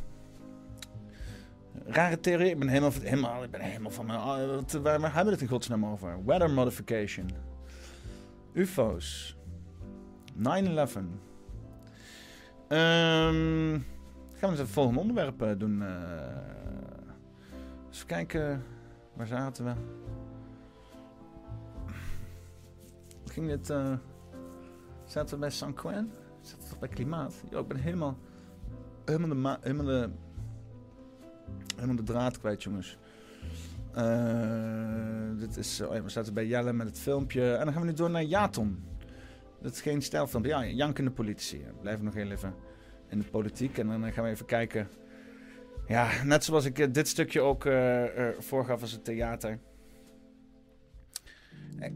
[1.87, 2.51] rare theorie.
[2.51, 4.19] Ik ben helemaal, helemaal, ik ben helemaal van mijn...
[4.19, 6.25] ah, wat- waar, hebben we het in godsnaam over?
[6.25, 7.31] Weather modification.
[8.53, 9.37] UFO's.
[10.39, 10.43] 9-11.
[12.69, 13.79] Ehm,
[14.33, 15.83] gaan we eens het volgende onderwerp eh, doen.
[17.89, 18.63] eens kijken.
[19.15, 19.73] Waar zaten we?
[23.25, 23.71] Ging dit...
[23.71, 23.93] eh
[25.05, 26.13] zaten we bij San Quentin?
[26.41, 27.35] Zaten we toch bij klimaat?
[27.51, 28.17] Yo, ik ben helemaal...
[29.05, 30.11] Helemaal de, ma- helemaal de...
[31.75, 32.99] Helemaal de draad kwijt, jongens.
[33.93, 35.81] Eh, dit is...
[35.81, 37.55] Oh ja, we zaten bij Jelle met het filmpje.
[37.55, 38.85] En dan gaan we nu door naar Jaton.
[39.63, 40.51] Dat is geen stijlfilmpje.
[40.51, 41.13] Ja, jankende.
[41.15, 41.35] We
[41.81, 42.55] blijven nog heel even
[43.09, 43.79] in de politiek.
[43.79, 44.89] En dan gaan we even kijken...
[45.87, 48.05] Ja, net zoals ik eh, dit stukje ook eh,
[48.39, 49.59] voorgaf als het theater.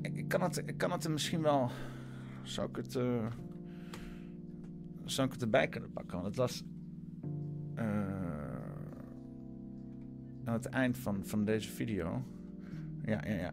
[0.02, 1.70] Ik, kan het, ik kan het er misschien wel...
[2.42, 2.92] Zou ik het...
[5.04, 6.14] zou ik het erbij kunnen pakken?
[6.14, 6.62] Want het was...
[7.74, 8.37] eh,
[10.48, 12.22] aan het eind van, van deze video.
[13.04, 13.52] Ja, ja, ja.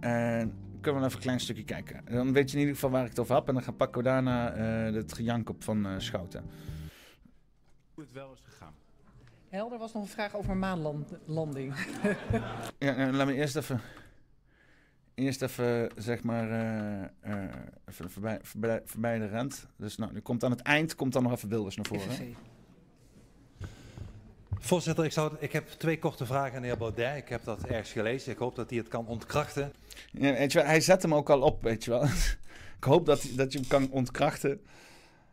[0.00, 2.06] En kunnen we even een klein stukje kijken.
[2.06, 3.48] En dan weet je in ieder geval waar ik het over heb.
[3.48, 6.44] En dan gaan pakken we daarna eh, het gejank op van eh, Schouten.
[7.94, 8.74] Hoe het wel is gegaan.
[9.48, 11.74] Helder was nog een vraag over maanlanding.
[12.78, 13.80] Ja, en laat me eerst even...
[15.14, 17.54] Eerst even, zeg maar, eh, eh,
[17.88, 19.66] even voorbij, voorbij, voorbij de rent.
[19.76, 22.36] Dus nou, nu komt aan het eind, komt dan nog even Wilders naar voren.
[24.64, 27.16] Voorzitter, ik, zou, ik heb twee korte vragen aan de heer Baudet.
[27.16, 28.32] Ik heb dat ergens gelezen.
[28.32, 29.72] Ik hoop dat hij het kan ontkrachten.
[30.12, 32.02] Ja, weet je wel, hij zet hem ook al op, weet je wel.
[32.78, 34.60] ik hoop dat, dat je hem kan ontkrachten.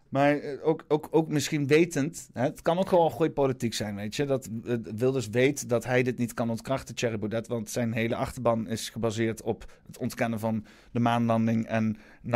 [0.09, 3.95] Maar eh, ook, ook, ook misschien wetend, hè, het kan ook gewoon goede politiek zijn,
[3.95, 4.25] weet je.
[4.25, 7.47] Dat eh, Wilders weet dat hij dit niet kan ontkrachten, Thierry Baudet.
[7.47, 12.29] Want zijn hele achterban is gebaseerd op het ontkennen van de maanlanding en 9-11.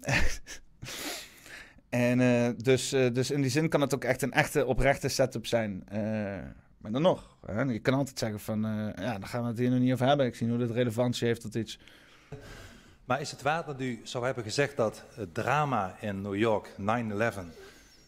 [1.90, 5.08] en eh, dus, eh, dus in die zin kan het ook echt een echte oprechte
[5.08, 5.82] setup zijn.
[5.88, 6.00] Eh,
[6.78, 9.58] maar dan nog, hè, je kan altijd zeggen van, eh, ja, daar gaan we het
[9.58, 10.26] hier nog niet over hebben.
[10.26, 11.78] Ik zie hoe dit relevantie heeft tot iets.
[13.04, 16.74] Maar is het waar dat u zou hebben gezegd dat het drama in New York,
[16.76, 17.46] 9-11,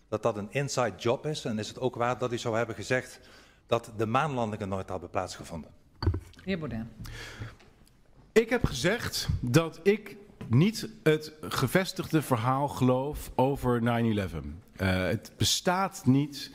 [0.08, 1.44] dat dat een inside job is?
[1.44, 3.20] En is het ook waar dat u zou hebben gezegd
[3.66, 5.70] dat de maanlandingen nooit hadden plaatsgevonden?
[6.44, 6.86] Heer Baudet.
[8.32, 10.16] Ik heb gezegd dat ik
[10.48, 13.84] niet het gevestigde verhaal geloof over 9-11.
[14.76, 16.50] Eh, het bestaat niet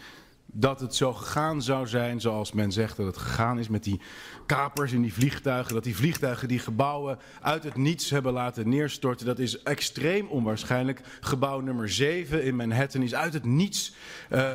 [0.46, 4.02] dat het zo gegaan zou zijn zoals men zegt dat het gegaan is met die
[4.46, 5.74] kapers in die vliegtuigen.
[5.74, 9.26] Dat die vliegtuigen die gebouwen uit het niets hebben laten neerstorten.
[9.26, 11.02] Dat is extreem onwaarschijnlijk.
[11.20, 13.94] Gebouw nummer 7 in Manhattan is uit het niets
[14.30, 14.52] eh,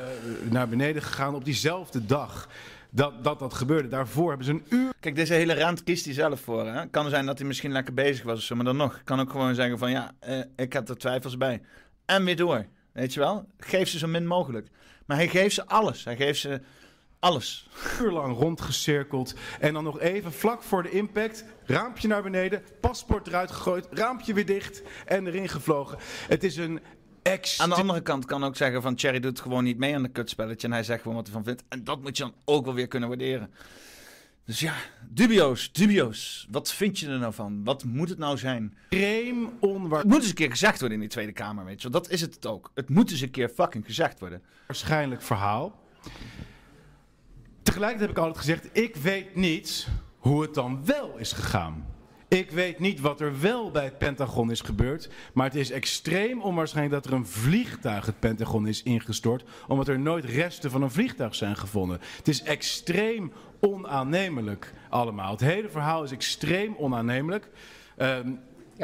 [0.50, 2.48] naar beneden gegaan op diezelfde dag.
[2.94, 3.88] Dat, dat dat gebeurde.
[3.88, 6.66] Daarvoor hebben ze een uur Kijk, deze hele rand kiest hij zelf voor.
[6.66, 6.86] Hè?
[6.86, 9.00] Kan zijn dat hij misschien lekker bezig was of zo, maar dan nog.
[9.04, 11.62] Kan ook gewoon zeggen van ja, eh, ik heb er twijfels bij.
[12.04, 12.66] En weer door.
[12.92, 13.46] Weet je wel?
[13.58, 14.68] Geef ze zo min mogelijk.
[15.06, 16.04] Maar hij geeft ze alles.
[16.04, 16.60] Hij geeft ze
[17.18, 17.68] alles.
[18.00, 19.34] uur lang rondgecirkeld.
[19.60, 21.44] En dan nog even vlak voor de impact.
[21.64, 22.62] Raampje naar beneden.
[22.80, 23.86] Paspoort eruit gegooid.
[23.90, 24.82] Raampje weer dicht.
[25.06, 25.98] En erin gevlogen.
[26.28, 26.80] Het is een.
[27.58, 30.08] Aan de andere kant kan ook zeggen van Cherry doet gewoon niet mee aan de
[30.08, 30.66] kutspelletje.
[30.66, 31.62] En hij zegt gewoon wat hij van vindt.
[31.68, 33.50] En dat moet je dan ook wel weer kunnen waarderen.
[34.44, 34.74] Dus ja,
[35.08, 36.46] dubio's, dubio's.
[36.50, 37.64] Wat vind je er nou van?
[37.64, 38.76] Wat moet het nou zijn?
[38.88, 40.02] extreem onwaarschijnlijk.
[40.02, 42.00] Het moet eens een keer gezegd worden in die Tweede Kamer, weet je wel.
[42.00, 42.70] Dat is het ook.
[42.74, 44.42] Het moet eens een keer fucking gezegd worden.
[44.66, 45.80] waarschijnlijk verhaal.
[47.62, 51.86] Tegelijkertijd heb ik altijd gezegd, ik weet niet hoe het dan wel is gegaan.
[52.32, 55.08] Ik weet niet wat er wel bij het Pentagon is gebeurd.
[55.32, 59.44] Maar het is extreem onwaarschijnlijk dat er een vliegtuig het Pentagon is ingestort.
[59.68, 62.00] Omdat er nooit resten van een vliegtuig zijn gevonden.
[62.16, 65.30] Het is extreem onaannemelijk allemaal.
[65.30, 67.48] Het hele verhaal is extreem onaannemelijk.
[67.96, 68.30] Ehm,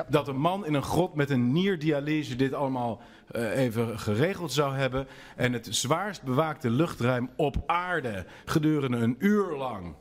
[0.08, 3.00] Dat een man in een grot met een nierdialyse dit allemaal
[3.30, 5.06] eh, even geregeld zou hebben.
[5.36, 9.94] En het zwaarst bewaakte luchtruim op aarde gedurende een uur lang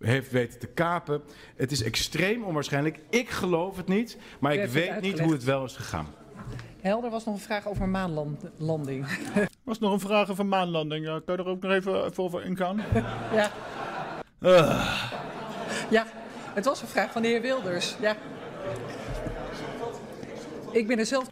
[0.00, 1.22] heeft weten te kapen.
[1.56, 3.00] Het is extreem onwaarschijnlijk.
[3.10, 6.06] Ik geloof het niet, maar ik weet niet hoe het wel is gegaan.
[6.80, 9.06] Helder was nog een vraag over maanlanding.
[9.64, 11.06] Was nog een vraag over maanlanding.
[11.06, 12.82] Ja, kan je er ook nog even, even over ingaan?
[13.38, 13.50] ja.
[15.90, 16.06] Ja,
[16.54, 17.96] het was een vraag van de heer Wilders.
[18.00, 18.16] Ja.
[20.72, 21.26] Ik ben er zelf...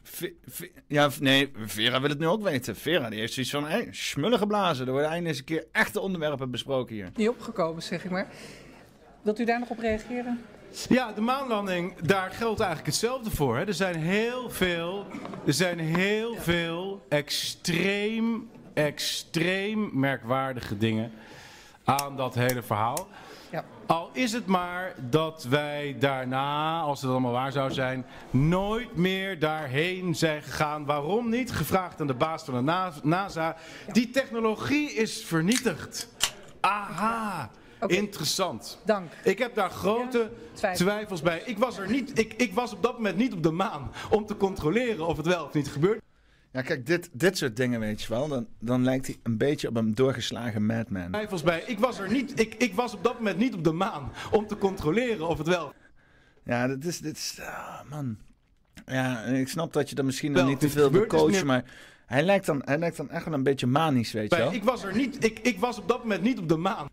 [0.87, 2.77] Ja, v- nee, Vera wil het nu ook weten.
[2.77, 4.87] Vera die heeft zoiets van, hé, smullen geblazen.
[4.87, 7.11] Er worden eindelijk eens een keer echte onderwerpen besproken hier.
[7.15, 8.27] niet opgekomen, zeg ik maar.
[9.23, 10.41] Wilt u daar nog op reageren?
[10.89, 13.57] Ja, de maanlanding, daar geldt eigenlijk hetzelfde voor.
[13.57, 13.65] Hè.
[13.67, 15.07] Er zijn heel veel,
[15.47, 21.13] er zijn heel veel extreem, extreem merkwaardige dingen
[21.85, 23.09] aan dat hele verhaal.
[23.89, 29.39] Al is het maar dat wij daarna, als het allemaal waar zou zijn, nooit meer
[29.39, 30.85] daarheen zijn gegaan.
[30.85, 31.51] Waarom niet?
[31.51, 33.57] Gevraagd aan de baas van de Na- NASA.
[33.93, 36.09] Die technologie is vernietigd.
[36.61, 37.51] Aha.
[37.87, 38.79] Interessant.
[38.85, 39.13] Dank.
[39.25, 40.87] Ik heb daar grote twijfel.
[40.87, 41.43] twijfels bij.
[41.45, 44.27] Ik was, er niet, ik, ik was op dat moment niet op de maan om
[44.27, 46.03] te controleren of het wel of niet gebeurt.
[46.53, 48.29] Ja, kijk, dit, dit soort dingen, weet je wel.
[48.29, 51.09] Dan, dan lijkt hij een beetje op een doorgeslagen madman.
[51.09, 51.63] Twijfels bij.
[51.67, 54.47] Ik was, er niet, ik, ik was op dat moment niet op de maan om
[54.47, 55.73] te controleren of het wel.
[56.45, 58.19] Ja, dit is, dit is, ah, man.
[58.87, 61.65] Ja, ik snap dat je er misschien nog niet te veel wil coachen, maar
[62.07, 64.53] hij lijkt, dan, hij lijkt dan echt wel een beetje manisch, weet je wel.
[64.53, 66.89] Ik was er niet, ik, ik was op dat moment niet op de maan.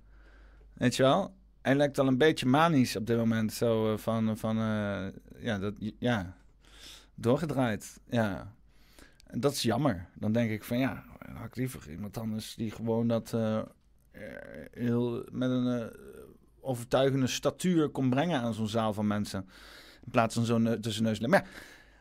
[0.73, 1.33] Weet je wel?
[1.61, 3.53] Hij lijkt al een beetje manisch op dit moment.
[3.53, 5.05] Zo eh, van, van eh,
[5.39, 6.35] ja, dat, ja,
[7.15, 7.99] doorgedraaid.
[8.09, 8.54] Ja.
[9.27, 10.05] En dat is jammer.
[10.13, 13.57] Dan denk ik van, ja, dan had ik liever iemand anders die gewoon dat eh,
[13.57, 13.65] eh,
[14.71, 15.85] heel met een eh,
[16.61, 19.49] overtuigende statuur kon brengen aan zo'n zaal van mensen.
[20.05, 21.19] In plaats van zo'n tussenneus.
[21.19, 21.45] Maar ja,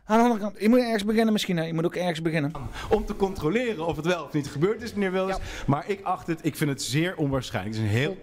[0.05, 1.56] aan de andere kant, je moet ergens beginnen misschien.
[1.56, 1.64] Hè?
[1.64, 2.52] Je moet ook ergens beginnen.
[2.90, 5.38] Om te controleren of het wel of niet gebeurd is, meneer Wilders.
[5.66, 7.76] Maar ik acht het, ik vind het zeer onwaarschijnlijk.
[7.76, 8.16] Het is een heel...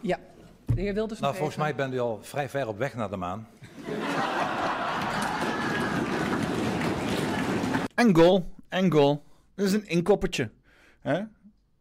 [0.00, 0.18] Ja.
[0.66, 3.16] De heer Wilders Nou, volgens mij bent u al vrij ver op weg naar de
[3.16, 3.46] maan.
[7.94, 8.54] En goal.
[8.68, 9.24] En goal.
[9.54, 10.50] Dat is een inkoppertje.
[11.00, 11.20] Hè?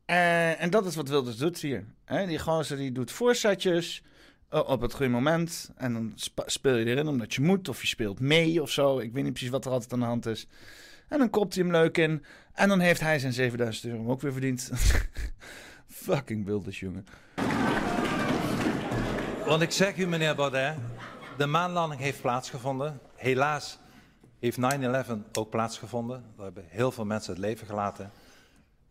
[0.05, 1.85] En, en dat is wat Wilders doet hier.
[2.05, 2.25] Hè?
[2.25, 4.03] Die gozer die doet voorzetjes
[4.49, 5.71] eh, op het goede moment.
[5.75, 6.13] En dan
[6.45, 7.69] speel je erin omdat je moet.
[7.69, 8.99] Of je speelt mee of zo.
[8.99, 10.47] Ik weet niet precies wat er altijd aan de hand is.
[11.07, 12.23] En dan kopt hij hem leuk in.
[12.53, 14.71] En dan heeft hij zijn 7000 euro ook weer verdiend.
[15.88, 17.05] Fucking Wilders, jongen.
[19.45, 20.75] Want ik zeg u, meneer Baudet,
[21.38, 22.99] de maanlanding heeft plaatsgevonden.
[23.15, 23.79] Helaas
[24.41, 24.57] heeft
[25.07, 26.23] 9-11 ook plaatsgevonden.
[26.35, 28.11] Daar hebben heel veel mensen het leven gelaten.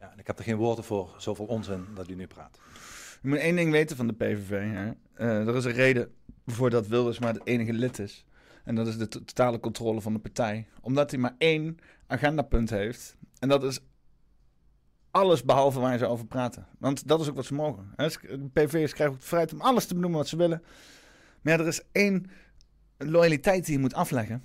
[0.00, 2.58] Ja, en ik heb er geen woorden voor, zoveel onzin dat u nu praat.
[3.22, 4.50] Je moet één ding weten van de PVV.
[4.72, 4.90] Hè?
[5.14, 6.14] Eh, er is een reden
[6.46, 8.24] voor dat Wilders maar het enige lid is.
[8.64, 10.66] En dat is de to- totale controle van de partij.
[10.80, 13.16] Omdat hij maar één agendapunt heeft.
[13.38, 13.80] En dat is
[15.10, 16.66] alles behalve waar ze over praten.
[16.78, 17.92] Want dat is ook wat ze mogen.
[17.96, 18.08] hè.
[18.08, 20.62] De PVV'ers krijgen ook de vrijheid om alles te benoemen wat ze willen.
[21.40, 22.30] Maar er is één
[22.98, 24.42] loyaliteit die je moet afleggen.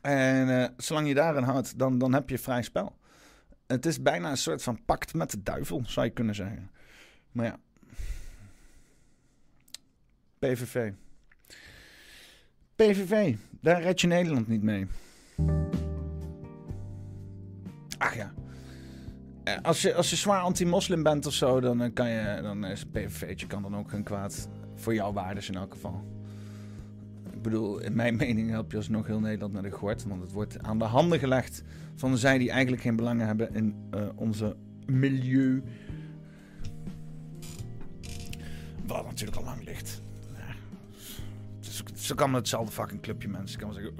[0.00, 2.96] En eh, zolang je daarin houdt, dan, dan heb je vrij spel.
[3.66, 6.70] Het is bijna een soort van pact met de duivel, zou je kunnen zeggen.
[7.32, 7.58] Maar ja.
[10.38, 10.92] PVV.
[12.76, 14.86] PVV, daar red je Nederland niet mee.
[17.98, 18.32] Ach ja.
[19.44, 22.64] Eh, Als je, als je zwaar anti-moslim bent of zo, dan, eh, kan je, dan
[22.64, 24.48] is PVV'tje kan dan ook geen kwaad.
[24.74, 26.17] Voor jouw waardes in elk geval.
[27.38, 30.04] Ik bedoel, in mijn mening help je alsnog heel Nederland naar de gort.
[30.04, 31.62] Want het wordt aan de handen gelegd
[31.94, 34.56] van zij die eigenlijk geen belangen hebben in eh, onze
[34.86, 35.62] milieu.
[38.86, 40.02] Wat natuurlijk al lang ligt.
[40.36, 40.54] Ja.
[41.60, 43.60] Is, is ook allemaal hetzelfde fucking clubje mensen.
[43.60, 43.92] Ik kan zeggen,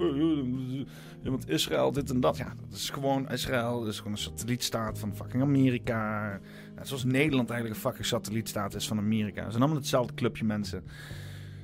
[1.23, 2.37] eh, want Israël, dit en dat.
[2.37, 3.85] Ja, dat is gewoon Israël.
[3.85, 6.39] Is gewoon een satellietstaat van fucking Amerika.
[6.81, 9.41] Zoals Nederland eigenlijk een fucking satellietstaat is van Amerika.
[9.41, 10.83] Het zijn allemaal hetzelfde clubje mensen.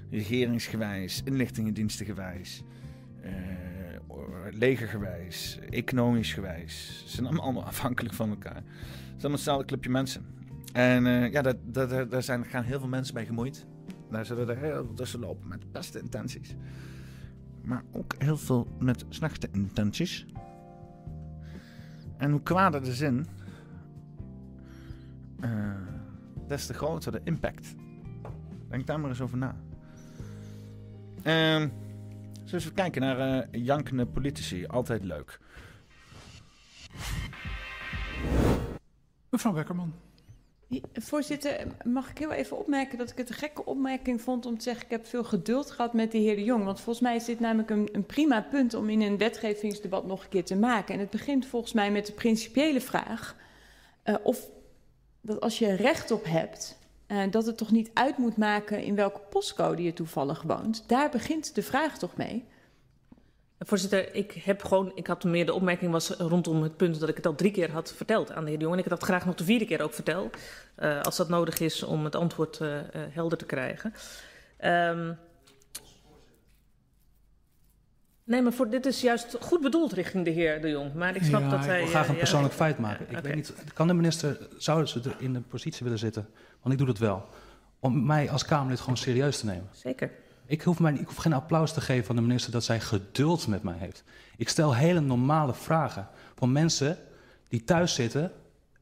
[0.09, 2.63] Regeringsgewijs, inlichtingendienstengewijs.
[3.21, 3.55] eh
[4.51, 7.03] legergewijs, economisch gewijs.
[7.05, 8.55] Ze zijn allemaal, afhankelijk van elkaar.
[8.55, 10.25] Het zijn allemaal hetzelfde clubje mensen.
[10.73, 13.65] En eh, ja, daar, daar, zijn, gaan heel veel mensen bij gemoeid.
[14.09, 16.55] Daar zullen er heel veel tussen lopen met beste intenties.
[17.63, 20.25] Maar ook heel veel met slechte intenties.
[22.17, 23.25] En hoe kwader de zin,
[25.39, 25.71] eh,
[26.47, 27.75] des te groter de impact.
[28.69, 29.55] Denk daar maar eens over na.
[31.25, 31.69] Ehm
[32.45, 34.65] zullen we even kijken naar eh, jankende politici.
[34.67, 35.39] Altijd leuk.
[39.29, 39.93] Mevrouw Wekkerman.
[40.93, 44.63] Voorzitter, mag ik heel even opmerken dat ik het een gekke opmerking vond om te
[44.63, 46.63] zeggen: ik heb veel geduld gehad met de heer De Jong.
[46.63, 50.23] Want volgens mij is dit namelijk een, een prima punt om in een wetgevingsdebat nog
[50.23, 50.93] een keer te maken.
[50.93, 53.35] En het begint volgens mij met de principiële vraag
[54.05, 54.49] uh, of
[55.21, 56.77] dat als je recht op hebt,
[57.07, 60.83] uh, dat het toch niet uit moet maken in welke postcode je toevallig woont.
[60.87, 62.45] Daar begint de vraag toch mee.
[63.59, 67.15] Voorzitter, ik heb gewoon, ik had meer de opmerking was rondom het punt dat ik
[67.15, 68.77] het al drie keer had verteld aan de heer de Jong.
[68.77, 70.29] En ik dat graag nog de vierde keer ook vertel,
[70.79, 73.93] uh, als dat nodig is om het antwoord uh, helder te krijgen.
[74.65, 75.17] Um,
[78.25, 80.93] nee, maar voor, dit is juist goed bedoeld richting de heer de Jong.
[80.93, 81.79] Maar ik snap ja, dat ik hij...
[81.79, 83.05] wil graag een ja, persoonlijk ja, feit maken.
[83.09, 83.21] Ik okay.
[83.21, 86.27] weet niet, kan de minister, zouden ze er in de positie willen zitten,
[86.61, 87.25] want ik doe dat wel,
[87.79, 89.69] om mij als Kamerlid gewoon serieus te nemen?
[89.71, 90.11] Zeker.
[90.45, 93.47] Ik hoef, mij, ik hoef geen applaus te geven van de minister dat zij geduld
[93.47, 94.03] met mij heeft.
[94.37, 96.97] Ik stel hele normale vragen van mensen
[97.47, 98.31] die thuis zitten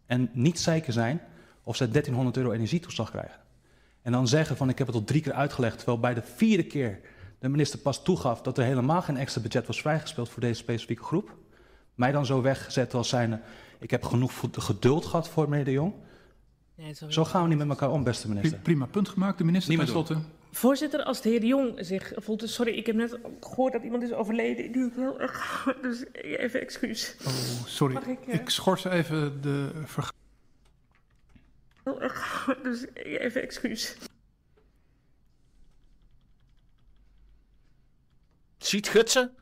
[0.06, 1.22] en niet zeker zijn
[1.64, 3.40] of ze 1300 euro energietoeslag krijgen.
[4.02, 6.64] En dan zeggen van ik heb het al drie keer uitgelegd, terwijl bij de vierde
[6.64, 7.00] keer
[7.44, 11.04] de minister pas toegaf dat er helemaal geen extra budget was vrijgespeeld voor deze specifieke
[11.04, 11.36] groep.
[11.96, 13.40] Mij dan zo wegzetten als zijnde,
[13.80, 15.94] ik heb genoeg geduld gehad voor meneer De Jong.
[16.76, 18.60] Nee, zo gaan we niet met elkaar om, beste minister.
[18.60, 20.18] Prima punt gemaakt, de minister Niet tenslotte.
[20.52, 22.40] Voorzitter, als de heer de Jong zich voelt...
[22.40, 24.72] dus Sorry, ik heb net gehoord dat iemand is overleden.
[24.72, 25.68] Die ik heel erg...
[25.82, 27.16] Dus even excuus.
[27.26, 27.94] Oh, sorry.
[27.94, 28.48] Mag ik, ik, uh...
[28.48, 30.24] schors even de vergadering.
[31.84, 32.58] Heel erg...
[32.64, 33.98] Dus even excuus.
[38.64, 39.36] Ziet gutsen?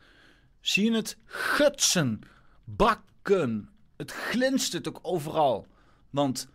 [0.60, 2.22] Zie je het gutsen?
[2.64, 3.70] Bakken.
[3.98, 5.68] Het glinstert ook overal.
[6.10, 6.48] Want,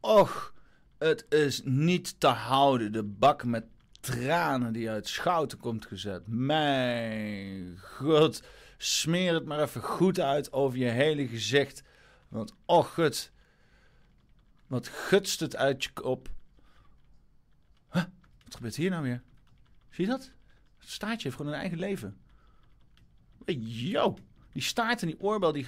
[0.00, 0.54] och,
[0.98, 2.92] het is niet te houden.
[2.92, 3.64] De bak met
[4.00, 6.22] tranen die uit Schouten komt gezet.
[6.26, 8.42] Mijn god,
[8.76, 11.82] smeer het maar even goed uit over je hele gezicht.
[12.28, 13.32] Want och, het,
[14.66, 16.28] wat gutst het uit je kop.
[18.44, 19.22] Wat gebeurt hier nou weer?
[19.90, 20.32] Zie je dat?
[20.92, 22.16] Staartje heeft gewoon een eigen leven.
[23.60, 24.18] Yo,
[24.52, 25.66] die staart en die oorbel, die...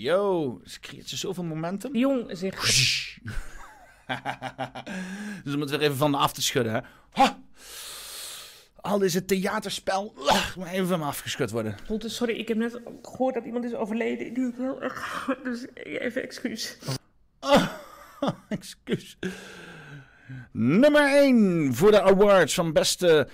[0.00, 1.96] Yo, ze creëert ze zoveel momentum.
[1.96, 2.54] Jong zich...
[5.44, 6.80] dus om het weer even van de af te schudden, hè.
[7.10, 7.42] Ha!
[8.80, 11.76] Al is het theaterspel, ugh, maar even van me afgeschud worden.
[11.98, 14.34] Sorry, ik heb net gehoord dat iemand is overleden.
[14.34, 15.28] Die ik heel erg...
[15.44, 16.78] Dus even excuus.
[17.40, 17.66] Oh,
[18.48, 19.18] excuus.
[20.52, 23.28] Nummer 1 voor de awards van beste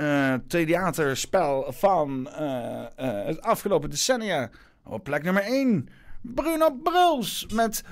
[0.00, 4.50] uh, theaterspel van uh, uh, het afgelopen decennia.
[4.84, 5.88] Op plek nummer 1
[6.20, 7.84] Bruno Bruls met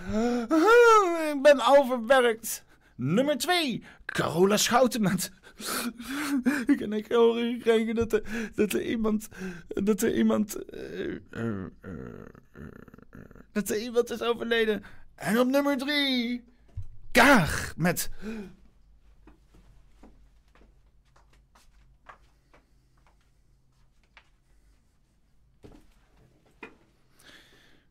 [1.33, 2.65] Ik ben overwerkt.
[2.97, 5.33] Nummer 2 Carola Schouten met
[6.67, 8.23] Ik heb echt horen gekregen dat er,
[8.55, 9.29] dat er iemand
[9.69, 10.59] dat er iemand
[13.53, 14.83] dat er iemand is overleden.
[15.15, 16.45] En op nummer 3
[17.13, 18.11] Kaag met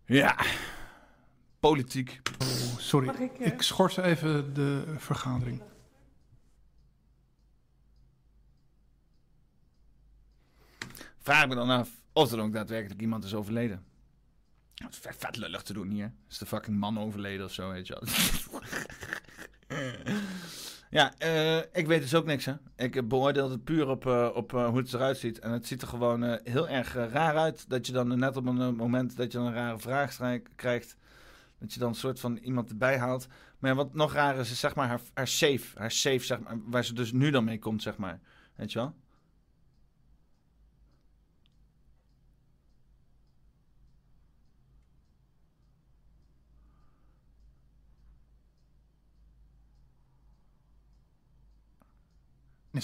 [0.07, 0.45] Ja,
[1.59, 2.21] politiek.
[2.41, 3.47] Oh, sorry, ik, uh...
[3.47, 5.61] ik schors even de vergadering.
[11.17, 13.85] Vraag me dan af of er ook daadwerkelijk iemand is overleden.
[14.73, 16.13] Het is vet lullig te doen hier.
[16.29, 18.03] Is de fucking man overleden of zo, weet je wel.
[20.97, 22.53] ja, uh, ik weet dus ook niks, hè.
[22.75, 25.39] Ik beoordeel het puur op, uh, op hoe het eruit ziet.
[25.39, 27.69] En het ziet er gewoon heel erg raar uit.
[27.69, 30.17] Dat je dan net op een moment dat je een rare vraag
[30.55, 30.97] krijgt...
[31.59, 33.27] dat je dan een soort van iemand erbij haalt.
[33.59, 35.79] Maar wat nog raar is, is zeg maar haar, haar safe.
[35.79, 38.19] Haar safe, zeg maar, waar ze dus nu dan mee komt, zeg maar.
[38.55, 38.93] Weet je wel?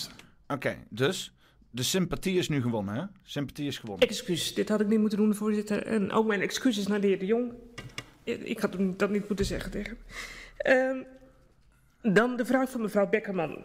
[0.02, 1.34] Oké, okay, dus
[1.70, 3.04] de sympathie is nu gewonnen, hè?
[3.24, 4.08] Sympathie is gewonnen.
[4.08, 5.86] Excuus, dit had ik niet moeten doen, voorzitter.
[5.86, 7.54] En ook mijn excuses naar de heer De Jong.
[8.24, 9.98] Ik had dat niet moeten zeggen tegen
[10.58, 10.98] hem.
[10.98, 13.64] Uh, dan de vraag van mevrouw Beckerman.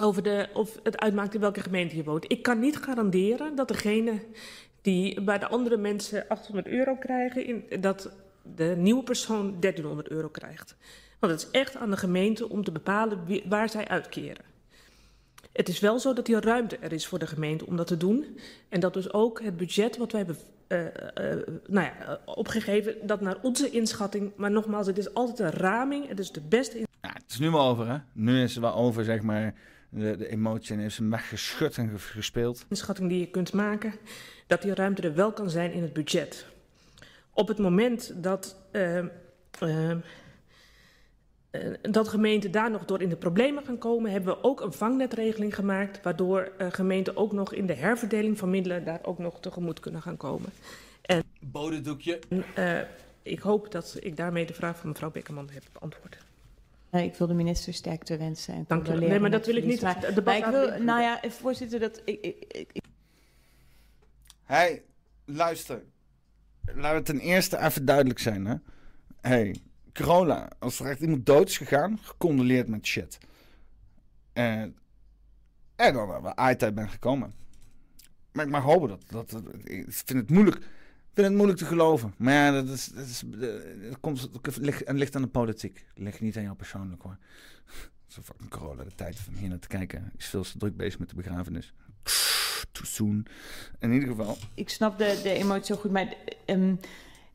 [0.00, 2.32] Over de, of het uitmaakt in welke gemeente je woont.
[2.32, 4.22] Ik kan niet garanderen dat degene
[4.82, 7.46] die bij de andere mensen 800 euro krijgen...
[7.46, 8.10] In, dat
[8.56, 10.76] de nieuwe persoon 1300 euro krijgt.
[11.18, 14.49] Want het is echt aan de gemeente om te bepalen wie, waar zij uitkeren.
[15.52, 17.96] Het is wel zo dat hier ruimte er is voor de gemeente om dat te
[17.96, 18.38] doen.
[18.68, 23.20] En dat dus ook het budget wat wij hebben uh, uh, nou ja, opgegeven, dat
[23.20, 26.78] naar onze inschatting, maar nogmaals, het is altijd een raming, het is de beste.
[26.78, 27.96] Ja, Het is nu wel over, hè?
[28.12, 29.54] Nu is het wel over, zeg maar.
[29.88, 32.64] De, de emotie en hem weggeschud en ge- gespeeld.
[32.68, 33.94] inschatting die je kunt maken,
[34.46, 36.46] dat die ruimte er wel kan zijn in het budget.
[37.32, 39.04] Op het moment dat, eh, eh,
[39.60, 39.96] eh,
[41.80, 45.54] dat gemeenten daar nog door in de problemen gaan komen, hebben we ook een vangnetregeling
[45.54, 49.80] gemaakt, waardoor eh, gemeenten ook nog in de herverdeling van middelen daar ook nog tegemoet
[49.80, 50.48] kunnen gaan komen.
[51.02, 52.18] En, Bodendoekje.
[52.54, 52.78] eh,
[53.22, 56.18] ik hoop dat ik daarmee de vraag van mevrouw Bekkerman heb beantwoord.
[56.90, 58.54] Nee, ik wil de minister sterkte wensen.
[58.54, 59.08] En Dank je wel.
[59.08, 59.80] Nee, maar dat wil ik niet.
[59.82, 62.82] Maar, debat ik wil, nou ja, voorzitter, dat ik, ik, ik, ik-
[64.44, 64.82] Hey,
[65.24, 65.82] luister.
[66.74, 68.54] Laat het ten eerste even duidelijk zijn, hè.
[69.20, 69.56] Hey,
[69.92, 70.48] corona.
[70.58, 73.18] Als er echt iemand dood is gegaan, gecondoleerd met shit.
[74.32, 74.76] En,
[75.76, 77.34] en dan hebben we uit ben gekomen.
[78.32, 80.56] Maar ik mag hopen dat, dat, Ik vind het moeilijk.
[80.56, 82.14] Ik vind het moeilijk te geloven.
[82.18, 83.22] Maar ja, dat, is, dat, is,
[84.00, 84.28] komt,
[84.60, 85.84] ligt, het ligt aan de politiek.
[85.94, 87.18] Ligt niet aan jou persoonlijk, hoor.
[88.06, 90.12] Zo fucking corona, de tijd van hier naar te kijken.
[90.16, 91.74] is veel te druk bezig met de begrafenis.
[92.72, 93.26] Too soon.
[93.78, 94.36] In ieder geval.
[94.54, 96.14] ik snap de, de emotie zo goed, maar
[96.46, 96.74] ehm,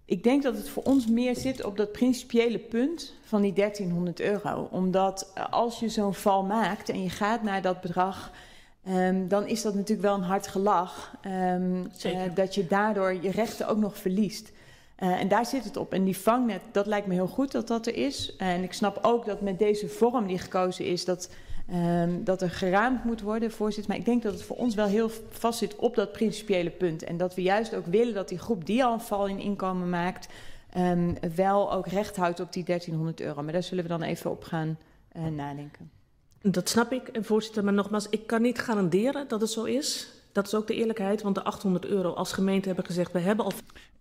[0.06, 4.20] ik denk dat het voor ons meer zit op dat principiële punt van die 1300
[4.20, 4.68] euro.
[4.72, 8.32] Omdat eh, als je zo'n val maakt en je gaat naar dat bedrag,
[8.84, 11.16] ehm, dan is dat natuurlijk wel een hard gelach.
[11.22, 14.52] ehm, eh, dat je daardoor je rechten ook nog verliest.
[14.96, 15.94] Eh, en daar zit het op.
[15.94, 18.36] En die vangnet, dat lijkt me heel goed dat dat er is.
[18.36, 21.30] En ik snap ook dat met deze vorm die gekozen is, dat,
[21.68, 23.92] ehm, dat er geraamd moet worden, voorzitter.
[23.92, 27.04] Maar ik denk dat het voor ons wel heel vast zit op dat principiële punt.
[27.04, 29.90] En dat we juist ook willen dat die groep die al een val in inkomen
[29.90, 30.28] maakt,
[30.70, 33.44] ehm, wel ook recht houdt op die 1300 euro.
[33.44, 34.78] Maar daar zullen we dan even op gaan
[35.12, 35.92] eh, nadenken.
[36.42, 37.64] Dat snap ik, voorzitter.
[37.64, 40.10] Maar nogmaals, ik kan niet garanderen dat het zo is.
[40.32, 43.12] Dat is ook de eerlijkheid, want de 800 euro als gemeente hebben gezegd...
[43.12, 43.52] we hebben al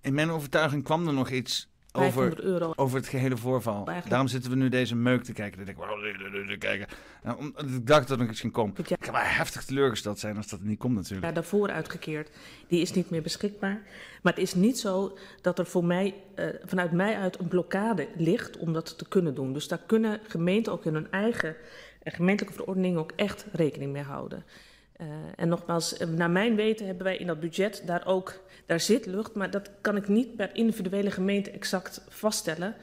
[0.01, 2.73] In mijn overtuiging kwam er nog iets 500 over, euro.
[2.77, 3.75] over het gehele voorval.
[3.75, 5.57] Eigenlijk- Daarom zitten we nu deze meuk te kijken.
[5.57, 6.87] Dan denk ik, wow, te kijken.
[7.23, 8.75] Nou, omdat ik dacht dat iets ging komen.
[8.79, 11.23] Ik ga maar heftig teleurgesteld zijn als dat niet komt natuurlijk.
[11.23, 12.31] jaar daarvoor uitgekeerd.
[12.69, 13.83] Die is niet meer beschikbaar.
[14.23, 18.09] Maar het is niet zo dat er voor mij, eh, vanuit mij uit een blokkade
[18.17, 19.53] ligt om dat te kunnen doen.
[19.53, 21.57] Dus daar kunnen gemeenten ook in hun eigen
[22.03, 24.45] eh, gemeentelijke verordening ook echt rekening mee houden.
[24.93, 25.07] Eh,
[25.37, 29.35] en nogmaals, naar mijn weten hebben wij in dat budget daar ook, daar zit lucht,
[29.35, 32.75] maar dat kan ik niet per individuele gemeente exact vaststellen.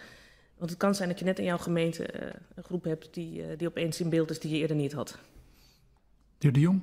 [0.58, 3.44] Want het kan zijn dat je net in jouw gemeente eh, een groep hebt die,
[3.44, 5.10] eh, die opeens in beeld is die je eerder niet had.
[5.10, 5.18] De
[6.40, 6.82] heer De Jong?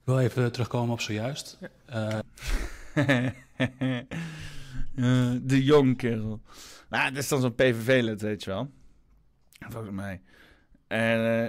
[0.00, 1.58] Ik wil even terugkomen op zojuist.
[1.86, 2.18] Eh,
[4.94, 6.40] Eh, de jong kerel.
[6.88, 8.70] Nou, dat is dan zo'n PVV-lid, weet je wel.
[9.68, 10.20] Volgens mij.
[10.86, 11.46] En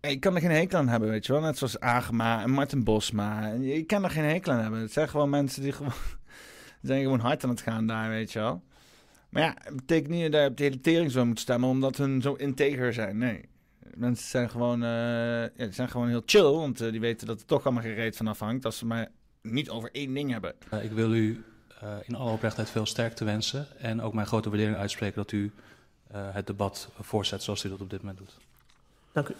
[0.00, 1.40] eh, ik kan er geen hekel aan hebben, weet je wel.
[1.40, 3.46] Net zoals Agema en Martin Bosma.
[3.46, 4.80] Je kan er geen hekel aan hebben.
[4.80, 5.92] Het zijn gewoon mensen die gewoon...
[6.82, 8.62] zijn gewoon hard aan het gaan daar, weet je wel.
[9.28, 11.68] Maar ja, het betekent niet dat je op de hele tering zo moet stemmen...
[11.68, 13.18] omdat hun zo integer zijn.
[13.18, 13.48] Nee.
[13.94, 16.52] Mensen zijn gewoon, eh, ja, die zijn gewoon heel chill...
[16.52, 18.64] want eh, die weten dat er toch allemaal gereed van afhangt...
[18.64, 19.08] als ze maar
[19.52, 20.54] niet over één ding hebben.
[20.70, 21.44] Eh, ik wil u
[21.80, 23.66] eh, in alle oprechtheid veel sterkte wensen.
[23.78, 25.52] En ook mijn grote waardering uitspreken dat u
[26.06, 28.36] eh, het debat voorzet zoals u dat op dit moment doet.
[29.12, 29.34] Dank u.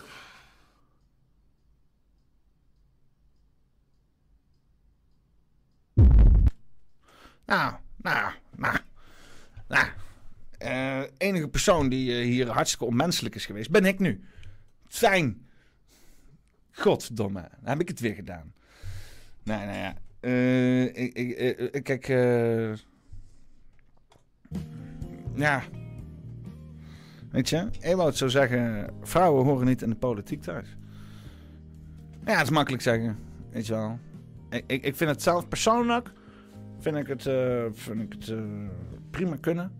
[7.46, 8.76] Nou, nou, nou,
[9.68, 9.86] nou.
[10.58, 14.24] Eh, enige persoon die eh, hier hartstikke onmenselijk is geweest, ben ik nu.
[14.86, 15.46] Fijn.
[16.72, 18.52] Godverdomme, dan heb ik het weer gedaan.
[19.42, 19.94] Nee, nou ja.
[20.20, 21.14] eh, ik,
[21.72, 22.06] ik, kijk,
[25.34, 25.62] ja.
[27.30, 30.76] Weet je, Ewout zou zeggen, vrouwen horen niet in de politiek thuis.
[32.24, 33.18] Ja, het is makkelijk zeggen,
[33.50, 33.98] weet je wel.
[34.50, 36.12] Ik, ik, ik vind het zelf persoonlijk,
[36.78, 38.42] vind ik het, eh, vind ik het eh,
[39.10, 39.72] prima kunnen.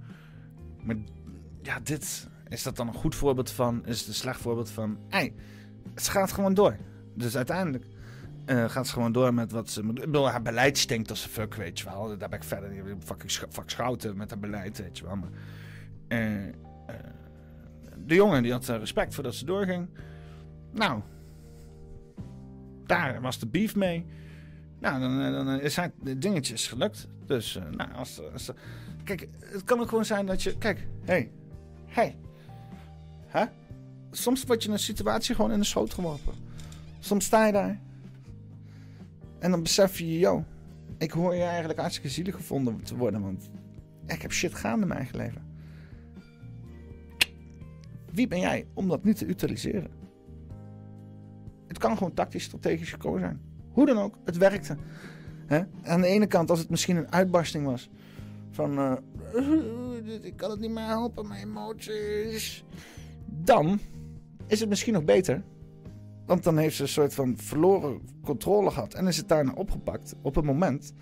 [0.83, 0.97] Maar
[1.63, 3.87] ja, dit, is dat dan een goed voorbeeld van?
[3.87, 4.99] Is het een slecht voorbeeld van?
[5.09, 5.35] Hey,
[5.95, 6.77] het gaat gewoon door.
[7.15, 7.85] Dus uiteindelijk
[8.45, 9.81] eh, gaat ze gewoon door met wat ze...
[9.81, 12.19] Ik bedoel, haar beleid stinkt als fuck, weet je wel.
[12.19, 13.05] Daar ben ik verder niet...
[13.05, 15.17] Fucking fuck schouten met haar beleid, weet je wel.
[15.17, 15.31] Maar,
[18.05, 19.89] de jongen die had respect voor dat ze doorging.
[20.73, 21.01] Nou,
[22.87, 24.07] daar was de beef mee.
[24.87, 27.09] Nou, dan, eh, dan is zijn dingetjes gelukt.
[27.25, 28.21] Dus, eh, nou, als,
[29.05, 31.31] kijk, het kan ook gewoon zijn dat je, kijk, hé, hey,
[31.87, 32.17] hey,
[33.27, 33.45] hè?
[34.11, 36.35] Soms word je een situatie gewoon in de schoot geworpen.
[36.99, 37.81] Soms sta je daar
[39.39, 40.45] en dan besef je, yo,
[40.99, 43.51] ik hoor je eigenlijk hartstikke zielig gevonden te worden, want
[44.07, 45.47] ik heb shit gaande in mijn eigen leven.
[48.13, 49.91] Wie ben jij om dat niet te utiliseren?
[51.67, 53.56] Het kan gewoon tactisch strategisch gekozen zijn.
[53.77, 54.77] Hoe dan ook, het werkte.
[55.47, 55.63] Hè?
[55.83, 57.91] Aan de ene kant, als het misschien een uitbarsting was.
[58.51, 62.65] Van, eh, ik kan het niet meer helpen, mijn emoties.
[63.27, 63.81] Dan
[64.47, 65.43] is het misschien nog beter.
[66.27, 68.95] Want dan heeft ze een soort van verloren controle gehad.
[68.95, 70.93] En is het daarna opgepakt op het moment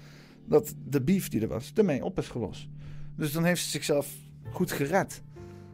[0.45, 2.69] dat de beef die er was ermee op is gelost.
[3.17, 4.15] Dus dan heeft ze zichzelf
[4.51, 5.23] goed gered.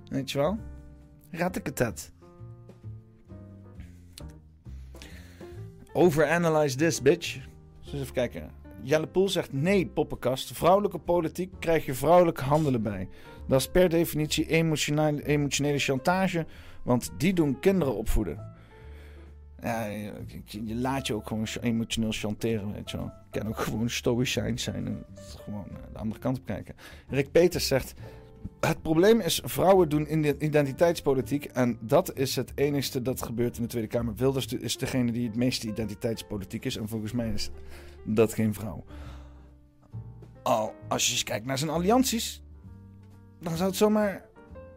[0.08, 0.58] Weet je wel?
[1.30, 2.12] Red ik het het.
[5.92, 7.38] Overanalyze this, bitch.
[7.82, 8.50] Dus even kijken.
[8.82, 10.52] Jelle Poel zegt nee, poppenkast.
[10.52, 13.08] Vrouwelijke politiek krijg je vrouwelijk handelen bij.
[13.48, 16.46] Dat is per definitie emotionele, emotionele chantage,
[16.82, 18.48] want die doen kinderen opvoeden.
[19.62, 23.12] Ja, je, laat je ook gewoon emotioneel chanteren, weet je wel.
[23.30, 25.04] Je kan ook gewoon stoïcijn zijn en
[25.44, 26.74] gewoon eh, de andere kant op kijken.
[27.08, 27.94] Rick Peters zegt...
[28.60, 30.14] Het probleem is, vrouwen doen
[30.44, 31.44] identiteitspolitiek.
[31.44, 34.14] En dat is het enigste dat gebeurt in de Tweede Kamer.
[34.14, 36.76] Wilders is degene die het meeste identiteitspolitiek is.
[36.76, 37.50] En volgens mij is
[38.04, 38.84] dat geen vrouw.
[40.42, 42.42] Al als je eens kijkt naar zijn allianties.
[43.40, 44.24] Dan zou het zomaar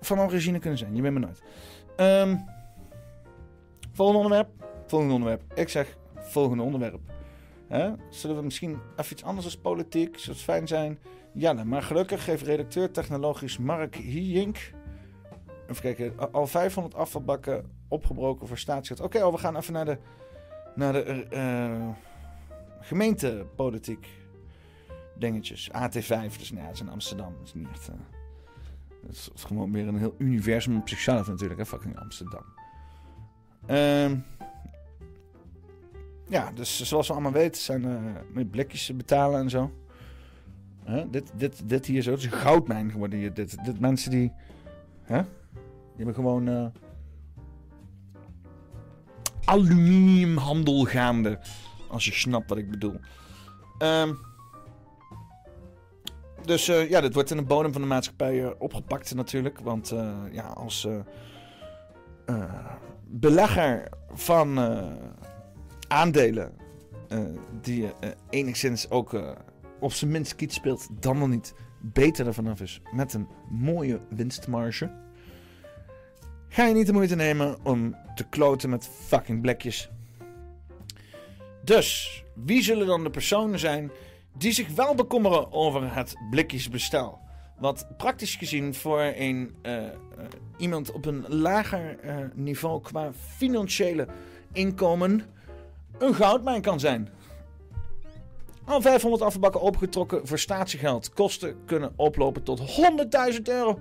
[0.02, 0.96] van origine kunnen zijn.
[0.96, 1.42] Je weet me nooit.
[1.98, 2.46] Um,
[3.92, 4.50] volgende onderwerp.
[4.88, 5.44] Volgende onderwerp.
[5.56, 7.00] Ik zeg volgende onderwerp.
[8.10, 10.20] Zullen we misschien even iets anders als politiek?
[10.20, 11.00] Zou het fijn zijn?
[11.34, 14.72] Ja, maar gelukkig geeft redacteur technologisch Mark Hiink...
[15.68, 19.00] Even kijken, al 500 afvalbakken opgebroken voor staatsgeld.
[19.00, 19.98] Oké, we gaan even naar de,
[20.76, 21.90] naar de uh,
[22.80, 24.08] gemeentepolitiek
[25.18, 25.70] dingetjes.
[25.70, 27.34] AT5, dus nee, dat is in Amsterdam.
[27.38, 27.90] Dat is niet echt...
[27.90, 27.96] Uh,
[29.02, 32.44] dat is gewoon weer een heel universum op zichzelf natuurlijk, hè, fucking Amsterdam.
[33.66, 34.18] Ehm...
[36.28, 38.00] Ja, dus zoals we allemaal weten zijn uh,
[38.34, 39.72] met blikjes betalen en zo.
[41.10, 43.34] Dit, dit, dit hier zo, het is een goudmijn geworden hier.
[43.34, 44.32] Dit, dit mensen die,
[45.02, 45.22] hè?
[45.22, 46.66] die hebben gewoon uh,
[49.46, 51.40] aluminiumhandel gaande.
[51.90, 53.00] Als je snapt wat ik bedoel.
[53.80, 54.18] Um,
[56.46, 59.60] dus uh, ja, dit wordt in de bodem van de maatschappij opgepakt natuurlijk.
[59.60, 59.94] Want
[60.32, 60.88] ja, als
[63.06, 64.60] belegger van
[65.88, 66.52] aandelen
[67.62, 67.92] die
[68.30, 69.36] enigszins ook
[69.84, 74.00] op zijn minst kiet speelt, dan wel niet beter ervan af is met een mooie
[74.10, 74.92] winstmarge.
[76.48, 79.90] Ga je niet de moeite nemen om te kloten met fucking blikjes.
[81.64, 83.92] Dus, wie zullen dan de personen zijn
[84.38, 87.20] die zich wel bekommeren over het blikjesbestel?
[87.58, 89.56] Wat praktisch gezien voor een,
[90.58, 91.98] iemand op een lager
[92.36, 94.08] niveau qua financiële
[94.52, 95.22] inkomen
[95.98, 97.10] een goudmijn kan zijn.
[98.66, 101.14] Al 500 afvalbakken opgetrokken voor statiegeld.
[101.14, 103.80] Kosten kunnen oplopen tot 100.000 euro.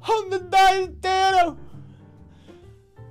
[0.00, 1.56] 100.000 euro!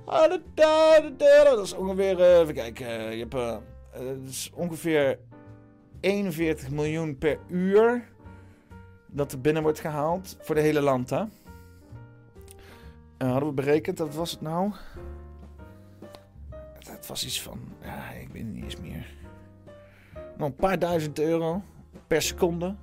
[0.06, 1.56] 100.000 euro!
[1.56, 3.56] Dat is ongeveer, uh, even kijken, uh, je hebt, uh,
[3.92, 5.18] dat is ongeveer
[6.00, 8.08] 41 miljoen per uur
[9.06, 11.24] dat er binnen wordt gehaald voor de hele land, hè?
[13.18, 14.72] hadden we berekend, dat was het nou?
[16.78, 19.19] Het was iets van, ja, ik weet niet eens meer.
[20.40, 21.62] Nog een paar duizend euro
[22.06, 22.74] per seconde.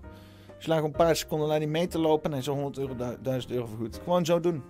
[0.55, 3.65] Als je een paar seconden naar die meter lopen en zo 100 euro, 1000 euro
[3.65, 3.99] vergoed.
[4.03, 4.63] Gewoon zo doen.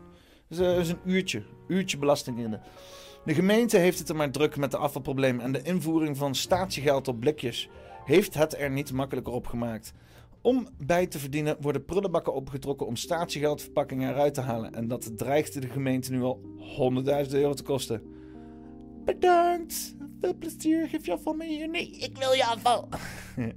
[0.48, 1.44] Dus, dat is een uurtje.
[1.68, 2.60] Uurtje belasting in de.
[3.26, 7.08] De gemeente heeft het er maar druk met de afvalprobleem en de invoering van statiegeld
[7.08, 7.70] op blikjes
[8.06, 9.94] heeft het er niet makkelijker op gemaakt.
[10.42, 14.74] Om bij te verdienen worden prullenbakken opgetrokken om statiegeldverpakkingen eruit te halen.
[14.74, 16.42] En dat dreigt de gemeente nu al
[17.26, 18.02] 100.000 euro te kosten.
[19.06, 19.97] Bedankt.
[20.22, 20.88] Veel plezier.
[20.88, 21.70] Geef je afval mee hier.
[21.70, 22.90] Nee, ik wil je afval.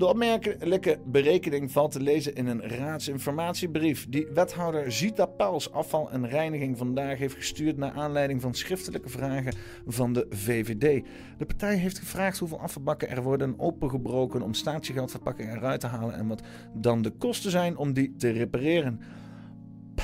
[0.00, 6.28] De opmerkelijke berekening valt te lezen in een raadsinformatiebrief die wethouder Zita Pauls afval en
[6.28, 9.54] reiniging vandaag heeft gestuurd naar aanleiding van schriftelijke vragen
[9.86, 11.04] van de VVD.
[11.38, 16.26] De partij heeft gevraagd hoeveel afvalbakken er worden opengebroken om statiegeldverpakkingen eruit te halen en
[16.26, 16.42] wat
[16.74, 19.00] dan de kosten zijn om die te repareren.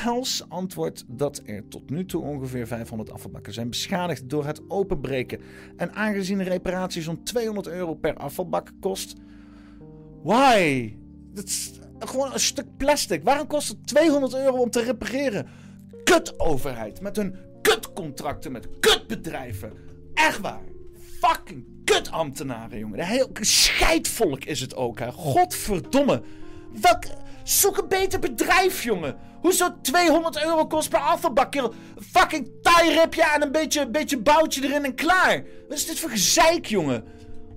[0.02, 5.40] Pels antwoordt dat er tot nu toe ongeveer 500 afvalbakken zijn beschadigd door het openbreken.
[5.77, 9.14] En aangezien de reparatie zo'n 200 euro per afvalbak kost.
[10.23, 10.94] Why?
[11.35, 13.24] Dat is gewoon een stuk plastic.
[13.24, 15.47] Waarom kost het 200 euro om te repareren?
[16.05, 19.73] Kut overheid met hun kutcontracten met kutbedrijven.
[20.14, 20.64] Echt waar.
[21.20, 22.98] Fucking kut ambtenaren, jongen.
[22.98, 25.12] De heel scheidvolk is het ook, hè.
[25.12, 26.23] Godverdomme.
[26.81, 27.05] Welk...
[27.47, 29.16] Zoek een beter bedrijf, jongen.
[29.40, 31.55] Hoezo 200 euro kost per afvalbak?
[32.12, 35.44] Fucking tie-ripje en een beetje, een beetje boutje erin en klaar.
[35.68, 37.05] Wat is dit voor gezeik, jongen?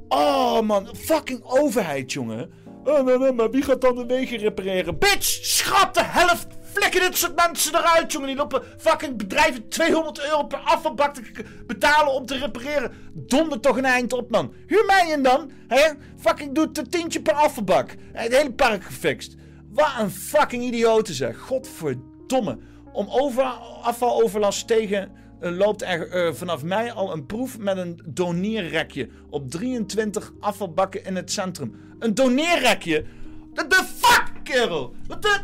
[0.08, 0.90] Oh, man.
[0.96, 2.52] Fucking overheid, jongen.
[2.84, 4.98] Oh, maar wie gaat dan de wegen repareren?
[4.98, 6.48] Bitch, schrap de helft.
[6.74, 8.28] Flikker dit soort mensen eruit, jongen.
[8.28, 11.22] Die lopen fucking bedrijven 200 euro per afvalbak te
[11.68, 12.94] betalen om te repareren.
[13.14, 14.54] Donder toch een eind op, man.
[14.68, 15.52] Huur mij in dan.
[15.68, 15.90] Hè?
[16.20, 17.96] Fucking doet een tientje per afvalbak.
[18.14, 19.38] Het hele park gefixt.
[19.80, 21.38] Wat een fucking idioten zeg.
[21.38, 22.58] Godverdomme.
[22.92, 23.44] Om over,
[23.82, 29.50] afvaloverlast tegen eh, loopt er eh, vanaf mei al een proef met een doneerrekje op
[29.50, 31.76] 23 afvalbakken in het centrum.
[32.00, 33.06] Een doneerrekje?
[33.54, 34.96] De, fuck, kerel!
[35.08, 35.40] Wat de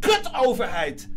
[0.00, 1.08] kut overheid!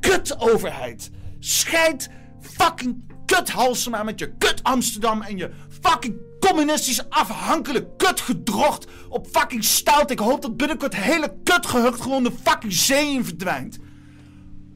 [0.00, 1.10] Kut overheid!
[1.38, 2.10] Scheid
[2.40, 5.50] fucking kut Halsema met je kut Amsterdam en je
[5.82, 6.16] fucking
[6.48, 10.10] communistisch afhankelijk kut gedrocht op fucking stout.
[10.10, 13.78] Ik hoop dat binnenkort hele kutgehucht gewoon de fucking zee verdwijnt.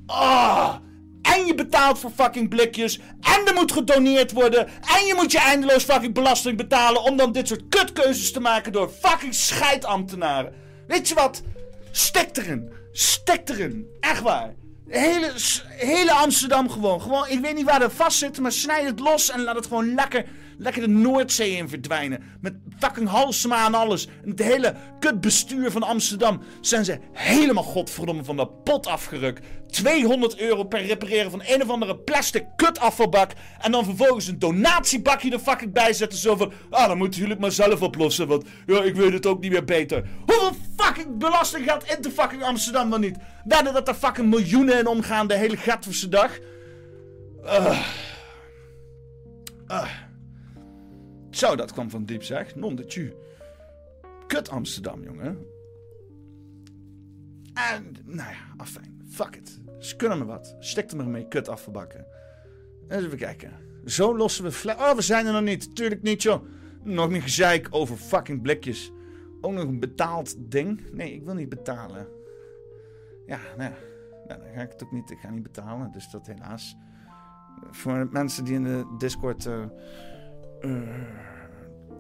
[0.07, 0.75] Ah!
[1.23, 2.99] En je betaalt voor fucking blikjes.
[3.21, 4.67] En er moet gedoneerd worden.
[4.67, 7.03] En je moet je eindeloos fucking belasting betalen.
[7.03, 10.53] Om dan dit soort kutkeuzes te maken door fucking scheidambtenaren.
[10.87, 11.43] Weet je wat?
[11.91, 12.73] Stek erin.
[12.93, 13.87] Stek erin.
[14.01, 14.55] Echt waar.
[14.89, 15.33] Hele,
[15.67, 17.01] hele Amsterdam gewoon.
[17.01, 17.29] gewoon.
[17.29, 19.95] Ik weet niet waar dat vast zit, maar snijd het los en laat het gewoon
[19.95, 20.27] lekker,
[20.61, 22.23] lekker de Noordzee in verdwijnen.
[22.41, 24.07] Met fucking Halsema en alles.
[24.07, 29.47] En het hele kutbestuur van Amsterdam zijn ze helemaal godverdomme van de pot afgerukt.
[29.67, 33.33] 200 euro per repareren van een of andere plastic kutafvalbak.
[33.61, 36.19] En dan vervolgens een donatiebakje er fucking bij zetten.
[36.19, 38.29] Zo van, ah dan moeten jullie het maar zelf oplossen.
[38.29, 40.05] Want ja, ik weet het ook niet meer beter.
[40.27, 43.17] Hoeveel fucking belasting gaat in de fucking Amsterdam dan niet?
[43.45, 46.39] Wedden dat er fucking miljoenen in omgaan de hele gatverse dag?
[47.45, 47.79] Ah.
[49.67, 49.89] Ah.
[51.31, 52.57] Zo, dat kwam van diep zeg.
[52.57, 53.13] Non de tu.
[54.27, 55.47] Kut Amsterdam, jongen.
[57.55, 59.03] En, nou ja, afijn.
[59.11, 59.61] Fuck it.
[59.79, 60.57] Ze kunnen me wat.
[60.59, 62.07] Stik er maar mee, kut afvalbakken.
[62.89, 63.53] Eens even kijken.
[63.85, 65.77] Zo lossen we Oh, we zijn er nog niet.
[65.77, 66.43] Tuurlijk niet, joh.
[66.83, 68.93] Nog een gezeik over fucking blikjes.
[69.41, 70.93] Ook nog een betaald ding.
[70.93, 72.09] Nee, ik wil niet betalen.
[73.27, 73.77] Ja, nou ja.
[74.27, 75.11] Nou, dan ga ik het ook niet.
[75.11, 76.77] Ik ga niet betalen, dus dat helaas.
[77.71, 79.65] Voor mensen die in de Discord eh,
[80.61, 80.73] eh,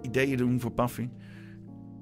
[0.02, 1.08] ideeën doen voor Paffy.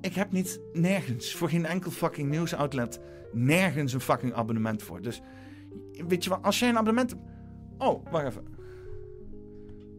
[0.00, 3.00] Ik heb niet nergens, voor geen enkel fucking nieuwsoutlet,
[3.32, 5.02] nergens een fucking abonnement voor.
[5.02, 5.20] Dus
[6.08, 7.22] weet je wat, als jij een abonnement hebt.
[7.78, 8.44] Oh, wacht even.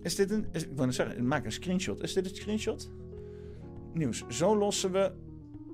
[0.02, 0.46] Is dit een.
[0.52, 2.02] Is, ik zeggen, maak een screenshot.
[2.02, 2.92] Is dit een screenshot?
[3.94, 4.26] Nieuws.
[4.28, 5.12] Zo lossen we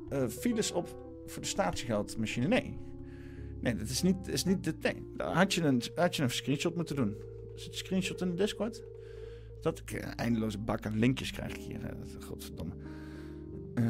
[0.09, 0.87] eh, files op
[1.25, 2.47] voor de statiegeldmachine.
[2.47, 2.77] Nee.
[3.61, 4.73] Nee, dat is niet, is niet
[5.17, 7.15] daar had je, een, had je een screenshot moeten doen.
[7.55, 8.83] Is het een screenshot in de Discord?
[9.65, 11.93] Dat ik een eindeloze bak aan linkjes krijg ik hier.
[12.19, 12.73] godverdomme.
[13.73, 13.83] Eh.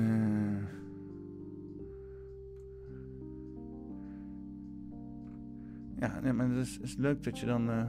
[5.99, 7.69] Ja, nee, maar het is, is leuk dat je dan.
[7.69, 7.83] eh,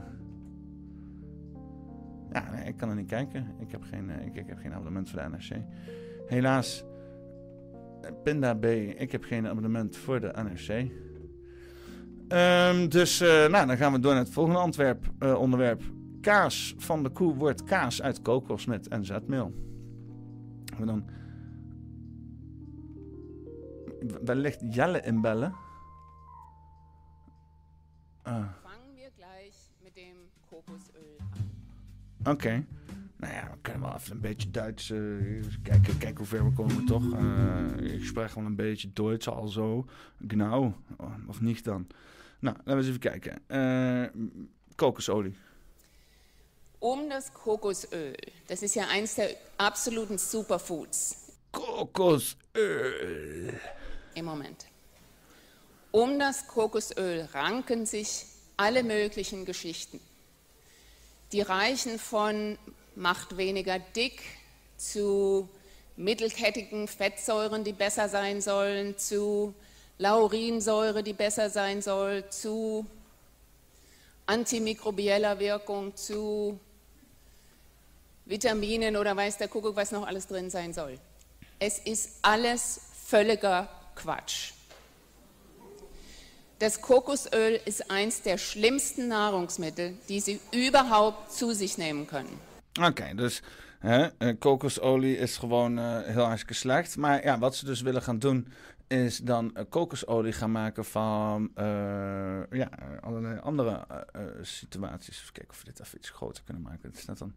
[2.31, 3.55] Ja, nee, ik kan er niet kijken.
[3.59, 5.61] Ik heb geen, eh, ik, heb geen abonnement voor de NRC.
[6.25, 6.83] Helaas.
[8.01, 10.91] eh, Pinda B, ik heb geen abonnement voor de NRC.
[12.27, 15.83] Ehm, dus eh, nou, dan gaan we door naar het volgende eh, onderwerp.
[16.27, 19.53] Kaas van de koe wordt kaas uit kokos met en zetmeel.
[20.77, 21.09] We dan...
[24.23, 25.53] Ligt Jelle in bellen?
[28.21, 28.47] Ah,
[30.49, 31.17] Kokosöl
[32.23, 32.65] Oké.
[33.15, 34.99] Nou ja, we kunnen wel even een beetje Duits eh,
[35.63, 37.13] kijken, kijken hoe ver we komen, toch?
[37.13, 39.85] Eh, ik spreek wel een beetje Duits al zo.
[40.27, 40.73] Genau.
[41.27, 41.87] Of niet dan?
[42.39, 43.39] Nou, laten we eens even kijken.
[43.47, 44.23] Eh,
[44.75, 45.35] kokosolie.
[46.79, 48.15] Um das Kokosöl,
[48.47, 51.15] das ist ja eins der absoluten Superfoods.
[51.51, 53.59] Kokosöl.
[54.13, 54.65] Im Moment.
[55.91, 58.25] Um das Kokosöl ranken sich
[58.57, 59.99] alle möglichen Geschichten.
[61.31, 62.57] Die reichen von
[62.95, 64.21] macht weniger dick
[64.77, 65.49] zu
[65.95, 69.53] mittelkettigen Fettsäuren, die besser sein sollen, zu
[69.97, 72.85] Laurinsäure, die besser sein soll, zu
[74.27, 76.59] antimikrobieller Wirkung, zu
[78.27, 80.99] Vitaminen oder weiß der Kuckuck, was noch alles drin sein soll.
[81.59, 84.53] Es ist alles völliger Quatsch.
[86.59, 92.39] Das Kokosöl ist eins der schlimmsten Nahrungsmittel, die Sie überhaupt zu sich nehmen können.
[92.79, 93.41] Oké, dus
[93.79, 96.97] hè, eh, kokosolie is gewoon eh, heel hartstikke slecht.
[96.97, 98.47] Maar ja, wat ze dus willen gaan doen,
[98.87, 101.65] is dan eh, kokosolie gaan maken van eh,
[102.49, 102.69] ja,
[103.01, 105.19] allerlei andere eh, situaties.
[105.21, 106.89] Even kijken of we dit even iets groter kunnen maken.
[106.89, 107.35] Het staat dan een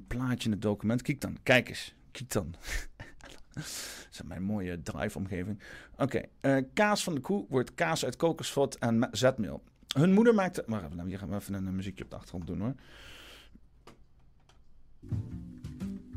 [0.00, 1.02] plaatje in het document.
[1.02, 1.94] Kijk dan, kijk eens.
[2.10, 2.54] Kijk dan.
[3.54, 3.64] Dat
[4.12, 5.60] is mijn mooie drive-omgeving.
[5.96, 9.62] Oké, eh, kaas van de koe wordt kaas uit kokosvat en me- zetmeel.
[9.94, 10.64] Hun moeder maakte...
[10.66, 12.74] Wacht even, nou, hier gaan we even een muziekje op de achtergrond doen hoor.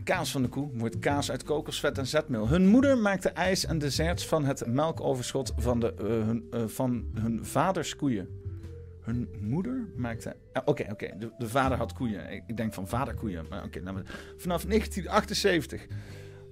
[0.03, 2.47] Kaas van de koe wordt kaas uit kokosvet en zetmeel.
[2.47, 7.06] Hun moeder maakte ijs en desserts van het melkoverschot van, de, eh, hun, eh, van
[7.14, 8.27] hun vaders koeien.
[9.06, 10.36] Hun moeder maakte...
[10.53, 12.32] ah, Oké, oké, de, de vader had koeien.
[12.48, 13.45] Ik, denk van vaderkoeien.
[13.49, 13.82] Maar oké,
[14.38, 15.88] vanaf 1978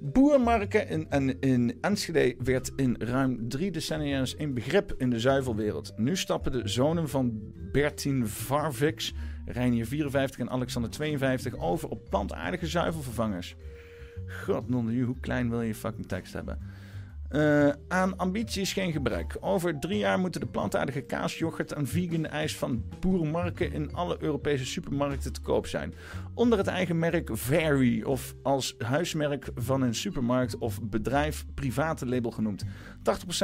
[0.05, 5.93] Boermarken in, en in Enschede werd in ruim drie decennia een begrip in de zuivelwereld.
[5.97, 9.13] Nu stappen de zonen van Bertien Varvix,
[9.45, 13.55] Reinier 54 en Alexander 52 over op plantaardige zuivelvervangers.
[14.27, 16.59] God, hoe klein wil je fucking tekst hebben?
[17.34, 19.38] Uh, aan ambities geen gebrek.
[19.39, 24.18] Over drie jaar moeten de plantaardige kaas, yoghurt en vegan ijs van boerenmarken in alle
[24.19, 25.93] Europese supermarkten te koop zijn.
[26.34, 32.31] Onder het eigen merk Very of als huismerk van een supermarkt of bedrijf private label
[32.31, 32.64] genoemd.
[32.64, 32.68] 80%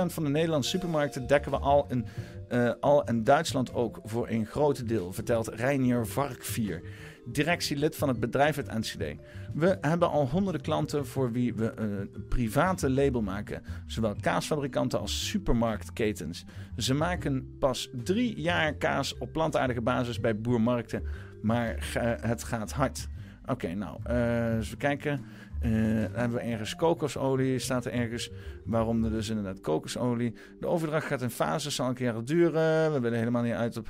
[0.06, 2.06] van de Nederlandse supermarkten dekken we al in,
[2.50, 6.82] uh, al Duitsland ook voor een groot deel, vertelt Reinier Varkvier
[7.32, 9.18] directielid van het bedrijf uit Enschede.
[9.54, 13.64] We hebben al honderden klanten voor wie we een private label maken.
[13.86, 16.46] Zowel kaasfabrikanten als supermarktketens.
[16.78, 21.04] Ze maken pas drie jaar kaas op plantaardige basis bij boermarkten.
[21.42, 23.08] Maar het gaat hard.
[23.46, 25.26] Oké, nou, uh, eens kijken.
[25.62, 25.72] Uh,
[26.12, 28.32] hebben we ergens kokosolie, staat er ergens
[28.66, 30.36] waarom er dus inderdaad kokosolie.
[30.60, 32.94] De overdracht gaat in fases, zal een keer duren.
[32.94, 33.90] We willen helemaal niet uit op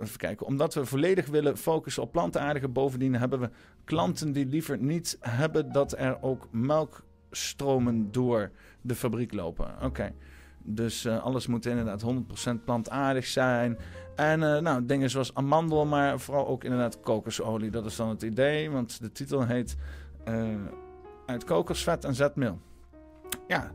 [0.00, 0.46] even kijken.
[0.46, 2.68] Omdat we volledig willen focussen op plantaardige.
[2.68, 3.50] Bovendien hebben we
[3.84, 9.74] klanten die liever niet hebben dat er ook melkstromen door de fabriek lopen.
[9.82, 10.12] Oké.
[10.62, 12.04] Dus uh, alles moet inderdaad
[12.60, 13.78] 100% plantaardig zijn.
[14.16, 17.70] En nou, dingen zoals amandel, maar vooral ook inderdaad kokosolie.
[17.70, 19.76] Dat is dan het idee, want de titel heet
[21.30, 22.58] Uit kokosvet en zetmeel.
[23.46, 23.70] Ja,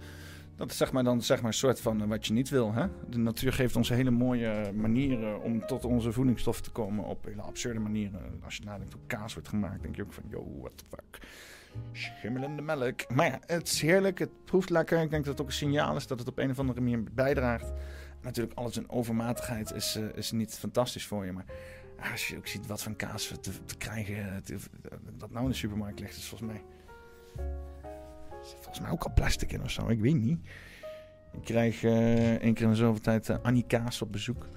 [0.56, 2.74] dat is zeg maar dan zeg maar een soort van eh, wat je niet wil.
[2.74, 2.88] Hè?
[3.10, 7.42] De natuur geeft ons hele mooie manieren om tot onze voedingsstoffen te komen op hele
[7.42, 8.22] absurde manieren.
[8.44, 11.28] Als je nadenkt hoe kaas wordt gemaakt, denk je ook van, yo, what the fuck.
[11.92, 13.10] Schimmelende melk.
[13.14, 15.02] Maar ja, het is heerlijk, het proeft lekker.
[15.02, 17.04] Ik denk dat het ook een signaal is dat het op een of andere manier
[17.04, 17.72] bijdraagt.
[18.22, 21.32] Natuurlijk, alles in overmatigheid is, uh, is niet fantastisch voor je.
[21.32, 21.46] Maar
[22.12, 24.58] als je ook ziet wat van kaas te, te krijgen, te,
[25.18, 26.62] dat nou in de supermarkt ligt, is volgens mij
[28.54, 29.88] volgens mij ook al plastic in of zo.
[29.88, 30.40] Ik weet niet.
[31.32, 34.48] Ik krijg uh, één keer in de zoveel tijd uh, Annie Kaas op bezoek.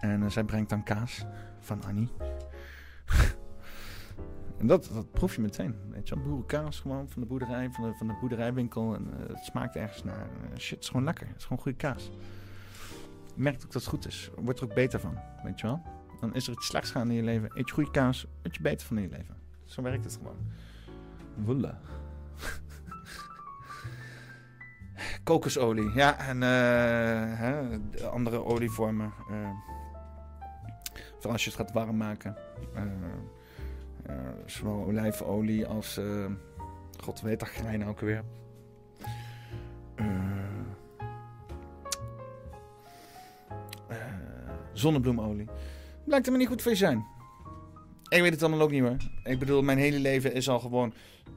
[0.00, 1.24] En uh, zij brengt dan kaas
[1.60, 2.10] van Annie.
[4.60, 5.74] en dat, dat proef je meteen.
[5.90, 8.94] Weet je wel, boerenkaas gewoon van de boerderij, van de, van de boerderijwinkel.
[8.94, 10.26] En het smaakt ergens naar.
[10.56, 11.26] shit, het is gewoon lekker.
[11.26, 12.10] Het is gewoon goede kaas.
[13.34, 14.30] Je merkt ook dat het goed is.
[14.36, 15.82] Wordt er ook beter van, weet je wel.
[16.20, 17.50] Dan is er iets slechts gaan in je leven.
[17.54, 19.36] Eet je goede kaas, word je beter van in je leven.
[19.64, 20.36] Zo werkt het gewoon.
[21.34, 21.74] Wolle.
[25.24, 29.12] Kokosolie, ja, en uh, hè, andere olievormen.
[29.30, 29.48] Uh,
[31.14, 32.36] vooral als je het gaat warm maken.
[32.74, 32.82] Uh,
[34.46, 36.00] zowel olijfolie als,
[37.00, 38.22] god weet dat grijn ook weer.
[44.78, 45.46] zonnebloemolie.
[46.04, 47.06] Blijkt er maar niet goed voor je zijn.
[48.08, 49.10] Ik weet het allemaal ook niet meer.
[49.24, 50.92] Ik bedoel, mijn hele leven is al gewoon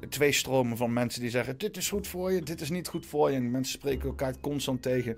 [0.09, 3.05] twee stromen van mensen die zeggen: Dit is goed voor je, dit is niet goed
[3.05, 3.35] voor je.
[3.35, 5.17] En mensen spreken elkaar constant tegen.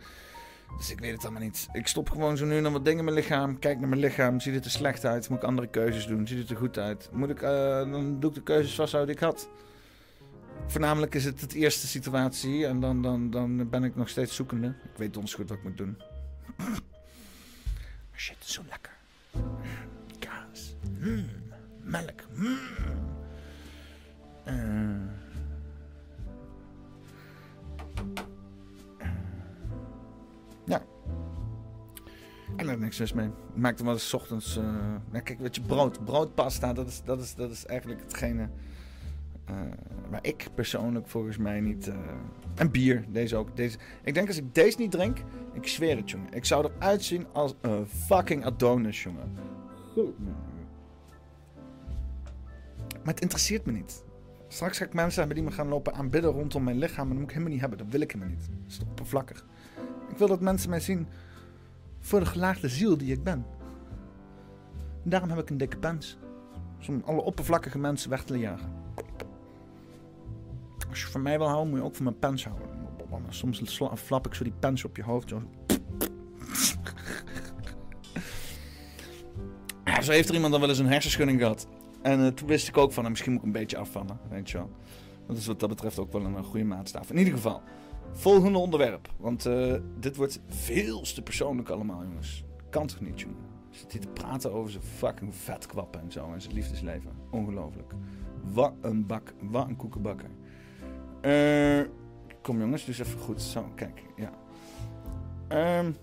[0.77, 1.67] Dus ik weet het allemaal niet.
[1.73, 3.59] Ik stop gewoon zo nu en dan wat dingen in mijn lichaam.
[3.59, 4.39] Kijk naar mijn lichaam.
[4.39, 5.29] Ziet het er slecht uit?
[5.29, 6.27] Moet ik andere keuzes doen?
[6.27, 7.09] Ziet het er goed uit?
[7.11, 7.49] Moet ik, uh,
[7.91, 9.49] dan doe ik de keuzes vasthouden die ik had.
[10.67, 12.65] Voornamelijk is het het eerste situatie.
[12.65, 14.67] En dan, dan, dan ben ik nog steeds zoekende.
[14.67, 15.97] Ik weet donders goed wat ik moet doen.
[18.15, 18.93] Shit, zo lekker.
[20.19, 20.75] Kaas.
[20.99, 21.25] Mm,
[21.81, 22.21] melk.
[22.35, 23.12] Mm.
[24.47, 24.53] Uh,
[30.65, 30.81] ja.
[32.55, 33.29] En daar niks mis mee.
[33.53, 34.55] Maak er wel eens ochtends.
[35.11, 36.05] Nou, kijk, weet je, brood.
[36.05, 38.49] Broodpasta, dat is, dat is, dat is eigenlijk hetgene.
[39.49, 39.55] Uh,
[40.09, 41.91] waar ik persoonlijk volgens mij niet.
[42.55, 43.55] En bier, deze ook.
[43.55, 43.77] Deze.
[44.03, 45.17] Ik denk als ik deze niet drink,
[45.53, 46.33] ik zweer het, jongen.
[46.33, 49.31] Ik zou eruit zien als een fucking Adonis, jongen.
[49.93, 50.19] Goed.
[53.03, 54.03] Maar het interesseert me niet.
[54.53, 57.03] Straks ga ik mensen hebben die me gaan lopen aanbidden rondom mijn lichaam.
[57.03, 57.77] En dat moet ik helemaal niet hebben.
[57.77, 58.49] Dat wil ik helemaal niet.
[58.63, 59.45] Dat is oppervlakkig.
[60.09, 61.07] Ik wil dat mensen mij zien
[61.99, 63.45] voor de gelaagde ziel die ik ben.
[65.03, 66.17] En daarom heb ik een dikke pens.
[66.87, 68.71] Om alle oppervlakkige mensen weg te jagen.
[70.89, 72.67] Als je van mij wil houden, moet je ook van mijn pens houden.
[73.29, 75.29] Soms flap ik zo die pens op je hoofd.
[75.29, 75.41] Zo.
[80.01, 81.67] Zo heeft er iemand dan wel eens een hersenschudding gehad.
[82.03, 84.57] En uh, toen wist ik ook van, misschien moet ik een beetje afvallen, weet je
[84.57, 84.69] wel.
[85.27, 87.09] Dat is wat dat betreft ook wel een, een goede maatstaf.
[87.09, 87.61] In ieder geval,
[88.11, 89.09] volgende onderwerp.
[89.17, 89.49] Want
[89.99, 92.43] dit wordt veel te persoonlijk allemaal, jongens.
[92.69, 93.37] Kan toch niet, jongen?
[93.69, 96.33] Zit hier te praten over zijn fucking vetkwappen en zo.
[96.33, 97.11] En zijn liefdesleven.
[97.29, 97.93] Ongelooflijk.
[98.53, 99.33] Wat een bak.
[99.41, 100.29] Wat een koekenbakker.
[102.41, 103.41] Kom jongens, dus even goed.
[103.41, 104.03] Zo, kijk.
[104.15, 104.31] Ja.
[105.79, 105.95] Um,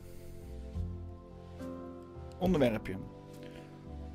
[2.39, 2.97] onderwerpje.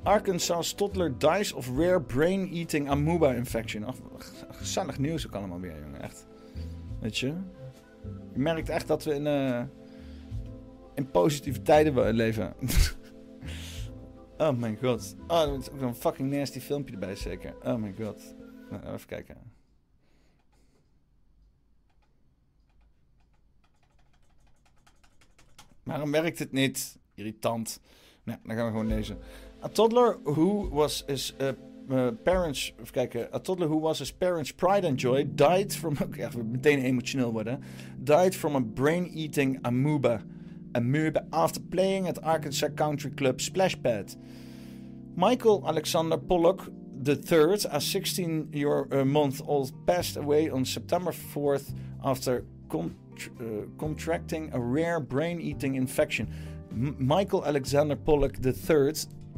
[0.06, 3.86] Arkansas toddler dies of rare brain-eating amoeba infection.
[3.86, 3.94] Oh,
[4.50, 6.02] gezellig nieuws ook allemaal weer, jongen.
[6.02, 6.26] Echt.
[7.00, 7.26] Weet je?
[8.32, 9.62] Je merkt echt dat we in, eh,
[10.94, 12.54] in positieve tijden leven.
[14.38, 15.16] oh mijn god.
[15.26, 17.54] Oh, er is ook een fucking nasty filmpje erbij zeker.
[17.62, 18.34] Oh mijn god.
[18.70, 19.36] Nou, even kijken.
[25.82, 26.98] Waarom werkt het niet?
[27.14, 27.80] Irritant.
[28.22, 29.18] Nou, dan gaan we gewoon lezen.
[29.66, 31.52] A toddler who was his uh,
[31.90, 32.70] uh, parents...
[32.78, 33.28] Even kijken.
[33.32, 35.96] A toddler who was his parents' pride and joy died from...
[35.96, 37.64] Meteen emotioneel worden.
[38.04, 40.22] Died from a brain-eating amoeba.
[40.76, 44.14] Amoeba after playing at Arkansas Country Club splash pad.
[45.16, 46.68] Michael Alexander Pollock
[47.04, 51.74] III, a 16-month-old, passed away on September 4th
[52.04, 52.84] after uh,
[53.80, 56.32] contracting a rare brain-eating infection.
[56.70, 58.92] M- Michael Alexander Pollock III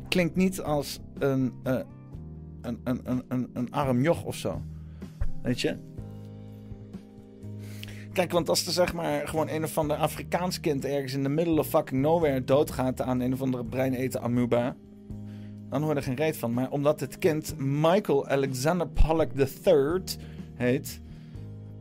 [0.08, 1.78] klinkt niet als een, eh,
[2.60, 4.62] een, een, een, een, een arm joch of zo.
[5.42, 5.76] Weet je?
[8.12, 11.28] Kijk, want als er zeg maar gewoon een of ander Afrikaans kind ergens in the
[11.28, 14.76] middle of fucking nowhere doodgaat aan een of andere breineten amoeba,
[15.68, 16.52] dan hoor je er geen reet van.
[16.52, 19.30] Maar omdat het kind Michael Alexander Pollock
[19.64, 20.02] III
[20.54, 21.00] heet,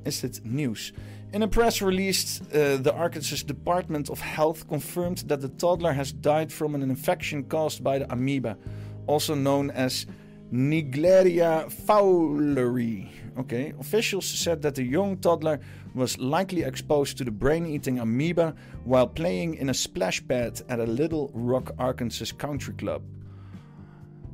[0.03, 0.93] is dit nieuws.
[1.37, 6.11] In a press release, uh, the Arkansas Department of Health confirmed that the toddler has
[6.11, 8.57] died from an infection caused by the amoeba,
[9.05, 10.07] also known as
[10.51, 13.09] Nigleria fowleri.
[13.37, 15.59] Okay, officials said that the young toddler
[15.93, 20.87] was likely exposed to the brain-eating amoeba while playing in a splash pad at a
[20.87, 23.03] Little Rock, Arkansas country club.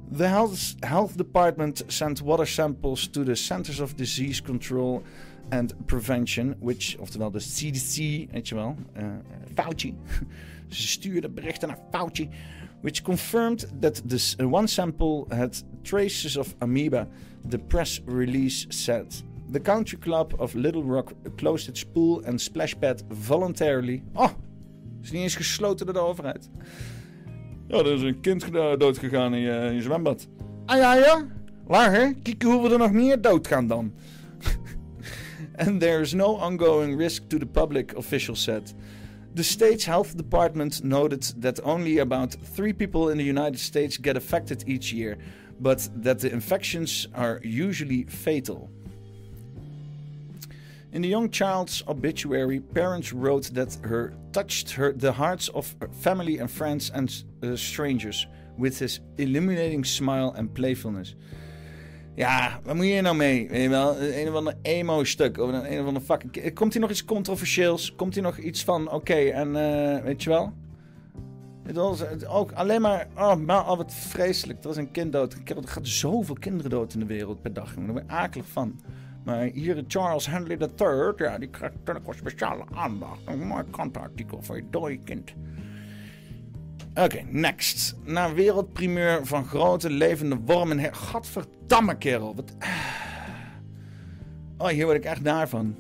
[0.10, 5.04] The health, health department sent water samples to the Centers of Disease Control
[5.54, 7.98] and Prevention, which, oftewel de CDC,
[8.32, 9.04] weet je wel, uh,
[9.54, 9.96] Fauci.
[10.68, 12.30] Ze stuurden berichten naar Fauci,
[12.82, 17.08] which confirmed that this one sample had traces of amoeba,
[17.50, 19.24] the press release said.
[19.52, 24.04] The country club of Little Rock closed its pool and splash pad voluntarily.
[24.14, 24.32] Oh,
[25.02, 26.50] is niet eens gesloten door de overheid.
[27.68, 30.28] Ja, er is een kind doodgegaan in je, in je zwembad.
[30.66, 31.28] Ah ja, ja?
[31.68, 32.14] Waar, hè?
[32.14, 33.94] Kijk hoe we er nog meer doodgaan dan.
[35.56, 38.74] And there is no ongoing risk to the public, officials said.
[39.36, 44.16] The state's health department noted that only about three people in the United States get
[44.16, 45.18] affected each year,
[45.60, 48.70] but that the infections are usually fatal.
[50.92, 56.38] In the young child's obituary, parents wrote that her touched her the hearts of family
[56.38, 58.28] and friends and uh, strangers
[58.60, 61.16] with his illuminating smile and playfulness.
[62.16, 63.66] Ja, wat moet je nou mee?
[63.66, 65.38] Een of ander emo-stuk.
[65.38, 66.54] Of een, of ander fucking...
[66.54, 67.96] Komt hier nog iets controversieels?
[67.96, 70.54] Komt hier nog iets van, oké, en eh, weet je wel?
[71.64, 74.64] Het was ook alleen maar, oh, maar oh, wat vreselijk.
[74.64, 75.34] Er is een kind dood.
[75.34, 77.74] Er gaat zoveel kinderen dood in de wereld per dag.
[77.74, 78.80] Daar ben ik akelig van.
[79.24, 83.20] Maar hier Charles Henry III, ja, die krijgt wel speciale aandacht.
[83.26, 85.34] Een mooi krantenartikel voor je dode kind.
[86.96, 87.96] Oké, next.
[88.04, 90.80] Naar wereldprimeur van grote levende wormen.
[90.80, 92.36] Her- Gadverdamme, kerel.
[92.36, 92.54] Wat...
[94.58, 95.76] Oh, hier word ik echt naar van.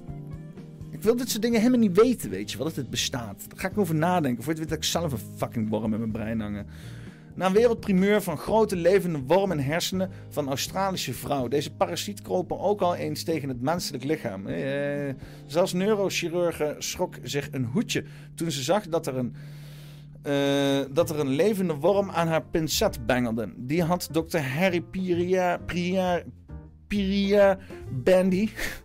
[0.92, 3.46] Ik wil dit soort dingen helemaal niet weten, weet je wel, dat het bestaat.
[3.50, 4.44] Daar ga ik over nadenken.
[4.44, 6.66] Voor het weet dat ik zelf een fucking worm in mijn brein hangen.
[7.36, 11.48] Na wereldprimeur van grote levende worm en hersenen van Australische vrouw.
[11.48, 14.48] Deze parasiet kropen ook al eens tegen het menselijk lichaam.
[14.48, 15.14] Eh,
[15.46, 18.04] zelfs neurochirurgen schrok zich een hoedje
[18.36, 19.36] toen ze zag dat er een,
[20.24, 20.34] eh,
[20.92, 23.54] dat er een levende worm aan haar pincet bengelde.
[23.58, 26.24] Die had dokter Harry Piria, Piria,
[26.88, 27.58] Piria
[28.04, 28.50] Bandy...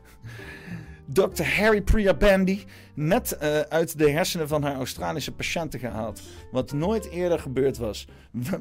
[1.13, 1.43] Dr.
[1.43, 6.23] Harry Priya Bandy net eh, uit de hersenen van haar Australische patiënten gehaald.
[6.51, 8.07] Wat nooit eerder gebeurd was.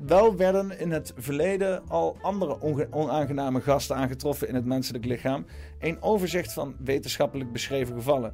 [0.05, 2.57] Wel werden in het verleden al andere
[2.91, 5.45] onaangename gasten aangetroffen in het menselijk lichaam.
[5.79, 8.33] Een overzicht van wetenschappelijk beschreven gevallen.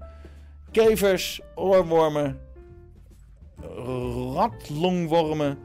[0.71, 2.39] Kevers, oorwormen,
[4.35, 5.57] ratlongwormen,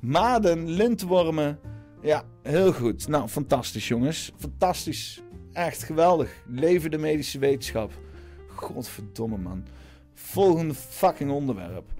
[0.00, 1.58] maden, lintwormen.
[2.02, 3.08] Ja, heel goed.
[3.08, 4.32] Nou, fantastisch jongens.
[4.38, 5.22] Fantastisch.
[5.52, 6.42] Echt geweldig.
[6.46, 7.92] Leven de medische wetenschap.
[8.54, 9.64] Godverdomme man.
[10.14, 11.92] Volgende fucking onderwerp.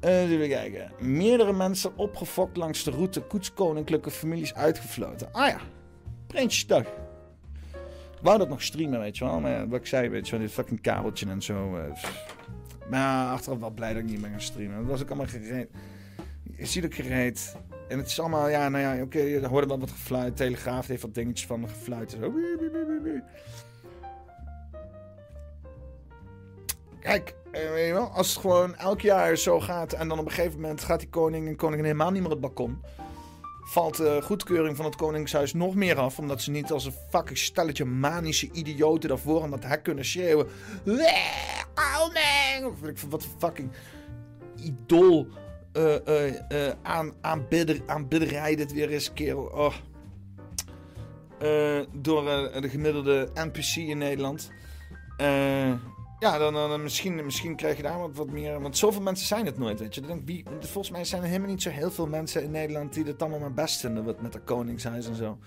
[0.00, 0.92] Eh, even kijken.
[0.98, 5.28] Meerdere mensen opgefokt langs de route koetskoninklijke families uitgefloten.
[5.32, 5.60] Ah ja,
[6.26, 6.82] Prinsjesdag.
[6.82, 9.40] Ik wou dat nog streamen, weet je wel.
[9.40, 11.78] Maar wat ik zei, weet je wel, dit fucking kabeltje en zo.
[11.92, 12.34] pff.
[12.90, 14.76] Maar achteraf wel blij dat ik niet meer ga streamen.
[14.78, 15.68] Dat was ook allemaal gereed.
[16.56, 17.56] Je ziet ook gereed.
[17.88, 20.36] En het is allemaal, ja, nou ja, oké, er hoorde wel wat gefluit.
[20.36, 22.10] Telegraaf heeft wat dingetjes van gefluit.
[22.20, 22.32] Zo.
[27.00, 30.24] Kijk, eh, weet je wel, als het gewoon elk jaar zo gaat en dan op
[30.24, 32.80] een gegeven moment gaat die koning en koningin helemaal niet meer het balkon.
[33.64, 36.18] valt de goedkeuring van het Koningshuis nog meer af.
[36.18, 40.46] Omdat ze niet als een fucking stelletje manische idioten daarvoor aan dat hek kunnen schreeuwen.
[40.84, 41.51] "Wee,
[42.02, 42.64] Koning!
[42.64, 43.70] Of wat fucking
[44.56, 45.26] idool
[45.72, 49.44] eh, eh, eh, aan, aanbidder, aanbidderij dit weer is, kerel.
[49.44, 49.74] Oh.
[51.92, 52.24] Door
[52.60, 54.50] de gemiddelde NPC in Nederland.
[56.18, 58.60] Ja, dan, dan, misschien, misschien krijg je daar wat, wat meer.
[58.60, 60.22] Want zoveel mensen zijn het nooit, weet je.
[60.24, 63.22] Wie, volgens mij zijn er helemaal niet zo heel veel mensen in Nederland die het
[63.22, 65.38] allemaal maar best vinden wat met de Koningshuis en zo.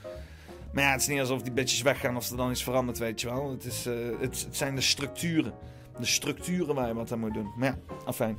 [0.74, 3.22] Maar ja, het is niet alsof die bitches weggaan of er dan iets verandert, weet
[3.22, 3.52] je wel.
[3.52, 5.54] Het, is, het, het zijn de structuren.
[6.00, 7.52] De structuren waar je wat aan moet doen.
[7.58, 8.38] Maar ja, afijn.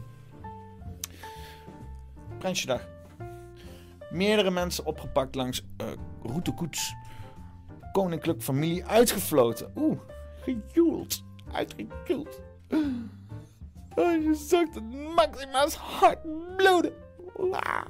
[2.38, 2.88] Prinsjedag.
[4.10, 5.86] Meerdere mensen opgepakt langs eh
[6.22, 6.94] route koets.
[7.92, 9.72] Koninklijk familie uitgefloten.
[9.76, 9.98] Oeh,
[10.42, 11.24] gejoeld.
[11.52, 12.40] Uitgejoeld.
[13.94, 14.82] Oh, je zag het
[15.14, 16.18] maximaal hard
[16.56, 16.92] bloeden.
[17.50, 17.84] Ah.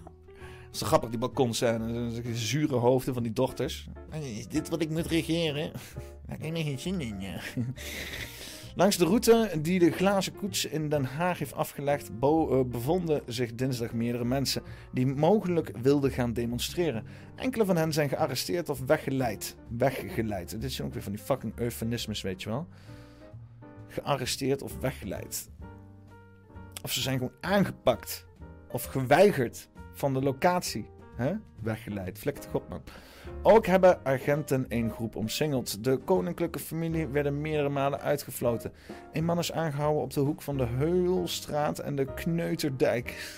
[0.66, 2.10] Dat is grappig, die balkonscène.
[2.14, 3.88] Zo- Zure hoofden van die dochters.
[4.20, 5.72] Is dit wat ik moet regeren?
[6.26, 7.40] Daar heb ik geen zin in, ja.
[8.78, 13.54] Langs de route die de glazen koets in Den Haag heeft afgelegd, eh, bevonden zich
[13.54, 14.62] dinsdag meerdere mensen
[14.92, 17.04] die mogelijk wilden gaan demonstreren.
[17.34, 19.56] Enkele van hen zijn gearresteerd of weggeleid.
[19.68, 20.50] Weggeleid.
[20.50, 22.66] Dit is ook weer van die fucking eufemismes, weet je wel.
[23.88, 25.48] Gearresteerd of weggeleid.
[26.82, 28.26] Of ze zijn gewoon aangepakt.
[28.70, 30.86] Of geweigerd van de locatie.
[31.62, 32.18] Weggeleid.
[32.18, 32.82] Flik toch op, man.
[33.48, 35.84] Ook hebben agenten een groep omsingeld.
[35.84, 38.72] De koninklijke familie werden meerdere malen uitgefloten.
[39.12, 43.30] Een man is aangehouden op de hoek van de Heulstraat en de Kneuterdijk.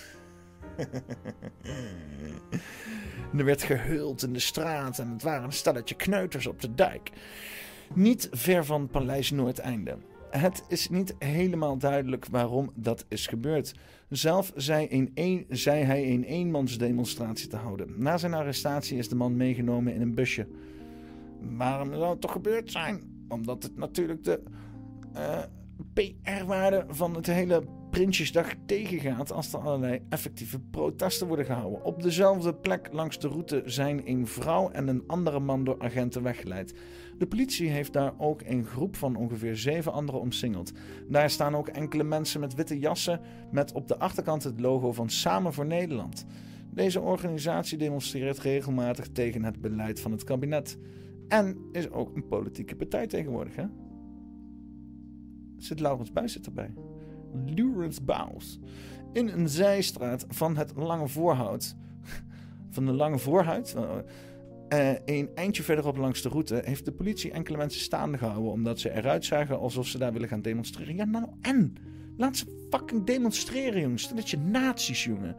[3.39, 7.11] er werd geheuld in de straat en het waren een stelletje kneuters op de dijk.
[7.95, 9.97] Niet ver van Paleis Noordeinde.
[10.31, 13.75] Het is niet helemaal duidelijk waarom dat is gebeurd.
[14.09, 17.95] Zelf zei, in een, zei hij een eenmansdemonstratie te houden.
[17.97, 20.47] Na zijn arrestatie is de man meegenomen in een busje.
[21.41, 23.25] Waarom zou het toch gebeurd zijn?
[23.29, 24.43] Omdat het natuurlijk de
[25.13, 25.43] eh,
[25.93, 31.85] PR-waarde van het hele Prinsjesdag tegengaat als er allerlei effectieve protesten worden gehouden.
[31.85, 36.23] Op dezelfde plek langs de route zijn een vrouw en een andere man door agenten
[36.23, 36.75] weggeleid.
[37.19, 40.73] De politie heeft daar ook een groep van ongeveer zeven anderen omsingeld.
[41.09, 43.21] Daar staan ook enkele mensen met witte jassen
[43.51, 46.25] met op de achterkant het logo van Samen voor Nederland.
[46.71, 50.79] Deze organisatie demonstreert regelmatig tegen het beleid van het kabinet.
[51.29, 53.65] En is ook een politieke partij tegenwoordig, hè?
[55.57, 56.75] Zit Laurens Buis erbij.
[57.47, 58.59] Laurens Buis.
[59.13, 61.77] In een zijstraat van het Lange Voorhout.
[62.71, 63.77] Van de Lange Voorhout.
[64.69, 68.53] Eh, een eindje verderop langs de route heeft de politie enkele mensen staande gehouden.
[68.53, 70.97] omdat ze eruit zagen alsof ze daar willen gaan demonstreren.
[70.97, 71.75] Ja, nou en?
[72.17, 74.15] Laat ze fucking demonstreren, jongens.
[74.15, 75.37] Dat je nazi's, jongen.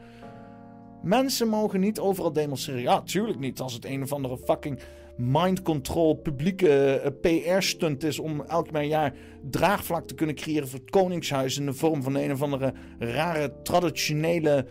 [1.04, 2.82] Mensen mogen niet overal demonstreren.
[2.82, 3.60] Ja, tuurlijk niet.
[3.60, 4.80] Als het een of andere fucking
[5.18, 9.14] mind control publieke eh, PR-stunt is om elk jaar
[9.50, 13.54] draagvlak te kunnen creëren voor het Koningshuis in de vorm van een of andere rare
[13.64, 14.66] traditionele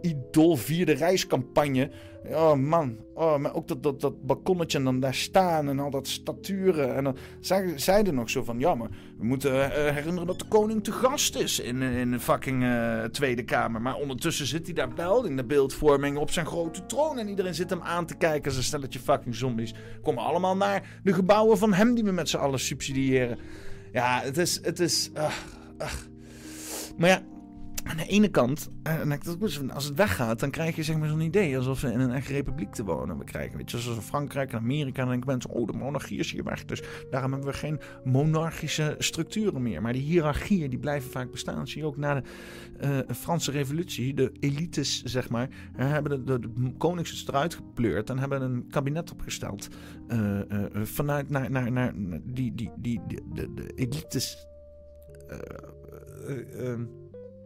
[0.00, 1.90] idool vierde reiscampagne.
[2.28, 5.90] Oh man, oh, maar ook dat, dat, dat balkonnetje en dan daar staan en al
[5.90, 6.94] dat staturen.
[6.94, 7.16] En dan
[7.76, 8.88] zeiden er nog zo van, ja maar
[9.18, 13.04] we moeten eh, herinneren dat de koning te gast is in, in de fucking eh,
[13.04, 13.80] Tweede Kamer.
[13.80, 17.18] Maar ondertussen zit hij daar wel in de beeldvorming op zijn grote troon.
[17.18, 19.74] En iedereen zit hem aan te kijken als een stelletje fucking zombies.
[20.02, 23.38] Komen allemaal naar de gebouwen van hem die we met z'n allen subsidiëren.
[23.92, 25.10] Ja, het is, het is.
[26.96, 27.22] Maar ja,
[27.84, 29.00] aan de ene kant, eh,
[29.72, 32.28] als het weggaat, dan krijg je zeg maar zo'n idee alsof we in een echt
[32.28, 33.56] republiek te wonen we krijgen.
[33.56, 36.64] Weet je, zoals Frankrijk en Amerika, dan denken mensen, oh, de monarchie is hier weg.
[36.64, 39.82] Dus daarom hebben we geen monarchische structuren meer.
[39.82, 41.68] Maar die hiërarchieën, die blijven vaak bestaan.
[41.68, 42.22] Zie je ook na de
[42.78, 44.14] eh, Franse revolutie.
[44.14, 49.68] De elites, zeg maar, hebben de, de, de eruit gepleurd en hebben een kabinet opgesteld.
[50.08, 50.40] eh,
[50.82, 51.92] vanuit naar, naar, naar
[52.24, 54.46] die, die, die- de, de elites.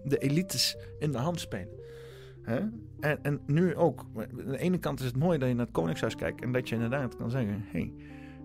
[0.05, 1.79] De elites in de hand spelen.
[2.43, 2.59] Hè?
[3.01, 4.07] En, en nu ook.
[4.17, 6.69] Aan de ene kant is het mooi dat je naar het Koningshuis kijkt en dat
[6.69, 7.93] je inderdaad kan zeggen: hey,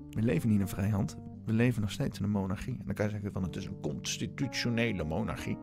[0.09, 1.17] we leven niet in een vrijhand.
[1.45, 2.77] We leven nog steeds in een monarchie.
[2.80, 5.57] En dan kan je zeggen: van het is een constitutionele monarchie.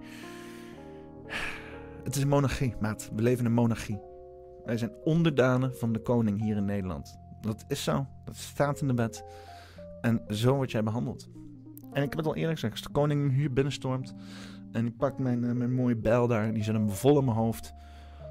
[2.05, 3.11] Het is een monarchie, maat.
[3.15, 4.01] We leven in een monarchie.
[4.65, 7.19] Wij zijn onderdanen van de koning hier in Nederland.
[7.41, 8.07] Dat is zo.
[8.25, 9.25] Dat staat in de wet.
[10.01, 11.29] En zo word jij behandeld.
[11.93, 14.15] En ik heb het al eerlijk gezegd: als de koning hier binnenstormt.
[14.73, 16.45] En die pakt mijn, eh, mijn mooie bijl daar.
[16.45, 17.73] En die zet hem vol in mijn hoofd.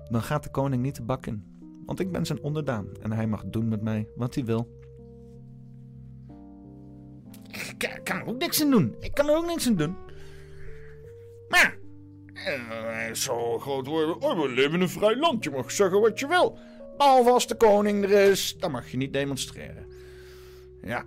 [0.09, 1.43] Dan gaat de koning niet de bak in.
[1.85, 2.87] Want ik ben zijn onderdaan.
[3.01, 4.77] En hij mag doen met mij wat hij wil.
[7.51, 8.95] Ik kan- er ook niks aan doen.
[8.99, 9.95] Ik kan er ook niks aan doen.
[11.49, 11.77] Maar
[12.33, 14.21] eh, hij is zo groot worden.
[14.21, 15.43] Oh, we leven in een vrij land.
[15.43, 16.57] Je mag zeggen wat je wil.
[16.97, 19.85] Behalve als de koning er is, dan mag je niet demonstreren.
[20.81, 21.05] Ja,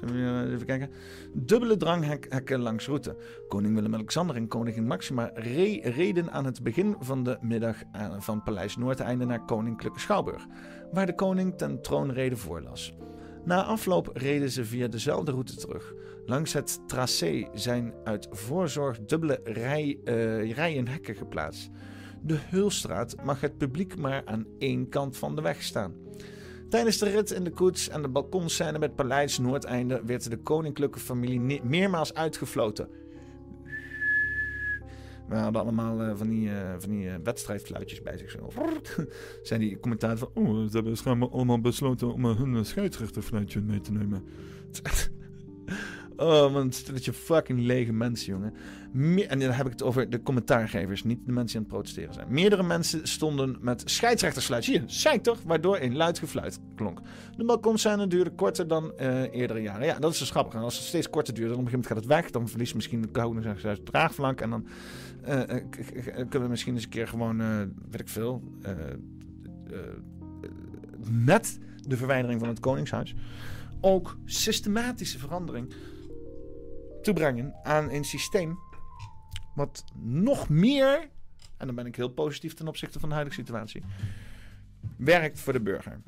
[0.00, 0.90] Weer even kijken?
[1.32, 3.16] Dubbele dranghekken langs route.
[3.48, 8.42] Koning Willem-Alexander en koningin Maxima re reden aan het begin van de middag eh, van
[8.42, 10.46] Paleis Noordeinde naar Koninklijke Schouwburg,
[10.92, 12.94] waar de koning ten troonrede voorlas.
[13.44, 15.94] Na afloop reden ze via dezelfde route terug.
[16.26, 21.70] Langs het tracé zijn uit voorzorg dubbele rij, eh, rijen hekken geplaatst.
[22.22, 25.94] De Hulstraat mag het publiek maar aan één kant van de weg staan.
[26.68, 30.98] Tijdens de rit in de koets en de balkonscène met Paleis Noordeinde werd de koninklijke
[30.98, 32.88] familie meermaals uitgefloten.
[35.28, 38.36] We hadden allemaal uh, van die, uh, van die uh, wedstrijdfluitjes bij zich.
[39.42, 40.30] Zijn die commentaar van...
[40.34, 44.24] Oh, ze hebben schijnbaar allemaal besloten om hun scheidsrechterfluitje mee te nemen.
[46.16, 48.54] Oh man, dat je fucking lege mensen, jongen.
[49.28, 52.14] En dan heb ik het over de commentaargevers, niet de mensen die aan het protesteren
[52.14, 52.26] zijn.
[52.30, 54.64] Meerdere mensen stonden met scheidsrechtersfluit.
[54.64, 55.38] Hier, zei toch?
[55.46, 57.00] Waardoor een luid gefluit klonk.
[57.36, 59.86] De balkonscène duurde korter dan uh, eerdere jaren.
[59.86, 60.54] Ja, dat is dus grappig.
[60.54, 62.32] En als het steeds korter duurt, dan op een gegeven moment gaat het weg.
[62.32, 64.40] Dan verliest misschien de zijn draagvlak.
[64.40, 64.66] En dan
[65.28, 65.42] uh,
[66.14, 67.38] kunnen we misschien eens een keer gewoon,
[67.90, 68.42] weet ik veel,
[71.10, 73.14] met de verwijdering van het koningshuis
[73.80, 75.72] ook systematische verandering
[77.02, 78.58] toebrengen aan een systeem
[79.56, 81.08] wat nog meer,
[81.56, 83.82] en dan ben ik heel positief ten opzichte van de huidige situatie,
[84.96, 86.00] werkt voor de burger.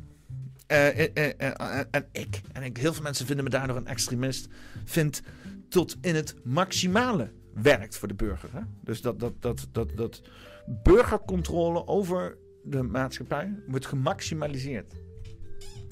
[0.72, 4.48] Uh, uh, uh, en ik, en ik, heel veel mensen vinden me daardoor een extremist,
[4.84, 5.22] vind
[5.68, 8.48] tot in het maximale werkt voor de burger.
[8.52, 8.60] Hè?
[8.80, 10.22] Dus dat, dat, dat, dat, dat
[10.82, 14.94] burgercontrole over de maatschappij wordt gemaximaliseerd.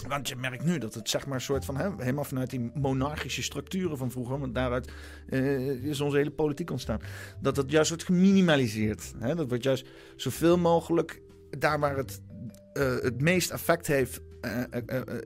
[0.08, 2.70] Want je merkt nu dat het zeg maar een soort van, hè, helemaal vanuit die
[2.74, 4.92] monarchische structuren van vroeger, want daaruit
[5.28, 7.00] uh, is onze hele politiek ontstaan,
[7.40, 9.12] dat dat juist wordt geminimaliseerd.
[9.18, 9.34] Hè?
[9.34, 9.86] Dat wordt juist
[10.16, 11.20] zoveel mogelijk
[11.58, 12.20] daar waar het
[12.74, 14.62] uh, het meest effect heeft uh,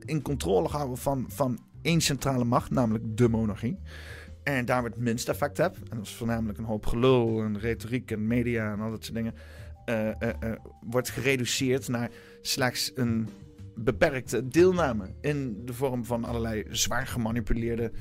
[0.05, 3.79] in controle houden van, van één centrale macht, namelijk de monarchie.
[4.43, 7.59] En daar waar het minst effect hebt, en dat is voornamelijk een hoop gelul en
[7.59, 9.33] retoriek en media en al dat soort dingen,
[10.81, 12.09] wordt gereduceerd naar
[12.41, 13.29] slechts een
[13.75, 17.91] beperkte deelname in de vorm van allerlei zwaar gemanipuleerde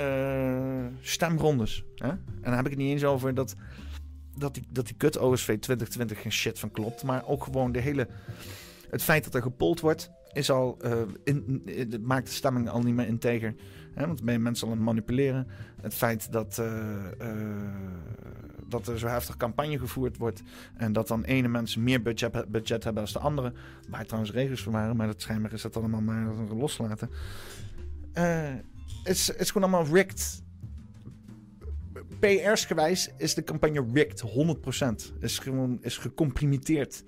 [0.00, 1.84] uh, stemrondes.
[1.94, 2.08] Hè?
[2.08, 3.54] En dan heb ik het niet eens over dat,
[4.34, 7.80] dat, die, dat die kut OSV 2020 geen shit van klopt, maar ook gewoon de
[7.80, 8.08] hele.
[8.90, 10.78] Het feit dat er gepold wordt, is al,
[11.24, 11.62] in,
[12.02, 13.54] maakt de stemming al niet meer integer.
[13.94, 14.06] Hè?
[14.06, 15.46] Want ben je mensen al aan het manipuleren.
[15.80, 16.66] Het feit dat, uh,
[18.72, 20.42] dat er zo heftig campagne gevoerd wordt.
[20.76, 23.52] En dat dan ene mensen meer budget, budget hebben als de andere.
[23.88, 27.10] Waar trouwens regels voor waren, maar dat schijnbaar is dat allemaal maar loslaten.
[28.12, 28.64] Het
[29.04, 30.42] is, is gewoon allemaal rigged.
[32.20, 34.22] PR's gewijs is de campagne rigged,
[35.12, 35.18] 100%.
[35.20, 37.04] Is gewoon is gecomprimeerd.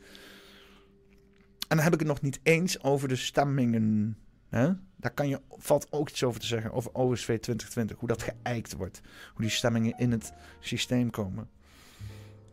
[1.69, 4.17] En dan heb ik het nog niet eens over de stemmingen.
[4.49, 4.73] Hè?
[4.97, 7.99] Daar kan je, valt ook iets over te zeggen, over OSV 2020.
[7.99, 9.01] Hoe dat geëikt wordt.
[9.33, 11.49] Hoe die stemmingen in het systeem komen.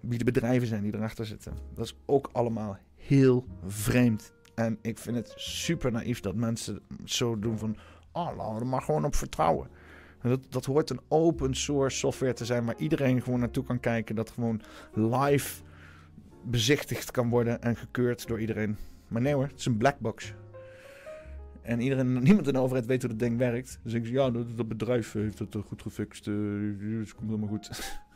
[0.01, 1.53] Wie de bedrijven zijn die erachter zitten.
[1.73, 4.33] Dat is ook allemaal heel vreemd.
[4.55, 7.77] En ik vind het super naïef dat mensen zo doen van...
[8.11, 9.67] Oh, laten er maar gewoon op vertrouwen.
[10.21, 12.65] Dat, dat hoort een open source software te zijn...
[12.65, 14.15] waar iedereen gewoon naartoe kan kijken.
[14.15, 14.61] Dat gewoon
[14.93, 15.61] live
[16.43, 18.77] bezichtigd kan worden en gekeurd door iedereen.
[19.07, 20.33] Maar nee hoor, het is een black box.
[21.61, 23.79] En iedereen, niemand in de overheid weet hoe dat ding werkt.
[23.83, 26.27] Dus ik zeg, ja, dat, bedrijf heeft het goed gefixt.
[26.27, 27.69] Uh, het komt helemaal goed.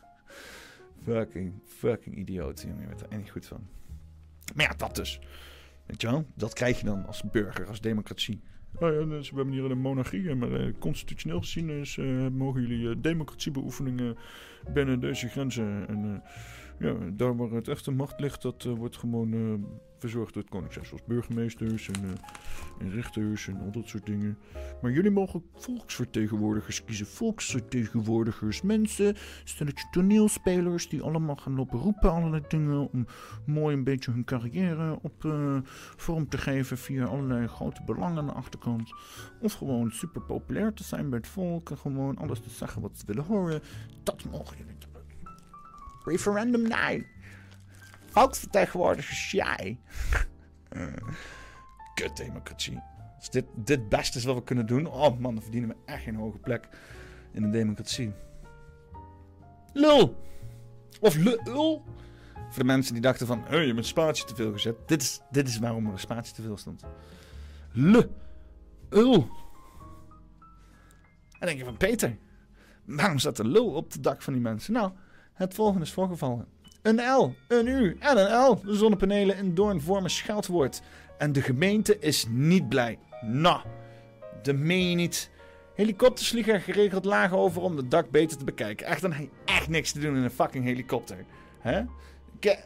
[1.06, 2.62] fucking, fucking idioot.
[2.62, 3.68] Je bent er echt niet goed van.
[4.56, 5.20] Maar ja, dat dus.
[5.86, 6.26] Weet je wel?
[6.36, 8.42] Dat krijg je dan als burger, als democratie.
[8.80, 12.62] Oh ja, dus we hebben hier een monarchie, maar uh, constitutioneel gezien is, uh, mogen
[12.62, 14.18] jullie uh, democratiebeoefeningen
[14.74, 15.88] binnen deze grenzen.
[15.88, 16.24] En
[16.80, 19.66] ja, daar waar het echte macht ligt, dat wordt gewoon
[20.10, 20.88] verzorgd door het koningshuis.
[20.88, 22.18] Zoals burgemeesters en,
[22.80, 24.38] en, rechters en al dat soort dingen.
[24.82, 27.06] Maar jullie mogen volksvertegenwoordigers kiezen.
[27.06, 28.62] Volksvertegenwoordigers.
[28.62, 32.92] Mensen, stelletje toneelspelers die allemaal gaan lopen roepen allerlei dingen.
[32.92, 33.06] Om
[33.46, 35.24] mooi een beetje hun carrière op
[35.96, 38.94] vorm te geven via allerlei grote belangen aan de achterkant.
[39.42, 41.70] Of gewoon super populair te zijn bij het volk.
[41.70, 43.62] En gewoon alles te zeggen wat ze willen horen.
[44.04, 44.76] Dat mogen jullie.
[46.06, 47.06] Referendum nee.
[48.16, 49.80] Volksvertegenwoordigers, jij.
[51.94, 52.82] Kut democratie.
[53.18, 54.88] Als dit, dit best is wat we kunnen doen.
[54.88, 56.70] Oh man, dan verdienen we echt geen hoge plek
[57.32, 58.14] in de democratie.
[59.74, 60.24] Lul.
[61.00, 61.84] Of lul.
[62.34, 64.76] Voor de mensen die dachten van, hey, je hebt een spatie te veel gezet.
[64.88, 66.84] Dit is, dit is waarom er een spatie te veel stond.
[67.72, 68.10] Le.
[68.90, 69.30] Ul.
[71.40, 72.18] En denk je van, Peter,
[72.86, 74.74] waarom zat er lul op het dak van die mensen?
[74.74, 74.92] Nou,
[75.34, 76.55] het volgende is voorgevallen.
[76.86, 78.62] Een L, een U en een L.
[78.64, 80.82] De zonnepanelen in Doorn vormen scheldwoord.
[81.18, 83.00] En de gemeente is niet blij.
[83.22, 83.62] Nou,
[84.44, 85.30] de meen je niet.
[85.76, 88.86] Helikopters vliegen geregeld laag over om het dak beter te bekijken.
[88.86, 91.26] Echt, dan heb je echt niks te doen in een fucking helikopter.
[91.60, 91.82] Hè?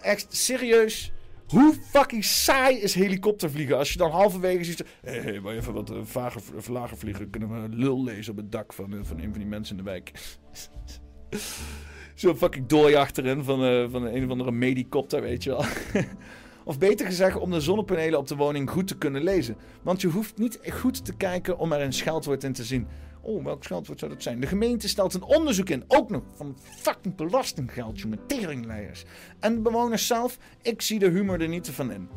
[0.02, 1.12] Echt serieus.
[1.48, 4.80] Hoe fucking saai is helikoptervliegen als je dan halverwege ziet...
[4.80, 6.41] Hé, hey, hey, maar even wat uh, vager,
[6.72, 7.30] lager vliegen.
[7.30, 9.84] Kunnen we lul lezen op het dak van, eh, van een van die mensen in
[9.84, 10.12] de wijk.
[12.20, 15.64] Zo'n fucking dooi achterin van, eh, van een of andere medicopter, weet je wel.
[16.64, 19.56] of beter gezegd, om de zonnepanelen op de woning goed te kunnen lezen.
[19.82, 22.88] Want je hoeft niet goed te kijken om er een scheldwoord in te zien.
[23.22, 24.40] Oh, welk scheldwoord zou dat zijn?
[24.40, 29.06] De gemeente stelt een onderzoek in, ook nog, van fucking belastinggeld, met teringleiers.
[29.40, 32.10] En de bewoners zelf, ik zie de humor er niet van in.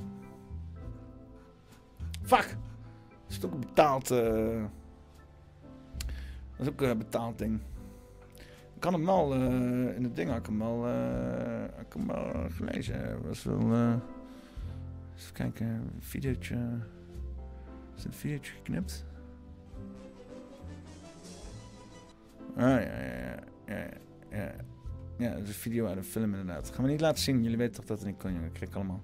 [2.23, 2.57] Fuck.
[3.27, 4.11] Dat is ook een betaald...
[4.11, 4.63] eh,
[6.57, 7.61] Dat is ook een betaald ding.
[8.83, 10.69] Ik kan hem wel, eh, in het ding had ik hem eh,
[11.77, 13.11] had ik hem wel gelezen.
[13.11, 13.95] Dat was wel, eh,
[15.17, 16.79] even kijken, een videootje.
[17.97, 19.05] Is een videootje geknipt?
[22.57, 23.87] Ah, ja, ja, ja,
[24.31, 24.53] ja,
[25.19, 25.31] ja.
[25.31, 26.71] Dat is een video uit een film inderdaad.
[26.71, 27.43] Gaan we niet laten zien.
[27.43, 28.47] Jullie weten toch dat het niet kon, jongen.
[28.47, 29.03] Ik kreeg allemaal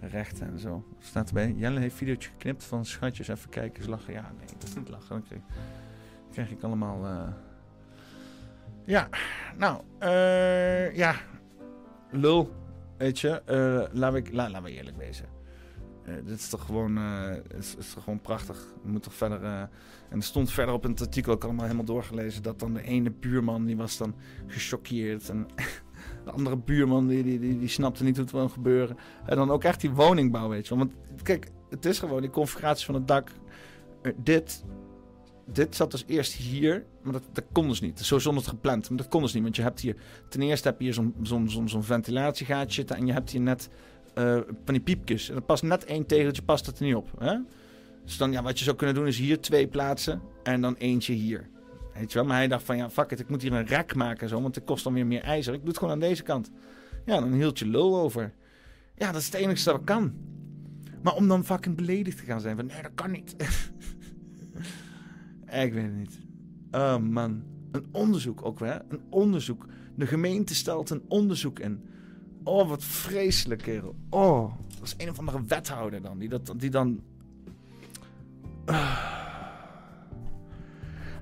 [0.00, 0.84] rechten en zo.
[0.98, 1.52] Staat erbij.
[1.52, 3.28] Jelle heeft videootje geknipt van schatjes.
[3.28, 4.12] Even kijken, eens lachen.
[4.12, 5.24] Ja, nee, dat is niet lachen.
[5.28, 5.42] Dan
[6.30, 7.04] krijg, ik allemaal...
[7.04, 7.28] eh,
[8.88, 9.08] Ja,
[9.56, 11.14] nou, eh, ja.
[12.10, 12.52] Lul,
[12.98, 13.42] weet je.
[13.42, 15.26] eh laat ik, la, laten we eerlijk wezen.
[16.04, 16.98] Eh, dit is toch gewoon,
[17.58, 18.74] is, is toch gewoon prachtig.
[18.82, 19.42] Je moet toch verder...
[19.42, 19.70] en
[20.10, 22.42] er stond verder op het artikel, ik had helemaal doorgelezen...
[22.42, 24.14] dat dan de ene buurman, die was dan
[24.46, 25.28] gechoqueerd.
[25.28, 25.46] En
[26.24, 28.96] de andere buurman, die, die, die, die snapte niet hoe het wil gebeuren.
[29.26, 30.76] En dan ook echt die woningbouw, weet je.
[30.76, 30.92] Want
[31.22, 33.30] kijk, het is gewoon die configuratie van het dak.
[34.16, 34.64] Dit,
[35.52, 38.00] dit zat dus eerst hier, maar dat, dat kon dus niet.
[38.00, 39.42] Zo zonder het gepland, maar dat kon dus niet.
[39.42, 39.96] Want je hebt hier,
[40.28, 42.96] ten eerste heb je hier zo'n zo'n ventilatiegaatje zitten...
[42.96, 43.68] en je hebt hier net
[44.14, 44.34] eh,
[44.64, 45.28] van die piepjes.
[45.28, 47.08] En er past net één tegeltje, past het er niet op.
[47.18, 47.36] Hè?
[48.04, 51.12] Dus dan, ja, wat je zou kunnen doen is hier twee plaatsen en dan eentje
[51.12, 51.48] hier.
[51.94, 52.26] Weet je wel?
[52.26, 54.40] Maar hij dacht van, ja, fuck it, ik moet hier een rek maken en zo,
[54.40, 55.54] want het kost dan weer meer ijzer.
[55.54, 56.50] Ik doe het gewoon aan deze kant.
[57.04, 58.32] Ja, dan hield je lul over.
[58.94, 60.12] Ja, dat is het enige dat kan.
[61.02, 63.36] Maar om dan fucking beledigd te gaan zijn van, nee, dat kan niet.
[65.50, 66.18] ik weet het niet.
[66.70, 67.42] Oh man,
[67.72, 68.74] een onderzoek ook hè?
[68.88, 69.66] Een onderzoek.
[69.94, 71.84] De gemeente stelt een onderzoek in.
[72.44, 73.94] Oh, wat vreselijk, kerel.
[74.10, 77.00] Oh, dat is een of andere wethouder dan, die, dat, die dan...
[78.64, 79.16] Ah.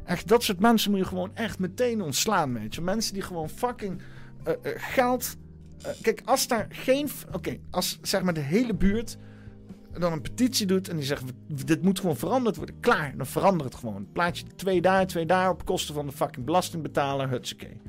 [0.04, 2.58] Echt, dat soort mensen moet je gewoon echt meteen ontslaan.
[2.82, 4.00] Mensen die gewoon fucking
[4.44, 5.36] eh, eh, geld...
[5.82, 7.08] eh, kijk, als daar geen...
[7.32, 9.18] Oké, als zeg maar de hele buurt
[9.98, 11.24] dan een petitie doet en die zegt...
[11.64, 12.81] dit moet gewoon veranderd worden.
[12.81, 14.09] Klaar, dan verandert het gewoon.
[14.12, 17.28] Plaatje twee daar, twee daar op kosten van de fucking belastingbetaler.
[17.28, 17.81] Hutsakee.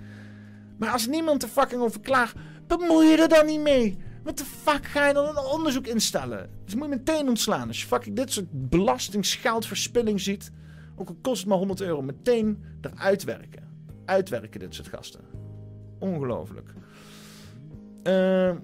[0.78, 2.36] Maar als niemand er fucking over klaagt,
[2.68, 3.98] bemoei je er dan niet mee.
[4.24, 6.50] Wat de fuck ga je dan een onderzoek instellen?
[6.66, 7.68] Dus moet je meteen ontslaan.
[7.68, 10.52] Als je fucking dit soort belastingsgeldverspilling ziet,
[10.96, 13.64] ook al kost maar 100 euro, meteen eruit werken.
[14.06, 15.22] Uitwerken dit soort gasten.
[16.00, 16.74] Ongelooflijk.
[18.04, 18.56] De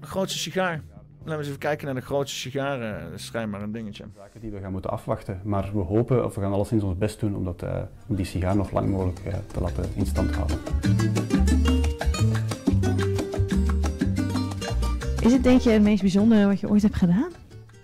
[0.00, 0.82] grootste sigaar.
[1.24, 2.80] Laten we eens even kijken naar de grootste sigaar.
[2.96, 4.04] eh, Dat is schijnbaar een dingetje.
[4.16, 5.40] Zaken die we gaan moeten afwachten.
[5.44, 8.24] Maar we hopen, of we gaan alleszins ons best doen om, dat, eh, om die
[8.24, 10.58] sigaar nog lang mogelijk eh, te laten in stand houden.
[15.22, 17.30] Is het denk je het meest bijzondere wat je ooit hebt gedaan?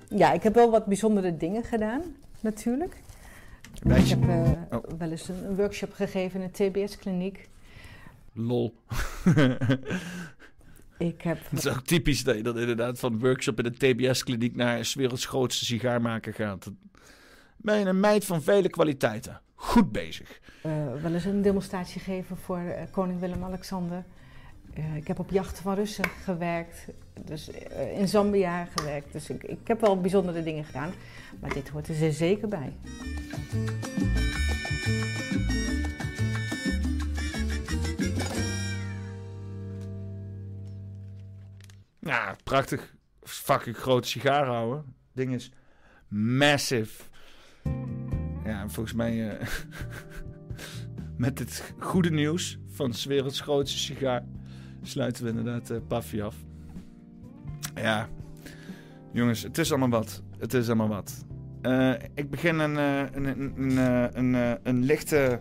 [0.08, 2.02] Ja, ik heb wel wat bijzondere dingen gedaan,
[2.40, 3.02] natuurlijk.
[3.84, 4.50] Ik heb eh,
[4.98, 7.48] wel eens een, een workshop gegeven in een TBS-kliniek.
[8.32, 8.74] Lol.
[10.98, 11.38] Ik heb...
[11.50, 14.94] Het is ook typisch dat je dan inderdaad van workshop in de TBS-kliniek naar 's
[14.94, 16.70] werelds grootste sigaarmaker gaat.
[17.56, 19.40] Ben je een meid van vele kwaliteiten.
[19.54, 20.40] Goed bezig.
[20.62, 20.72] eh,
[21.02, 24.04] wel eens een demonstratie gegeven voor eh, koning Willem-Alexander.
[24.74, 26.86] Eh, ik heb op jachten van Russen gewerkt,
[27.24, 27.50] dus
[27.94, 29.12] in Zambia gewerkt.
[29.12, 30.92] Dus ik, ik heb wel bijzondere dingen gedaan,
[31.40, 32.72] maar dit hoort er zeker bij.
[42.08, 42.94] Ja, prachtig.
[43.22, 44.94] Fucking grote sigaar houden.
[45.12, 45.50] Ding is
[46.08, 47.02] massive.
[48.44, 49.46] Ja, en volgens mij eh,
[51.16, 54.24] met het goede nieuws van 's werelds grootste sigaar
[54.82, 56.36] sluiten we inderdaad uh, Paffy af.
[57.74, 58.08] Ja,
[59.12, 60.22] jongens, het is allemaal wat.
[60.38, 61.24] Het is allemaal wat.
[61.62, 65.40] Eh, ik begin een, eh, een, een, een, eh, eh, een lichte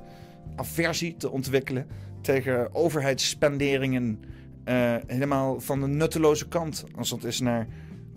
[0.55, 1.87] aversie te ontwikkelen
[2.21, 4.19] tegen overheidsspenderingen.
[4.67, 6.83] Eh, helemaal van de nutteloze kant.
[6.95, 7.67] Als het is naar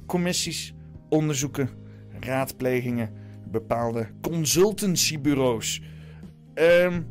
[0.06, 0.74] commissies,
[1.09, 1.68] onderzoeken,
[2.20, 3.10] raadplegingen,
[3.51, 5.82] bepaalde consultancybureaus.
[6.55, 7.02] Ehm,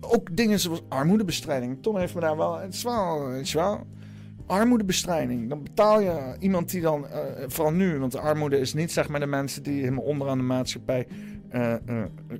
[0.00, 1.82] ook dingen zoals armoedebestrijding.
[1.82, 2.58] Tom heeft me daar wel...
[2.58, 3.86] Het is wel, wel...
[4.46, 5.48] Armoedebestrijding.
[5.48, 7.08] Dan betaal je iemand die dan...
[7.08, 10.38] eh, vooral nu, want de armoede is niet zeg maar de mensen die helemaal onderaan
[10.38, 11.06] de maatschappij...
[11.48, 11.74] eh,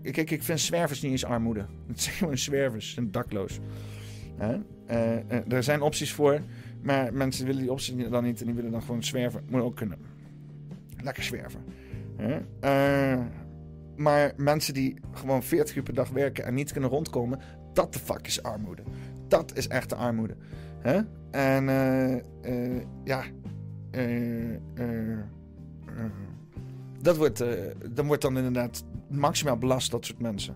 [0.02, 1.66] kijk, ik vind zwervers niet eens armoede.
[1.86, 3.60] Het zijn gewoon zwervers en dakloos.
[4.36, 4.56] Hè?
[4.86, 6.40] Eh, eh, er zijn opties voor,
[6.82, 9.44] maar mensen willen die opties dan niet en die willen dan gewoon zwerven.
[9.48, 9.98] Moet ook kunnen.
[11.02, 11.60] Lekker zwerven.
[12.60, 13.20] Eh,
[13.96, 17.40] maar mensen die gewoon 40 uur per dag werken en niet kunnen rondkomen,
[17.72, 18.82] dat de fuck is armoede.
[19.28, 20.36] Dat is echte armoede.
[21.30, 21.64] En
[23.04, 23.22] ja,
[27.00, 27.44] dat wordt,
[27.90, 30.54] dan wordt dan inderdaad maximaal belast, dat soort mensen.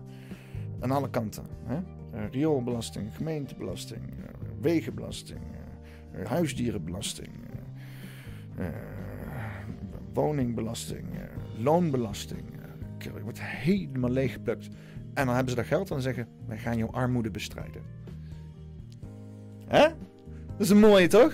[0.79, 1.43] Aan alle kanten.
[1.63, 1.79] Hè?
[2.11, 4.29] Eh, rioolbelasting, gemeentebelasting, eh,
[4.61, 5.39] wegenbelasting,
[6.11, 7.29] eh, huisdierenbelasting,
[10.13, 11.05] woningbelasting,
[11.57, 12.43] loonbelasting.
[12.97, 14.67] Je wordt helemaal leeggeplukt.
[15.13, 17.81] En dan hebben ze dat geld en zeggen: wij gaan jouw armoede bestrijden.
[19.67, 19.87] Hè?
[20.47, 21.33] Dat is een mooie toch?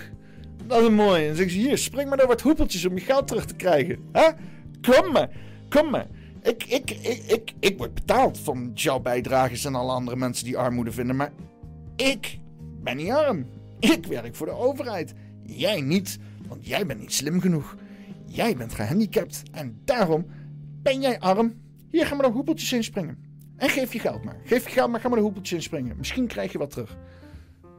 [0.66, 1.20] Dat is een mooie.
[1.20, 3.54] En dan zeggen ze: hier, spring maar door wat hoepeltjes om je geld terug te
[3.54, 3.98] krijgen.
[4.12, 4.30] Hè?
[4.80, 5.30] Kom maar,
[5.68, 6.06] kom maar.
[6.42, 10.58] Ik, ik, ik, ik, ik word betaald van jouw bijdragers en alle andere mensen die
[10.58, 11.16] armoede vinden.
[11.16, 11.32] Maar
[11.96, 12.38] ik
[12.82, 13.46] ben niet arm.
[13.78, 15.14] Ik werk voor de overheid.
[15.42, 17.76] Jij niet, want jij bent niet slim genoeg.
[18.26, 20.26] Jij bent gehandicapt en daarom
[20.82, 21.54] ben jij arm.
[21.90, 23.18] Hier, ga maar de hoepeltjes inspringen.
[23.56, 24.36] En geef je geld maar.
[24.44, 25.96] Geef je geld maar, ga maar de hoepeltjes inspringen.
[25.96, 26.96] Misschien krijg je wat terug.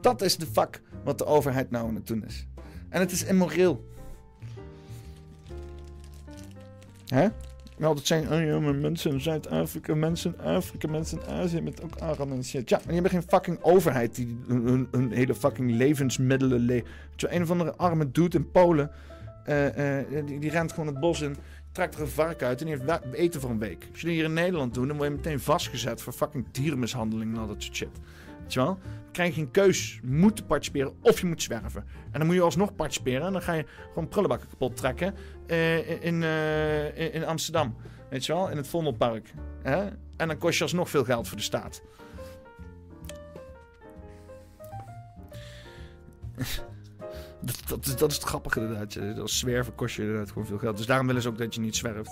[0.02, 2.48] Dat is de vak wat de overheid nou aan het doen is.
[2.90, 3.88] En het is immoreel.
[7.06, 7.28] Hè?
[7.80, 12.32] Wel, dat zijn mensen in Zuid-Afrika, mensen in Afrika, mensen in Azië met ook arm
[12.32, 12.70] en shit.
[12.70, 16.60] Ja, maar die hebben geen fucking overheid die hun, hele fucking levensmiddelen...
[16.60, 16.84] Le
[17.16, 18.92] Zo een of andere arme dude in Polen,
[19.46, 21.36] eh, eh, die, rent gewoon het bos in,
[21.72, 23.88] trekt er een vark uit en die heeft eten voor een week.
[23.92, 27.34] Als je dat hier in Nederland doet, dan word je meteen vastgezet voor fucking dierenmishandeling
[27.34, 28.00] en al dat soort shit.
[28.42, 28.78] Weet je wel?
[29.12, 30.00] Krijg je geen keus.
[30.02, 31.84] Je moet participeren of je moet zwerven.
[32.12, 33.26] En dan moet je alsnog participeren.
[33.26, 35.14] En dan ga je gewoon prullenbakken kapot trekken
[35.50, 37.76] eh, in, eh, in, in Amsterdam.
[38.10, 38.50] Weet je wel?
[38.50, 39.34] In het Vondelpark.
[39.62, 39.88] Hè?
[40.18, 41.82] En dan kost je alsnog veel geld voor de staat.
[47.42, 49.20] Dat, dat, is, dat is het grappige inderdaad.
[49.20, 50.78] Als zwerven kost je inderdaad gewoon veel geld.
[50.78, 52.12] Dus daarom willen ze ook dat je niet zwerft.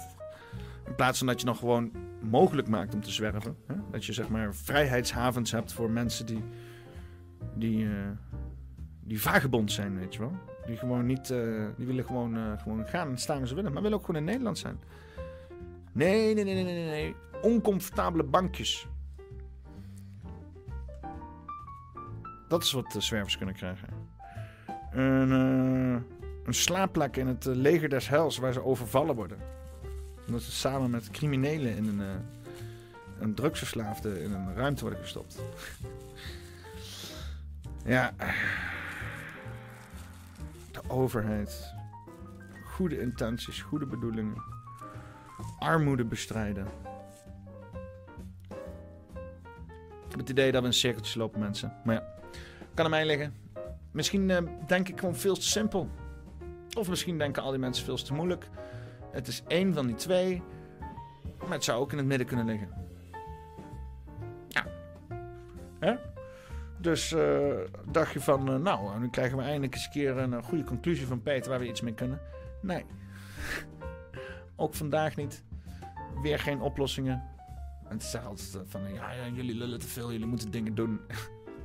[0.86, 1.92] In plaats van dat je dan gewoon
[2.22, 3.56] mogelijk maakt om te zwerven.
[3.68, 3.76] Hè?
[3.92, 6.44] Dat je zeg maar vrijheidshavens hebt voor mensen die,
[7.56, 7.92] die, eh,
[9.08, 10.32] die vagebond zijn, weet je wel.
[10.66, 13.74] Die gewoon niet, eh, die willen gewoon, eh, gewoon gaan en staan waar ze willen.
[13.74, 14.80] Maar willen ook gewoon in Nederland zijn.
[15.92, 17.16] Nee, nee, nee, nee, nee, nee.
[17.42, 18.88] Oncomfortabele bankjes.
[22.48, 23.88] Dat is wat de zwervers kunnen krijgen.
[24.92, 29.38] Een, eh, een slaapplek in het leger des hels waar ze overvallen worden.
[30.28, 32.08] Omdat ze samen met criminelen in een, uh,
[33.20, 35.40] een drugsverslaafde in een ruimte worden gestopt.
[37.86, 38.14] ja.
[40.88, 41.74] Overheid.
[42.66, 44.44] Goede intenties, goede bedoelingen.
[45.60, 46.68] Armoede bestrijden.
[50.06, 51.74] Ik heb het idee dat we in cirkeltjes lopen, mensen.
[51.84, 52.04] Maar ja,
[52.74, 53.34] kan aan mij liggen.
[53.92, 55.90] Misschien eh, denk ik gewoon veel te simpel.
[56.78, 58.50] Of misschien denken al die mensen veel te moeilijk.
[59.12, 60.44] Het is één van die twee.
[61.40, 62.70] Maar het zou ook in het midden kunnen liggen.
[64.48, 64.66] Ja.
[65.80, 65.96] Hè?
[66.80, 67.56] Dus eh,
[67.92, 70.64] dacht je van, eh, nou, nu krijgen we eindelijk eens een keer een eh, goede
[70.64, 72.20] conclusie van Peter waar we iets mee kunnen.
[72.62, 72.86] Nee.
[74.56, 75.44] ook vandaag niet.
[76.22, 77.24] Weer geen oplossingen.
[77.84, 81.00] En het is altijd van, ja, ja, jullie lullen te veel, jullie moeten dingen doen.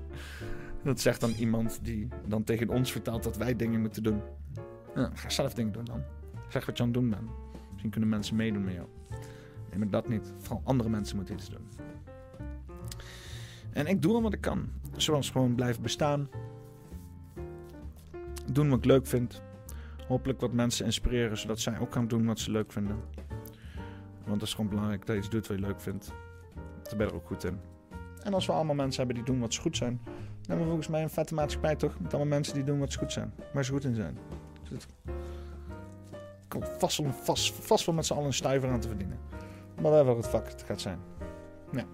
[0.84, 4.22] Dat zegt dan iemand die dan tegen ons vertelt dat wij dingen moeten doen.
[4.94, 6.02] Ja, ga zelf dingen doen dan.
[6.48, 7.30] Zeg wat je aan het doen bent.
[7.70, 8.89] Misschien kunnen mensen meedoen met jou.
[9.70, 10.32] Nee, maar dat niet.
[10.39, 11.68] Vooral andere mensen moeten iets doen.
[13.72, 14.68] En ik doe al wat ik kan.
[14.97, 16.28] Zoals gewoon blijven bestaan.
[18.52, 19.43] Doen wat ik leuk vind.
[20.09, 22.97] Hopelijk wat mensen inspireren, zodat zij ook gaan doen wat ze leuk vinden.
[24.24, 26.12] Want het is gewoon belangrijk dat je iets doet wat je leuk vindt.
[26.82, 27.60] Daar ben je er ook goed in.
[28.23, 30.64] En als we allemaal mensen hebben die doen wat ze goed zijn, dan hebben we
[30.64, 32.01] volgens mij een vette maatschappij toch?
[32.01, 34.19] Met allemaal mensen die doen wat ze goed zijn, waar ze goed in zijn.
[34.69, 34.86] Dus
[36.48, 39.19] komt vast wel, vast, vast wel met z'n allen een stuiver aan te verdienen.
[39.81, 40.98] Maar we hebben het vak het gaat zijn.
[41.73, 41.85] Ja.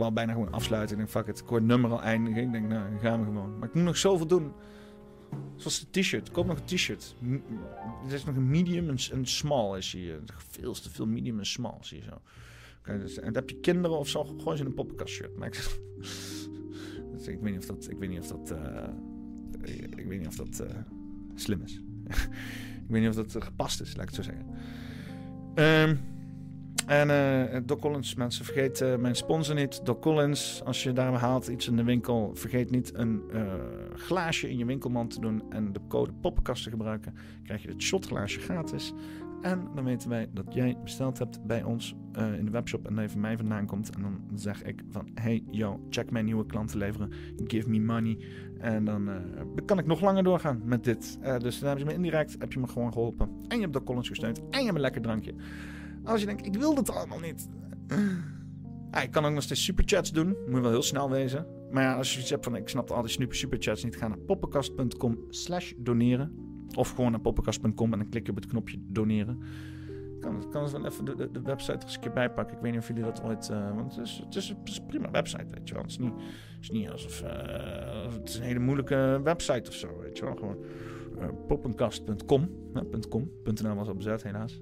[0.00, 0.98] Wou bijna gewoon afsluiten.
[0.98, 2.42] Ik denk, fuck het nummer al eindigen.
[2.42, 3.58] Ik denk, nou, dan gaan we gewoon.
[3.58, 4.52] Maar ik moet nog zoveel doen.
[5.56, 6.30] Zoals de t-shirt.
[6.30, 7.16] Koop nog een t-shirt.
[8.06, 10.20] Er is nog een medium en een small is hier.
[10.26, 12.20] Veel te veel medium en small zie je zo.
[12.98, 15.36] Dus, en heb je kinderen of zo, gooi ze in een poppenkastshirt.
[15.36, 15.54] Maar ik,
[17.12, 18.88] dus ik weet niet of dat, ik weet niet of dat, eh,
[19.62, 20.76] ik, ik weet niet of dat eh,
[21.34, 21.80] slim is.
[22.84, 24.46] ik weet niet of dat eh, gepast is, laat ik het zo zeggen.
[25.54, 25.96] Ehm,
[26.90, 29.86] En eh Doc Collins, mensen, vergeet eh, mijn sponsor niet.
[29.86, 33.42] Doc Collins, als je daar haalt iets in de winkel, vergeet niet een eh,
[33.94, 37.14] glaasje in je winkelmand te doen en de code poppenkast te gebruiken.
[37.44, 38.92] krijg je het shotglaasje gratis.
[39.42, 41.94] En dan weten wij dat jij besteld hebt bij ons
[42.38, 43.94] in de webshop en je van mij vandaan komt.
[43.94, 47.10] En dan zeg ik van, hey yo, check mijn nieuwe klanten leveren.
[47.46, 48.18] Give me money.
[48.58, 49.10] En dan
[49.64, 51.18] kan ik nog langer doorgaan met dit.
[51.38, 53.28] Dus dan hebben ze me indirect, heb je me gewoon geholpen.
[53.48, 54.38] En je hebt Doc Collins gesteund.
[54.38, 55.34] En je hebt een lekker drankje.
[56.04, 57.48] Als je denkt, ik wil dit allemaal niet.
[59.02, 60.26] Ik kan ook nog steeds superchats doen.
[60.26, 61.46] Moet je wel heel snel wezen.
[61.70, 63.96] Maar ja, als je iets hebt van, ik snap al die super superchats niet.
[63.96, 66.48] Ga naar poppenkast.com slash doneren.
[66.76, 69.42] Of gewoon naar poppenkast.com en dan klik je op het knopje doneren.
[70.14, 72.56] Ik kan, kan het wel even de, de, website er eens een keer bijpakken.
[72.56, 73.48] Ik weet niet of jullie dat ooit...
[73.48, 75.82] eh, want het is, het, is, een prima website, weet je wel.
[75.82, 75.98] Het
[76.60, 77.22] is niet, alsof...
[77.22, 80.36] eh, het is een hele moeilijke website of zo, weet je wel.
[80.36, 80.56] Gewoon
[81.18, 82.50] eh, poppenkast.com.
[83.74, 84.58] was al bezet, helaas.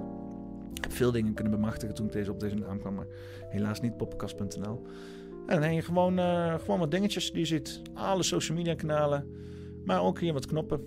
[0.88, 3.06] Veel dingen kunnen bemachtigen toen ik deze op deze naam kwam, maar
[3.48, 4.86] helaas niet poppenkast.nl.
[5.46, 7.82] En dan heb je gewoon, eh, gewoon wat dingetjes die je ziet.
[7.94, 9.26] Alle social media kanalen,
[9.84, 10.80] maar ook hier wat knoppen.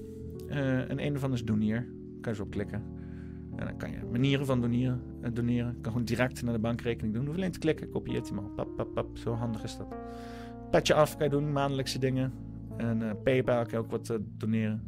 [0.47, 1.87] Eh, en een ervan is doneer.
[2.21, 2.83] Kan je zo op klikken.
[3.55, 5.01] En dan kan je manieren van doneren.
[5.21, 5.77] eh, doneren.
[5.81, 7.25] Kan gewoon direct naar de bankrekening doen.
[7.25, 8.49] Hoeft alleen te klikken, kopieert hij maar.
[8.55, 9.17] Pap, pap, pap.
[9.17, 9.87] Zo handig is dat.
[10.71, 12.33] Petje af kan je doen, maandelijkse dingen.
[12.77, 14.81] En PayPal kan je ook wat doneren.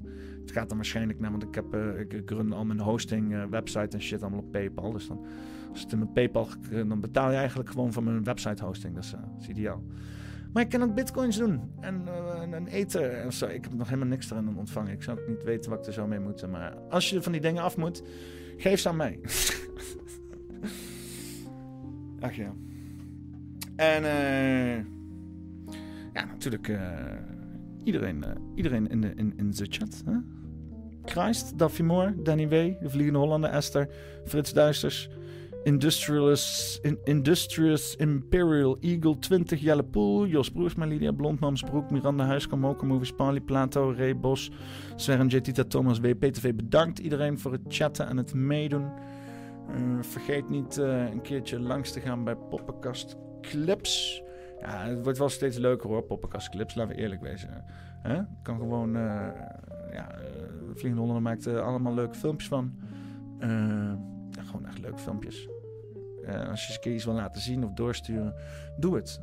[0.43, 3.33] Het gaat dan waarschijnlijk naar, want ik, heb, eh, ik, ik run al mijn hosting,
[3.33, 4.91] eh, website en shit allemaal op PayPal.
[4.91, 5.25] Dus dan,
[5.71, 8.95] als het in mijn PayPal, ge- dan betaal je eigenlijk gewoon voor mijn website hosting.
[8.95, 9.83] Dat is, eh, ideaal.
[10.53, 13.45] Maar ik kan ook bitcoins doen en, eh, en, en eten en zo.
[13.45, 14.91] Ik heb nog helemaal niks erin ontvangen.
[14.91, 16.47] Ik zou ook niet weten wat ik er zo mee moet.
[16.49, 18.03] Maar als je van die dingen af moet,
[18.57, 19.19] geef ze aan mij.
[22.19, 22.53] Ach ja.
[23.75, 24.75] En eh,
[26.13, 26.91] ja, natuurlijk eh,
[27.83, 30.03] iedereen, eh, iedereen in de, in, in de chat.
[30.05, 30.17] Hè?
[31.05, 33.89] Christ, Daffy Moore, Danny W., De Vliegende Hollander, Esther,
[34.25, 35.09] Frits Duisters,
[35.63, 42.85] Industrious, in, Industrious Imperial Eagle 20, Jelle Poel, Jos Broersma, Lydia Blondmamsbroek, Miranda Huiskam, Mocha
[42.85, 44.51] Movies, Pali, Plato, Ray Bos,
[44.97, 45.41] J.
[45.41, 46.13] Tita, Thomas W.
[46.15, 48.91] PTV, bedankt iedereen voor het chatten en het meedoen.
[49.69, 54.22] Eh, vergeet niet eh, een keertje langs te gaan bij Poppenkast Clips.
[54.63, 57.49] Ja, het wordt wel steeds leuker hoor, Poppenkast Clips, laten we eerlijk wezen.
[58.01, 58.21] Hè?
[58.41, 59.01] Kan gewoon, eh,
[59.91, 60.21] ja, eh,
[60.65, 62.73] Vliegende Hollander maakt er allemaal leuke filmpjes van.
[63.39, 63.93] Eh,
[64.45, 65.47] gewoon echt leuke filmpjes.
[66.25, 68.35] Eh, als je eens een keer iets wil laten zien of doorsturen,
[68.77, 69.21] doe het.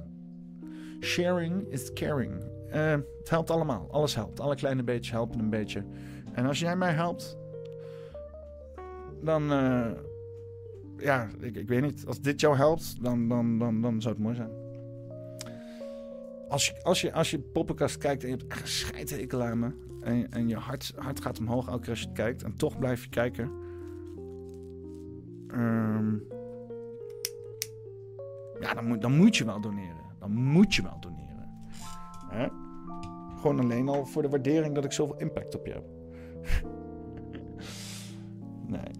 [1.01, 2.33] Sharing is caring.
[2.71, 3.89] Eh, het helpt allemaal.
[3.91, 4.41] Alles helpt.
[4.41, 5.85] Alle kleine beetjes helpen een beetje.
[6.33, 7.39] En als jij mij helpt,
[9.23, 9.91] dan, eh,
[10.97, 12.07] ja, ik, ik weet niet.
[12.07, 14.60] Als dit jou helpt, dan, dan, dan, dan zou het mooi zijn.
[16.51, 18.62] Als je, als je, als je poppenkast kijkt en je hebt echt
[19.12, 19.74] een.
[20.01, 22.43] En, en je hart, hart gaat omhoog elke keer als je het kijkt.
[22.43, 23.51] En toch blijf je kijken.
[25.48, 26.12] Ehm,
[28.61, 30.04] ja, dan moet, dan moet je wel doneren.
[30.19, 31.48] Dan moet je wel doneren.
[32.29, 32.48] Hè?
[33.40, 35.85] Gewoon alleen al voor de waardering dat ik zoveel impact op je heb.
[38.74, 38.90] nee.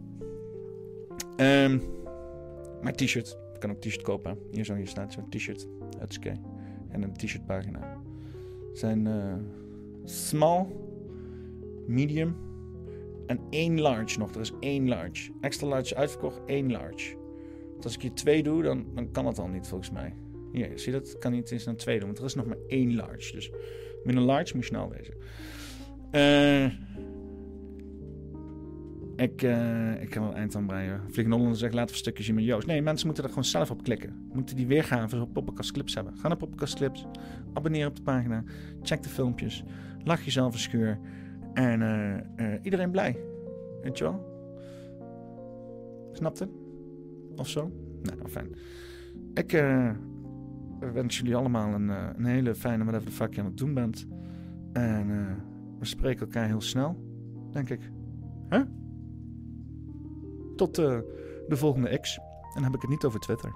[2.83, 3.39] Mijn t-shirt.
[3.55, 4.39] Ik kan ook t-shirt kopen.
[4.51, 5.67] Hier zo, hier staat zo'n t-shirt.
[5.99, 6.33] Hutske.
[6.91, 7.97] En een t-shirt pagina.
[8.73, 9.35] Zijn eh,
[10.05, 10.67] small,
[11.87, 12.37] medium
[13.27, 14.35] en één large nog.
[14.35, 15.31] Er is één large.
[15.41, 17.17] Extra large uitverkocht, één large.
[17.71, 20.15] Want als ik hier twee doe, dan, dan kan het al niet volgens mij.
[20.53, 21.19] Hier, zie dat?
[21.19, 23.33] Kan niet eens een twee doen, want er is nog maar één large.
[23.33, 23.51] Dus
[24.05, 25.15] met een large moet je snel wezen.
[26.11, 26.89] Eh...
[29.21, 31.01] Ik, eh, ik kan wel eind aan breien.
[31.01, 32.67] Vliegende Hollander zegt, laten we een stukje zien met Joost.
[32.67, 34.29] Nee, mensen moeten er gewoon zelf op klikken.
[34.33, 36.17] Moeten die weergave op Poppenkast Clips hebben.
[36.17, 37.07] Ga naar Poppenkast Clips.
[37.53, 38.45] Abonneer op de pagina.
[38.83, 39.65] Check de filmpjes.
[40.05, 40.99] Lach jezelf een scheur.
[41.55, 43.19] En eh, eh, iedereen blij.
[43.83, 44.29] Weet je wel?
[46.13, 46.49] Snapte?
[47.37, 47.73] Of zo?
[48.03, 48.49] Nou, fijn.
[49.35, 49.51] Ik
[50.93, 54.07] wens jullie allemaal een, een hele fijne whatever the fuck je aan het doen bent.
[54.73, 55.07] En
[55.79, 56.97] we spreken elkaar heel snel,
[57.53, 57.91] denk ik.
[58.51, 58.63] Huh?
[60.61, 60.99] Tot eh,
[61.49, 62.19] de volgende X.
[62.19, 63.53] En dan heb ik het niet over Twitter.